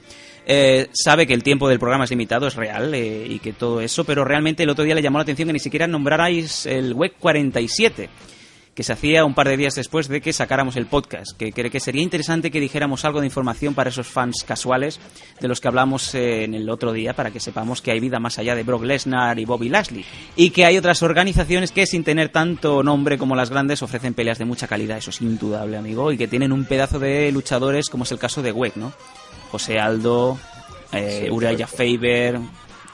eh, 0.46 0.88
sabe 0.92 1.26
que 1.26 1.34
el 1.34 1.42
tiempo 1.42 1.68
del 1.68 1.78
programa 1.78 2.05
es 2.05 2.11
limitado, 2.11 2.46
es 2.46 2.57
real, 2.57 2.92
eh, 2.94 3.26
y 3.28 3.38
que 3.38 3.53
todo 3.53 3.80
eso, 3.80 4.05
pero 4.05 4.24
realmente 4.24 4.64
el 4.64 4.70
otro 4.70 4.84
día 4.84 4.94
le 4.94 5.03
llamó 5.03 5.18
la 5.18 5.22
atención 5.22 5.48
que 5.48 5.55
ni 5.55 5.61
siquiera 5.61 5.86
nombrarais 5.86 6.66
el 6.66 6.94
WEC 6.94 7.14
47 7.18 8.09
que 8.75 8.83
se 8.83 8.93
hacía 8.93 9.25
un 9.25 9.35
par 9.35 9.49
de 9.49 9.57
días 9.57 9.75
después 9.75 10.09
de 10.09 10.20
que 10.20 10.33
sacáramos 10.33 10.77
el 10.77 10.87
podcast, 10.87 11.37
que 11.37 11.53
cree 11.53 11.70
que 11.70 11.81
sería 11.81 12.03
interesante 12.03 12.51
que 12.51 12.61
dijéramos 12.61 13.05
algo 13.05 13.20
de 13.20 13.27
información 13.27 13.75
para 13.75 13.91
esos 13.91 14.07
fans 14.07 14.45
casuales 14.47 14.99
de 15.41 15.49
los 15.49 15.61
que 15.61 15.68
hablamos 15.68 16.14
eh, 16.14 16.45
en 16.45 16.55
el 16.55 16.70
otro 16.70 16.93
día, 16.93 17.14
para 17.14 17.31
que 17.31 17.41
sepamos 17.41 17.83
que 17.83 17.91
hay 17.91 18.01
vida 18.01 18.18
más 18.18 18.39
allá 18.39 18.55
de 18.55 18.62
Brock 18.62 18.85
Lesnar 18.85 19.39
y 19.39 19.45
Bobby 19.45 19.68
Lashley, 19.68 20.05
y 20.37 20.51
que 20.51 20.64
hay 20.64 20.79
otras 20.79 21.03
organizaciones 21.03 21.70
que 21.70 21.87
sin 21.87 22.05
tener 22.05 22.31
tanto 22.31 22.83
nombre 22.83 23.18
como 23.18 23.37
las 23.37 23.51
grandes 23.51 23.83
ofrecen 23.83 24.14
peleas 24.14 24.39
de 24.39 24.45
mucha 24.47 24.66
calidad, 24.66 24.99
eso 24.99 25.11
es 25.11 25.20
indudable, 25.20 25.77
amigo, 25.77 26.11
y 26.12 26.16
que 26.16 26.29
tienen 26.29 26.53
un 26.53 26.64
pedazo 26.64 26.99
de 26.99 27.31
luchadores 27.31 27.91
como 27.91 28.05
es 28.05 28.12
el 28.12 28.18
caso 28.18 28.43
de 28.43 28.53
WEC, 28.53 28.77
¿no? 28.77 28.93
José 29.51 29.79
Aldo, 29.79 30.39
eh, 30.93 31.25
Sí, 31.25 31.31
Uriah. 31.31 31.66
Faber, 31.66 32.39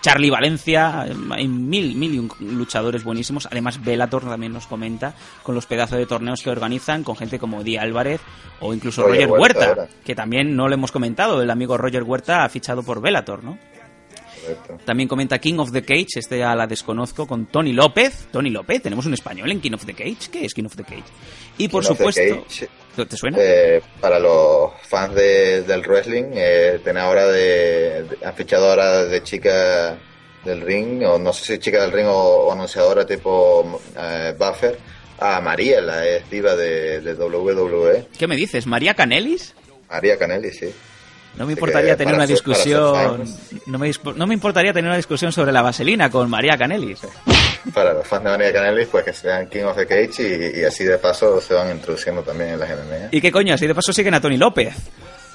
Charlie 0.00 0.30
Valencia, 0.30 1.06
eh, 1.08 1.14
hay 1.30 1.48
mil, 1.48 1.94
mil 1.94 2.14
y 2.14 2.18
un 2.18 2.30
luchadores 2.40 3.02
buenísimos. 3.02 3.46
Además, 3.50 3.82
Bellator 3.82 4.24
también 4.24 4.52
nos 4.52 4.66
comenta 4.66 5.14
con 5.42 5.54
los 5.54 5.66
pedazos 5.66 5.98
de 5.98 6.06
torneos 6.06 6.42
que 6.42 6.50
organizan 6.50 7.02
con 7.02 7.16
gente 7.16 7.38
como 7.38 7.64
Di 7.64 7.76
Álvarez 7.76 8.20
o 8.60 8.72
incluso 8.72 9.02
Roger 9.02 9.28
Roger, 9.28 9.40
Huerta, 9.40 9.88
que 10.04 10.14
también 10.14 10.54
no 10.54 10.68
le 10.68 10.74
hemos 10.74 10.92
comentado. 10.92 11.42
El 11.42 11.50
amigo 11.50 11.76
Roger 11.76 12.02
Huerta 12.02 12.44
ha 12.44 12.48
fichado 12.48 12.82
por 12.82 13.00
Bellator, 13.00 13.42
¿no? 13.42 13.58
Correcto. 14.40 14.78
También 14.84 15.08
comenta 15.08 15.38
King 15.38 15.58
of 15.58 15.72
the 15.72 15.82
Cage, 15.82 16.06
este 16.16 16.38
ya 16.38 16.54
la 16.54 16.66
desconozco, 16.66 17.26
con 17.26 17.46
Tony 17.46 17.72
López. 17.72 18.28
Tony 18.30 18.50
López, 18.50 18.82
tenemos 18.82 19.04
un 19.06 19.14
español 19.14 19.50
en 19.50 19.60
King 19.60 19.72
of 19.72 19.84
the 19.84 19.94
Cage. 19.94 20.30
¿Qué 20.30 20.44
es 20.44 20.54
King 20.54 20.64
of 20.64 20.76
the 20.76 20.84
Cage? 20.84 21.04
Y 21.58 21.68
por 21.68 21.82
King 21.82 21.88
supuesto, 21.88 22.44
¿te 23.06 23.16
suena? 23.16 23.38
eh, 23.40 23.80
para 24.00 24.18
los 24.18 24.72
fans 24.88 25.14
de- 25.14 25.62
del 25.62 25.80
wrestling, 25.82 26.32
eh, 26.34 26.80
tiene 26.82 27.00
ahora 27.00 27.26
de, 27.26 28.04
de- 28.04 28.18
han 28.26 28.34
fichado 28.34 28.70
ahora 28.70 29.04
de 29.04 29.22
chica 29.22 29.96
del 30.44 30.60
ring, 30.62 31.02
o 31.04 31.18
no 31.18 31.32
sé 31.32 31.44
si 31.54 31.58
chica 31.58 31.82
del 31.82 31.92
ring 31.92 32.06
o, 32.06 32.46
o 32.46 32.52
anunciadora 32.52 33.04
tipo 33.06 33.80
eh, 33.98 34.34
Buffer, 34.38 34.78
a 35.20 35.40
María, 35.40 35.80
la 35.80 36.06
ex 36.08 36.30
diva 36.30 36.54
de, 36.54 37.00
de 37.00 37.14
WWE, 37.14 38.06
¿Qué 38.18 38.26
me 38.28 38.36
dices? 38.36 38.66
¿María 38.66 38.94
Canelis? 38.94 39.54
María 39.90 40.16
Canelli, 40.16 40.50
sí. 40.52 40.72
No 41.38 41.46
me 41.46 41.52
importaría 41.52 41.96
tener 41.96 42.14
una 42.14 42.26
discusión. 42.26 43.24
No 43.66 43.78
me, 43.78 43.90
no 44.16 44.26
me 44.26 44.34
importaría 44.34 44.72
tener 44.72 44.88
una 44.88 44.96
discusión 44.96 45.30
sobre 45.32 45.52
la 45.52 45.62
vaselina 45.62 46.10
con 46.10 46.28
María 46.28 46.56
Canelis. 46.58 47.00
Para 47.72 47.92
los 47.94 48.06
fans 48.06 48.24
de 48.24 48.30
María 48.30 48.52
Canelli, 48.52 48.86
pues 48.86 49.04
que 49.04 49.12
sean 49.12 49.48
King 49.48 49.64
of 49.64 49.76
the 49.76 49.86
Cage 49.86 50.54
y, 50.56 50.60
y 50.60 50.64
así 50.64 50.84
de 50.84 50.98
paso 50.98 51.40
se 51.40 51.54
van 51.54 51.70
introduciendo 51.70 52.22
también 52.22 52.50
en 52.50 52.60
las 52.60 52.70
MMA. 52.70 53.08
¿Y 53.12 53.20
qué 53.20 53.30
coño? 53.30 53.54
Así 53.54 53.66
de 53.66 53.74
paso 53.74 53.92
siguen 53.92 54.14
a 54.14 54.20
Tony 54.20 54.36
López. 54.36 54.74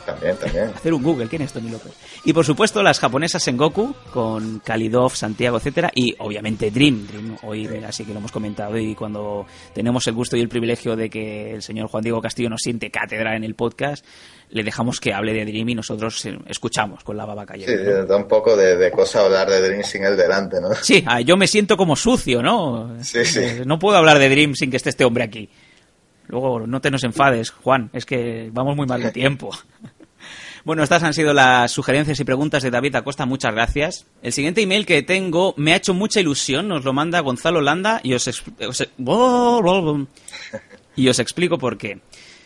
También, 0.06 0.36
también. 0.38 0.66
Hacer 0.76 0.94
un 0.94 1.02
Google, 1.02 1.28
¿quién 1.28 1.42
es 1.44 1.54
Tony 1.54 1.70
López? 1.70 1.94
Y 2.26 2.34
por 2.34 2.46
supuesto 2.46 2.82
las 2.84 3.00
japonesas 3.00 3.44
Sengoku, 3.44 3.96
con 4.12 4.60
Kalidov, 4.60 5.16
Santiago, 5.16 5.58
etcétera, 5.58 5.92
y 5.96 6.16
obviamente 6.20 6.72
Dream. 6.72 7.08
Dream 7.08 7.38
hoy 7.44 7.70
sí 7.92 8.06
que 8.06 8.14
lo 8.14 8.20
hemos 8.20 8.32
comentado 8.32 8.78
y 8.78 8.96
cuando 8.96 9.46
tenemos 9.74 10.06
el 10.08 10.14
gusto 10.14 10.36
y 10.36 10.42
el 10.42 10.50
privilegio 10.50 10.96
de 10.96 11.10
que 11.10 11.52
el 11.52 11.62
señor 11.62 11.88
Juan 11.88 12.04
Diego 12.04 12.22
Castillo 12.22 12.50
nos 12.50 12.62
siente 12.62 12.92
cátedra 12.92 13.36
en 13.36 13.44
el 13.44 13.56
podcast, 13.56 14.06
le 14.50 14.64
dejamos 14.64 15.00
que 15.00 15.14
hable 15.14 15.34
de 15.34 15.46
Dream 15.46 15.70
y 15.70 15.76
nosotros 15.76 16.26
eh, 16.26 16.38
escuchamos 16.48 17.04
con 17.04 17.18
la 17.18 17.26
baba 17.26 17.46
cayendo. 17.46 17.72
Sí, 17.74 18.08
da 18.08 18.18
un 18.18 18.28
poco 18.28 18.56
de, 18.56 18.76
de 18.76 18.92
cosa 18.92 19.22
hablar 19.26 19.50
de 19.50 19.62
Dream 19.62 19.84
sin 19.84 20.04
él 20.04 20.16
delante, 20.18 20.60
¿no? 20.62 20.74
Sí, 20.76 21.04
ah, 21.08 21.22
yo 21.22 21.38
me 21.38 21.48
siento 21.48 21.78
como 21.78 21.96
sucio, 21.96 22.42
¿no? 22.44 22.96
Sí, 23.02 23.26
sí. 23.26 23.40
Eh, 23.42 23.64
No 23.66 23.80
puedo 23.80 23.98
hablar 23.98 24.20
de 24.20 24.30
Dream 24.30 24.54
sin 24.56 24.70
que 24.70 24.78
esté 24.78 24.90
este 24.90 25.06
hombre 25.06 25.24
aquí. 25.24 25.50
Luego, 26.28 26.66
no 26.66 26.80
te 26.82 26.90
nos 26.90 27.04
enfades, 27.04 27.52
Juan, 27.52 27.90
es 27.94 28.06
que 28.06 28.50
vamos 28.54 28.76
muy 28.76 28.88
mal 28.88 29.02
de 29.04 29.12
tiempo. 29.12 29.50
Bueno, 30.66 30.82
estas 30.84 31.04
han 31.04 31.14
sido 31.14 31.34
las 31.34 31.72
sugerencias 31.72 32.20
y 32.20 32.24
preguntas 32.24 32.64
de 32.64 32.72
David 32.72 32.96
Acosta, 32.96 33.26
muchas 33.26 33.54
gracias. 33.54 34.06
El 34.22 34.32
siguiente 34.32 34.62
email 34.62 34.86
que 34.86 35.04
tengo 35.04 35.54
me 35.58 35.74
ha 35.74 35.76
hecho 35.76 35.94
mucha 35.94 36.22
ilusión, 36.22 36.70
nos 36.70 36.86
lo 36.86 36.94
manda 36.94 37.20
Gonzalo 37.20 37.60
Landa 37.60 38.00
y 38.02 38.14
os, 38.14 38.28
exp- 38.28 38.66
os- 38.68 38.88
y 40.96 41.08
os 41.10 41.20
explico 41.20 41.58
por 41.58 41.78
qué. 41.78 42.00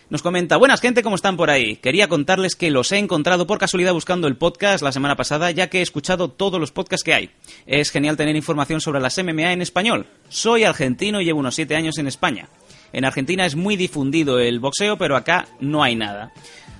Nos 0.09 0.21
comenta, 0.23 0.55
buenas 0.57 0.79
gente, 0.81 1.03
¿cómo 1.03 1.17
están 1.17 1.35
por 1.37 1.49
ahí? 1.51 1.75
Quería 1.75 2.07
contarles 2.07 2.55
que 2.55 2.71
los 2.71 2.91
he 2.93 2.97
encontrado 2.97 3.45
por 3.45 3.57
casualidad 3.59 3.91
buscando 3.93 4.27
el 4.27 4.37
podcast 4.37 4.81
la 4.81 4.93
semana 4.93 5.15
pasada, 5.17 5.51
ya 5.51 5.67
que 5.69 5.79
he 5.79 5.81
escuchado 5.81 6.29
todos 6.29 6.59
los 6.61 6.71
podcasts 6.71 7.03
que 7.03 7.13
hay. 7.13 7.29
Es 7.67 7.91
genial 7.91 8.15
tener 8.17 8.35
información 8.37 8.79
sobre 8.81 9.01
las 9.01 9.17
MMA 9.21 9.51
en 9.51 9.61
español. 9.61 10.07
Soy 10.29 10.63
argentino 10.63 11.19
y 11.21 11.25
llevo 11.25 11.41
unos 11.41 11.55
7 11.55 11.75
años 11.75 11.97
en 11.97 12.07
España. 12.07 12.47
En 12.93 13.03
Argentina 13.03 13.45
es 13.45 13.57
muy 13.57 13.75
difundido 13.75 14.39
el 14.39 14.59
boxeo, 14.61 14.97
pero 14.97 15.17
acá 15.17 15.49
no 15.59 15.83
hay 15.83 15.95
nada. 15.97 16.31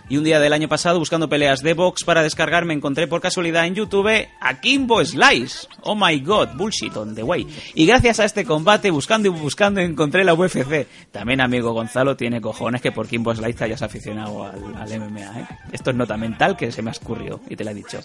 Y 0.10 0.16
un 0.16 0.24
día 0.24 0.40
del 0.40 0.54
año 0.54 0.70
pasado, 0.70 1.00
buscando 1.00 1.28
peleas 1.28 1.62
de 1.62 1.74
box 1.74 2.06
para 2.06 2.24
descargar, 2.24 2.64
me 2.64 2.74
encontré 2.74 3.08
por 3.08 3.20
casualidad 3.20 3.66
en 3.66 3.76
YouTube 3.76 4.28
a 4.40 4.62
Kimbo 4.62 5.04
Slice. 5.04 5.68
Oh 5.82 5.96
my 5.96 6.18
god, 6.22 6.50
bullshit 6.56 6.96
on 6.96 7.14
the 7.14 7.24
way. 7.24 7.46
Y 7.74 7.86
gracias 7.86 8.22
a 8.22 8.26
este 8.26 8.46
combate, 8.46 8.90
buscando 8.90 9.28
y 9.28 9.32
buscando, 9.32 9.82
encontré 9.82 10.24
la 10.24 10.34
UFC. 10.34 10.88
También, 11.12 11.42
amigo 11.42 11.74
Gonzalo, 11.74 12.16
tiene 12.16 12.40
cojones 12.40 12.82
que 12.82 12.94
por 12.94 13.08
Kimbo 13.08 13.36
Slice 13.36 13.54
te 13.54 13.64
hayas 13.66 13.82
aficionado 13.82 14.46
al, 14.46 15.00
MMA, 15.00 15.40
¿eh? 15.40 15.48
Esto 15.74 15.90
es 15.90 15.96
nota 15.98 16.16
mental 16.16 16.56
que 16.56 16.72
se 16.72 16.82
me 16.82 16.90
ha 16.90 16.94
escurrido 16.94 17.42
y 17.50 17.58
te 17.58 17.66
lo 17.66 17.72
he 17.72 17.74
dicho. 17.74 18.00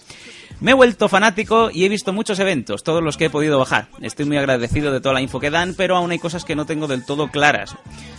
Me 0.59 0.71
he 0.71 0.73
vuelto 0.73 1.09
fanático 1.09 1.69
y 1.71 1.83
he 1.83 1.89
visto 1.89 2.13
muchos 2.13 2.39
eventos, 2.39 2.83
todos 2.83 3.03
los 3.03 3.17
que 3.17 3.25
he 3.25 3.29
podido 3.29 3.59
bajar. 3.59 3.87
Estoy 4.01 4.25
muy 4.25 4.37
agradecido 4.37 4.91
de 4.91 5.01
toda 5.01 5.13
la 5.13 5.21
info 5.21 5.39
que 5.39 5.49
dan, 5.49 5.73
pero 5.75 5.97
aún 5.97 6.11
hay 6.11 6.19
cosas 6.19 6.45
que 6.45 6.55
no 6.55 6.65
tengo 6.65 6.87
del 6.87 7.05
todo 7.05 7.27
claras. 7.29 7.75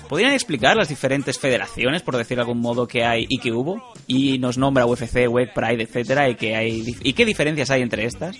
¿Podrían 0.08 0.32
explicar 0.32 0.76
las 0.76 0.88
diferentes 0.88 1.38
federaciones, 1.38 2.02
por 2.02 2.16
decir 2.16 2.36
de 2.36 2.42
algún 2.42 2.60
modo, 2.60 2.86
que 2.86 3.04
hay 3.04 3.26
y 3.28 3.38
que 3.38 3.52
hubo? 3.52 3.82
Y 4.06 4.38
nos 4.38 4.58
nombra 4.58 4.84
UFC, 4.84 5.26
WEC, 5.28 5.54
Pride, 5.54 5.82
etcétera, 5.82 6.28
y, 6.28 6.34
que 6.34 6.54
hay, 6.54 6.96
¿y 7.02 7.12
qué 7.14 7.24
diferencias 7.24 7.70
hay 7.70 7.80
entre 7.80 8.04
estas? 8.04 8.36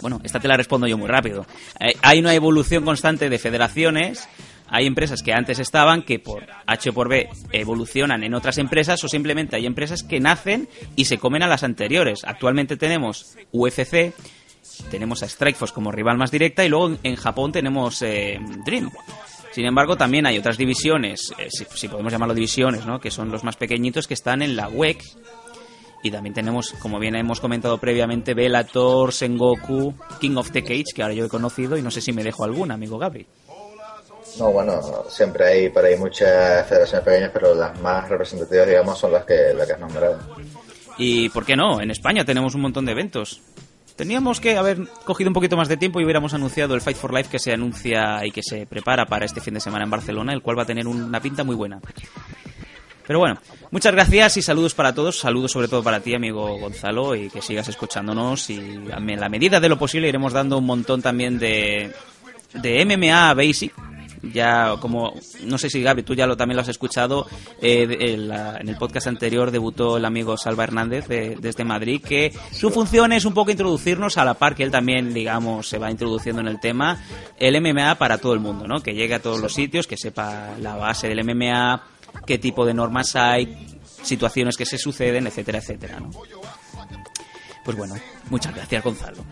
Bueno, 0.00 0.20
esta 0.22 0.38
te 0.38 0.48
la 0.48 0.56
respondo 0.56 0.86
yo 0.86 0.96
muy 0.96 1.08
rápido. 1.08 1.46
Eh, 1.80 1.94
Hay 2.02 2.20
una 2.20 2.34
evolución 2.34 2.84
constante 2.84 3.28
de 3.28 3.38
federaciones. 3.38 4.28
Hay 4.70 4.86
empresas 4.86 5.22
que 5.22 5.32
antes 5.32 5.58
estaban 5.58 6.02
que 6.02 6.18
por 6.18 6.46
H 6.66 6.92
por 6.92 7.08
B 7.08 7.28
evolucionan 7.52 8.22
en 8.22 8.34
otras 8.34 8.58
empresas 8.58 9.02
o 9.02 9.08
simplemente 9.08 9.56
hay 9.56 9.66
empresas 9.66 10.02
que 10.02 10.20
nacen 10.20 10.68
y 10.94 11.06
se 11.06 11.18
comen 11.18 11.42
a 11.42 11.48
las 11.48 11.64
anteriores. 11.64 12.24
Actualmente 12.24 12.76
tenemos 12.76 13.36
UFC, 13.52 14.12
tenemos 14.90 15.22
a 15.22 15.28
Strikeforce 15.28 15.74
como 15.74 15.90
rival 15.90 16.18
más 16.18 16.30
directa 16.30 16.64
y 16.64 16.68
luego 16.68 16.96
en 17.02 17.16
Japón 17.16 17.52
tenemos 17.52 18.02
eh, 18.02 18.38
Dream. 18.64 18.90
Sin 19.52 19.64
embargo, 19.64 19.96
también 19.96 20.26
hay 20.26 20.38
otras 20.38 20.58
divisiones, 20.58 21.32
eh, 21.38 21.48
si, 21.50 21.88
podemos 21.88 22.12
llamarlo 22.12 22.34
divisiones, 22.34 22.86
¿no? 22.86 23.00
que 23.00 23.10
son 23.10 23.30
los 23.30 23.44
más 23.44 23.56
pequeñitos 23.56 24.06
que 24.06 24.14
están 24.14 24.42
en 24.42 24.54
la 24.54 24.68
WEC. 24.68 25.02
Y 26.02 26.12
también 26.12 26.32
tenemos, 26.32 26.72
como 26.78 27.00
bien 27.00 27.16
hemos 27.16 27.40
comentado 27.40 27.78
previamente, 27.78 28.34
Bellator, 28.34 29.12
Sengoku, 29.12 29.94
King 30.20 30.36
of 30.36 30.52
the 30.52 30.62
Cage, 30.62 30.92
que 30.94 31.02
ahora 31.02 31.14
yo 31.14 31.24
he 31.24 31.28
conocido 31.28 31.76
y 31.76 31.82
no 31.82 31.90
sé 31.90 32.00
si 32.00 32.12
me 32.12 32.22
dejo 32.22 32.44
alguna, 32.44 32.74
amigo 32.74 32.98
Gabri. 32.98 33.26
No, 34.38 34.52
bueno, 34.52 34.80
siempre 35.08 35.46
hay 35.46 35.68
por 35.70 35.84
ahí 35.84 35.96
muchas 35.96 36.66
federaciones 36.68 37.04
pequeñas, 37.04 37.30
pero 37.32 37.54
las 37.54 37.80
más 37.80 38.08
representativas, 38.08 38.66
digamos, 38.68 38.98
son 38.98 39.12
las 39.12 39.24
que, 39.24 39.52
las 39.56 39.66
que 39.66 39.72
has 39.72 39.80
nombrado. 39.80 40.18
Y 40.96 41.28
¿por 41.30 41.44
qué 41.44 41.56
no? 41.56 41.80
En 41.80 41.90
España 41.90 42.24
tenemos 42.24 42.54
un 42.54 42.60
montón 42.62 42.84
de 42.84 42.92
eventos. 42.92 43.40
Teníamos 43.96 44.40
que 44.40 44.56
haber 44.56 44.78
cogido 45.04 45.28
un 45.30 45.34
poquito 45.34 45.56
más 45.56 45.66
de 45.68 45.76
tiempo 45.76 46.00
y 46.00 46.04
hubiéramos 46.04 46.32
anunciado 46.32 46.74
el 46.76 46.80
Fight 46.80 46.96
for 46.96 47.12
Life 47.12 47.30
que 47.30 47.40
se 47.40 47.52
anuncia 47.52 48.24
y 48.24 48.30
que 48.30 48.42
se 48.44 48.64
prepara 48.66 49.06
para 49.06 49.24
este 49.24 49.40
fin 49.40 49.54
de 49.54 49.60
semana 49.60 49.84
en 49.84 49.90
Barcelona, 49.90 50.32
el 50.32 50.40
cual 50.40 50.56
va 50.56 50.62
a 50.62 50.66
tener 50.66 50.86
una 50.86 51.20
pinta 51.20 51.42
muy 51.42 51.56
buena. 51.56 51.80
Pero 53.06 53.18
bueno, 53.20 53.38
muchas 53.70 53.92
gracias 53.92 54.36
y 54.36 54.42
saludos 54.42 54.74
para 54.74 54.94
todos. 54.94 55.18
Saludos 55.18 55.50
sobre 55.50 55.66
todo 55.66 55.82
para 55.82 55.98
ti, 56.00 56.14
amigo 56.14 56.58
Gonzalo, 56.58 57.16
y 57.16 57.28
que 57.30 57.42
sigas 57.42 57.66
escuchándonos. 57.68 58.50
Y 58.50 58.58
me- 59.00 59.16
la 59.16 59.28
medida 59.28 59.58
de 59.58 59.68
lo 59.68 59.78
posible 59.78 60.08
iremos 60.08 60.32
dando 60.32 60.58
un 60.58 60.66
montón 60.66 61.00
también 61.02 61.38
de, 61.38 61.90
de 62.54 62.84
MMA 62.84 63.34
Basic. 63.34 63.72
Ya, 64.22 64.74
como 64.80 65.14
no 65.44 65.58
sé 65.58 65.70
si 65.70 65.82
Gaby, 65.82 66.02
tú 66.02 66.14
ya 66.14 66.26
lo 66.26 66.36
también 66.36 66.56
lo 66.56 66.62
has 66.62 66.68
escuchado, 66.68 67.26
eh, 67.60 67.86
de- 67.86 68.14
en, 68.14 68.28
la- 68.28 68.56
en 68.58 68.68
el 68.68 68.76
podcast 68.76 69.06
anterior 69.06 69.50
debutó 69.50 69.96
el 69.96 70.04
amigo 70.04 70.36
Salva 70.36 70.64
Hernández 70.64 71.06
de- 71.08 71.36
desde 71.40 71.64
Madrid, 71.64 72.02
que 72.02 72.32
su 72.52 72.70
función 72.70 73.12
es 73.12 73.24
un 73.24 73.34
poco 73.34 73.50
introducirnos 73.50 74.18
a 74.18 74.24
la 74.24 74.34
par 74.34 74.54
que 74.54 74.62
él 74.64 74.70
también, 74.70 75.12
digamos, 75.14 75.68
se 75.68 75.78
va 75.78 75.90
introduciendo 75.90 76.40
en 76.40 76.48
el 76.48 76.60
tema, 76.60 77.02
el 77.38 77.56
MMA 77.60 77.96
para 77.96 78.18
todo 78.18 78.32
el 78.34 78.40
mundo, 78.40 78.66
¿no? 78.66 78.80
Que 78.82 78.92
llegue 78.94 79.14
a 79.14 79.22
todos 79.22 79.40
los 79.40 79.52
sitios, 79.54 79.86
que 79.86 79.96
sepa 79.96 80.54
la 80.60 80.74
base 80.76 81.08
del 81.08 81.20
MMA, 81.24 81.82
qué 82.26 82.38
tipo 82.38 82.64
de 82.66 82.74
normas 82.74 83.14
hay, 83.16 83.66
situaciones 84.02 84.56
que 84.56 84.64
se 84.66 84.78
suceden, 84.78 85.26
etcétera, 85.26 85.58
etcétera, 85.58 86.00
¿no? 86.00 86.10
Pues 87.64 87.76
bueno, 87.76 87.94
muchas 88.30 88.54
gracias 88.54 88.82
Gonzalo. 88.82 89.24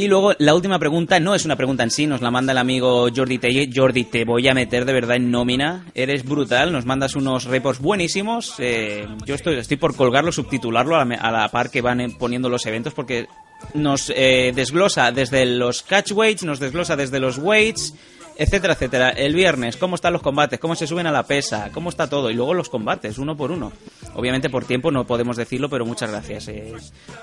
Y 0.00 0.08
luego 0.08 0.32
la 0.38 0.54
última 0.54 0.78
pregunta 0.78 1.20
no 1.20 1.34
es 1.34 1.44
una 1.44 1.56
pregunta 1.56 1.82
en 1.82 1.90
sí, 1.90 2.06
nos 2.06 2.22
la 2.22 2.30
manda 2.30 2.52
el 2.52 2.58
amigo 2.58 3.08
Jordi 3.14 3.36
Telle. 3.36 3.68
Jordi, 3.70 4.04
te 4.04 4.24
voy 4.24 4.48
a 4.48 4.54
meter 4.54 4.86
de 4.86 4.94
verdad 4.94 5.16
en 5.16 5.30
nómina. 5.30 5.84
Eres 5.94 6.24
brutal, 6.24 6.72
nos 6.72 6.86
mandas 6.86 7.16
unos 7.16 7.44
reports 7.44 7.82
buenísimos. 7.82 8.54
Eh, 8.60 9.06
yo 9.26 9.34
estoy, 9.34 9.58
estoy 9.58 9.76
por 9.76 9.94
colgarlo, 9.94 10.32
subtitularlo 10.32 10.96
a 10.96 11.04
la, 11.04 11.16
a 11.16 11.30
la 11.30 11.48
par 11.50 11.70
que 11.70 11.82
van 11.82 12.00
eh, 12.00 12.16
poniendo 12.18 12.48
los 12.48 12.64
eventos 12.64 12.94
porque 12.94 13.28
nos 13.74 14.10
eh, 14.16 14.52
desglosa 14.54 15.12
desde 15.12 15.44
los 15.44 15.82
catch 15.82 16.12
weights, 16.12 16.44
nos 16.44 16.60
desglosa 16.60 16.96
desde 16.96 17.20
los 17.20 17.36
weights, 17.36 17.92
etcétera, 18.40 18.72
etcétera. 18.72 19.10
El 19.10 19.34
viernes, 19.34 19.76
cómo 19.76 19.94
están 19.96 20.14
los 20.14 20.22
combates, 20.22 20.58
cómo 20.58 20.74
se 20.74 20.86
suben 20.86 21.06
a 21.06 21.12
la 21.12 21.24
pesa, 21.24 21.70
cómo 21.74 21.90
está 21.90 22.08
todo. 22.08 22.30
Y 22.30 22.34
luego 22.34 22.54
los 22.54 22.70
combates, 22.70 23.18
uno 23.18 23.36
por 23.36 23.50
uno. 23.50 23.70
Obviamente 24.14 24.48
por 24.48 24.64
tiempo 24.64 24.90
no 24.90 25.06
podemos 25.06 25.36
decirlo, 25.36 25.68
pero 25.68 25.84
muchas 25.84 26.10
gracias. 26.10 26.48
Eh, 26.48 26.72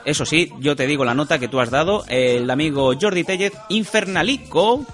eso 0.05 0.25
sí, 0.25 0.53
yo 0.59 0.75
te 0.75 0.85
digo 0.85 1.03
la 1.03 1.15
nota 1.15 1.39
que 1.39 1.47
tú 1.47 1.59
has 1.59 1.71
dado. 1.71 2.05
El 2.07 2.49
amigo 2.51 2.93
Jordi 2.99 3.23
Tellez, 3.23 3.53
Infernalico, 3.69 4.85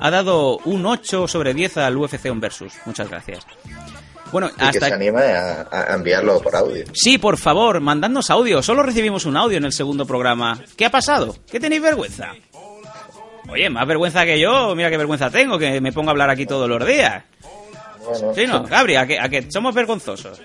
ha 0.00 0.10
dado 0.10 0.58
un 0.64 0.84
8 0.84 1.28
sobre 1.28 1.54
10 1.54 1.76
al 1.78 1.96
UFC 1.96 2.26
On 2.30 2.40
Versus. 2.40 2.72
Muchas 2.84 3.08
gracias. 3.08 3.46
Bueno, 4.30 4.48
Y 4.48 4.58
que 4.58 4.72
se 4.72 4.84
hasta... 4.84 4.94
anime 4.94 5.22
a, 5.22 5.66
a 5.70 5.94
enviarlo 5.94 6.40
por 6.42 6.54
audio. 6.54 6.84
Sí, 6.92 7.16
por 7.16 7.38
favor, 7.38 7.80
mandadnos 7.80 8.28
audio. 8.30 8.62
Solo 8.62 8.82
recibimos 8.82 9.24
un 9.24 9.36
audio 9.36 9.56
en 9.56 9.64
el 9.64 9.72
segundo 9.72 10.04
programa. 10.06 10.60
¿Qué 10.76 10.84
ha 10.84 10.90
pasado? 10.90 11.34
¿Qué 11.50 11.58
tenéis 11.58 11.80
vergüenza? 11.80 12.32
Oye, 13.48 13.70
más 13.70 13.86
vergüenza 13.86 14.24
que 14.24 14.38
yo, 14.38 14.74
mira 14.76 14.90
qué 14.90 14.96
vergüenza 14.96 15.30
tengo, 15.30 15.58
que 15.58 15.80
me 15.80 15.92
pongo 15.92 16.10
a 16.10 16.12
hablar 16.12 16.30
aquí 16.30 16.46
todos 16.46 16.68
los 16.68 16.86
días. 16.86 17.24
Bueno, 18.04 18.34
Sí, 18.34 18.46
no, 18.46 18.62
Gabri, 18.64 18.96
a 18.96 19.06
que, 19.06 19.18
a 19.18 19.28
que 19.28 19.50
somos 19.50 19.74
vergonzosos. 19.74 20.40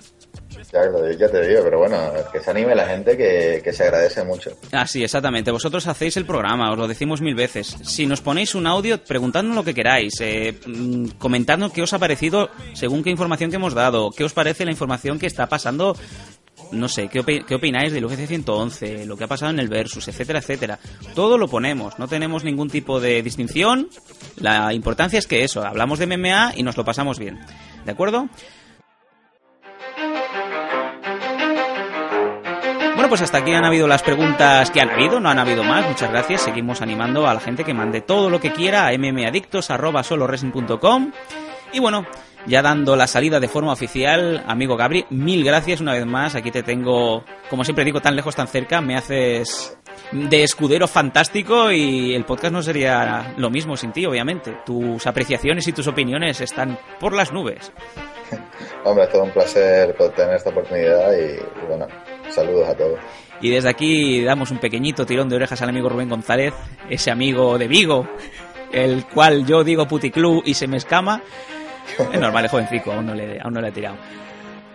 ya, 0.71 0.81
ya 1.17 1.29
te 1.29 1.47
digo, 1.47 1.61
pero 1.63 1.79
bueno, 1.79 1.97
que 2.31 2.39
se 2.39 2.51
anime 2.51 2.75
la 2.75 2.85
gente 2.87 3.15
que, 3.15 3.61
que 3.63 3.71
se 3.73 3.83
agradece 3.83 4.23
mucho. 4.23 4.51
Ah, 4.71 4.87
sí, 4.87 5.03
exactamente. 5.03 5.51
Vosotros 5.51 5.85
hacéis 5.87 6.17
el 6.17 6.25
programa, 6.25 6.71
os 6.71 6.77
lo 6.77 6.87
decimos 6.87 7.21
mil 7.21 7.35
veces. 7.35 7.75
Si 7.83 8.05
nos 8.05 8.21
ponéis 8.21 8.55
un 8.55 8.67
audio, 8.67 8.97
preguntadnos 9.03 9.55
lo 9.55 9.63
que 9.63 9.73
queráis, 9.73 10.13
eh, 10.21 10.57
mm, 10.65 11.09
comentadnos 11.19 11.71
qué 11.73 11.81
os 11.81 11.93
ha 11.93 11.99
parecido 11.99 12.49
según 12.73 13.03
qué 13.03 13.09
información 13.11 13.49
que 13.49 13.57
hemos 13.57 13.73
dado, 13.73 14.11
qué 14.11 14.23
os 14.23 14.33
parece 14.33 14.65
la 14.65 14.71
información 14.71 15.19
que 15.19 15.27
está 15.27 15.47
pasando, 15.47 15.95
no 16.71 16.87
sé, 16.87 17.07
qué, 17.09 17.21
opi- 17.21 17.45
qué 17.45 17.55
opináis 17.55 17.91
del 17.93 18.05
UFC 18.05 18.25
111, 18.27 19.05
lo 19.05 19.15
que 19.17 19.25
ha 19.25 19.27
pasado 19.27 19.51
en 19.51 19.59
el 19.59 19.67
Versus, 19.67 20.07
etcétera, 20.07 20.39
etcétera. 20.39 20.79
Todo 21.13 21.37
lo 21.37 21.47
ponemos, 21.47 21.99
no 21.99 22.07
tenemos 22.07 22.43
ningún 22.43 22.69
tipo 22.69 22.99
de 22.99 23.21
distinción. 23.21 23.89
La 24.37 24.73
importancia 24.73 25.19
es 25.19 25.27
que 25.27 25.43
eso, 25.43 25.63
hablamos 25.65 25.99
de 25.99 26.07
MMA 26.07 26.53
y 26.55 26.63
nos 26.63 26.77
lo 26.77 26.85
pasamos 26.85 27.19
bien. 27.19 27.39
¿De 27.85 27.91
acuerdo? 27.91 28.27
Bueno, 32.95 33.09
pues 33.09 33.21
hasta 33.21 33.39
aquí 33.39 33.51
han 33.51 33.65
habido 33.65 33.87
las 33.87 34.03
preguntas 34.03 34.69
que 34.71 34.79
han 34.79 34.89
habido, 34.91 35.19
no 35.19 35.29
han 35.29 35.39
habido 35.39 35.63
más, 35.63 35.85
muchas 35.87 36.09
gracias. 36.11 36.41
Seguimos 36.43 36.81
animando 36.81 37.27
a 37.27 37.33
la 37.33 37.39
gente 37.39 37.63
que 37.63 37.73
mande 37.73 38.01
todo 38.01 38.29
lo 38.29 38.39
que 38.39 38.53
quiera 38.53 38.87
a 38.87 38.97
mmadictos.com. 38.97 41.11
Y 41.73 41.79
bueno, 41.79 42.05
ya 42.45 42.61
dando 42.61 42.95
la 42.95 43.07
salida 43.07 43.39
de 43.39 43.47
forma 43.47 43.71
oficial, 43.71 44.43
amigo 44.47 44.75
Gabri, 44.75 45.05
mil 45.09 45.43
gracias 45.43 45.81
una 45.81 45.93
vez 45.93 46.05
más. 46.05 46.35
Aquí 46.35 46.51
te 46.51 46.63
tengo, 46.63 47.23
como 47.49 47.63
siempre 47.63 47.85
digo, 47.85 48.01
tan 48.01 48.15
lejos, 48.15 48.35
tan 48.35 48.47
cerca. 48.47 48.81
Me 48.81 48.95
haces 48.95 49.77
de 50.11 50.43
escudero 50.43 50.87
fantástico 50.87 51.71
y 51.71 52.13
el 52.13 52.25
podcast 52.25 52.53
no 52.53 52.61
sería 52.61 53.33
lo 53.37 53.49
mismo 53.49 53.77
sin 53.77 53.91
ti, 53.91 54.05
obviamente. 54.05 54.57
Tus 54.65 55.05
apreciaciones 55.07 55.67
y 55.67 55.73
tus 55.73 55.87
opiniones 55.87 56.41
están 56.41 56.77
por 56.99 57.13
las 57.13 57.31
nubes. 57.31 57.71
Hombre, 58.83 59.05
es 59.05 59.11
todo 59.11 59.23
un 59.23 59.31
placer 59.31 59.95
tener 60.15 60.35
esta 60.35 60.49
oportunidad 60.49 61.13
y, 61.13 61.35
y 61.35 61.67
bueno, 61.67 61.87
saludos 62.29 62.67
a 62.67 62.75
todos. 62.75 62.99
Y 63.41 63.49
desde 63.49 63.69
aquí 63.69 64.23
damos 64.23 64.51
un 64.51 64.59
pequeñito 64.59 65.05
tirón 65.05 65.29
de 65.29 65.35
orejas 65.35 65.61
al 65.61 65.69
amigo 65.69 65.89
Rubén 65.89 66.09
González, 66.09 66.53
ese 66.89 67.11
amigo 67.11 67.57
de 67.57 67.67
Vigo, 67.67 68.07
el 68.71 69.05
cual 69.05 69.45
yo 69.45 69.63
digo 69.63 69.87
puticlub 69.87 70.43
y 70.45 70.53
se 70.53 70.67
me 70.67 70.77
escama. 70.77 71.21
Es 72.11 72.19
normal, 72.19 72.45
es 72.45 72.51
jovencico, 72.51 72.91
aún 72.91 73.05
no 73.05 73.13
le, 73.13 73.39
aún 73.39 73.53
no 73.53 73.61
le 73.61 73.69
he 73.69 73.71
tirado. 73.71 73.97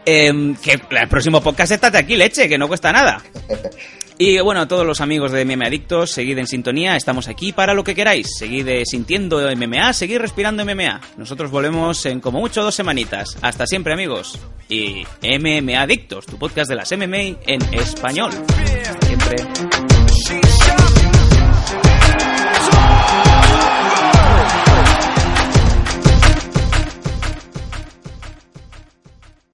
Em, 0.05 0.57
que 0.57 0.81
el 0.91 1.09
próximo 1.09 1.43
podcast 1.43 1.73
estate 1.73 1.99
aquí, 1.99 2.17
leche, 2.17 2.49
que 2.49 2.57
no 2.57 2.69
cuesta 2.69 2.93
nada. 2.93 3.23
Y 4.21 4.41
bueno, 4.41 4.63
a 4.63 4.67
todos 4.67 4.85
los 4.85 5.01
amigos 5.01 5.31
de 5.31 5.45
MMA 5.45 5.67
Adictos, 5.67 6.11
seguid 6.11 6.37
en 6.39 6.49
sintonía, 6.49 6.97
estamos 6.97 7.29
aquí 7.29 7.53
para 7.53 7.73
lo 7.73 7.85
que 7.85 7.95
queráis. 7.95 8.37
Seguid 8.37 8.67
eh, 8.67 8.83
sintiendo 8.85 9.39
MMA, 9.57 9.93
seguid 9.93 10.19
respirando 10.19 10.65
MMA. 10.65 11.01
Nosotros 11.17 11.53
volvemos 11.53 12.05
en 12.05 12.19
como 12.19 12.41
mucho 12.41 12.65
dos 12.65 12.75
semanitas. 12.75 13.39
Hasta 13.43 13.65
siempre, 13.65 13.93
amigos. 13.93 14.37
Y 14.69 15.05
MMA 15.23 15.81
Adictos, 15.81 16.27
tu 16.27 16.37
podcast 16.37 16.69
de 16.69 16.75
las 16.75 16.91
MMA 16.91 17.39
en 17.47 17.63
español. 17.75 18.33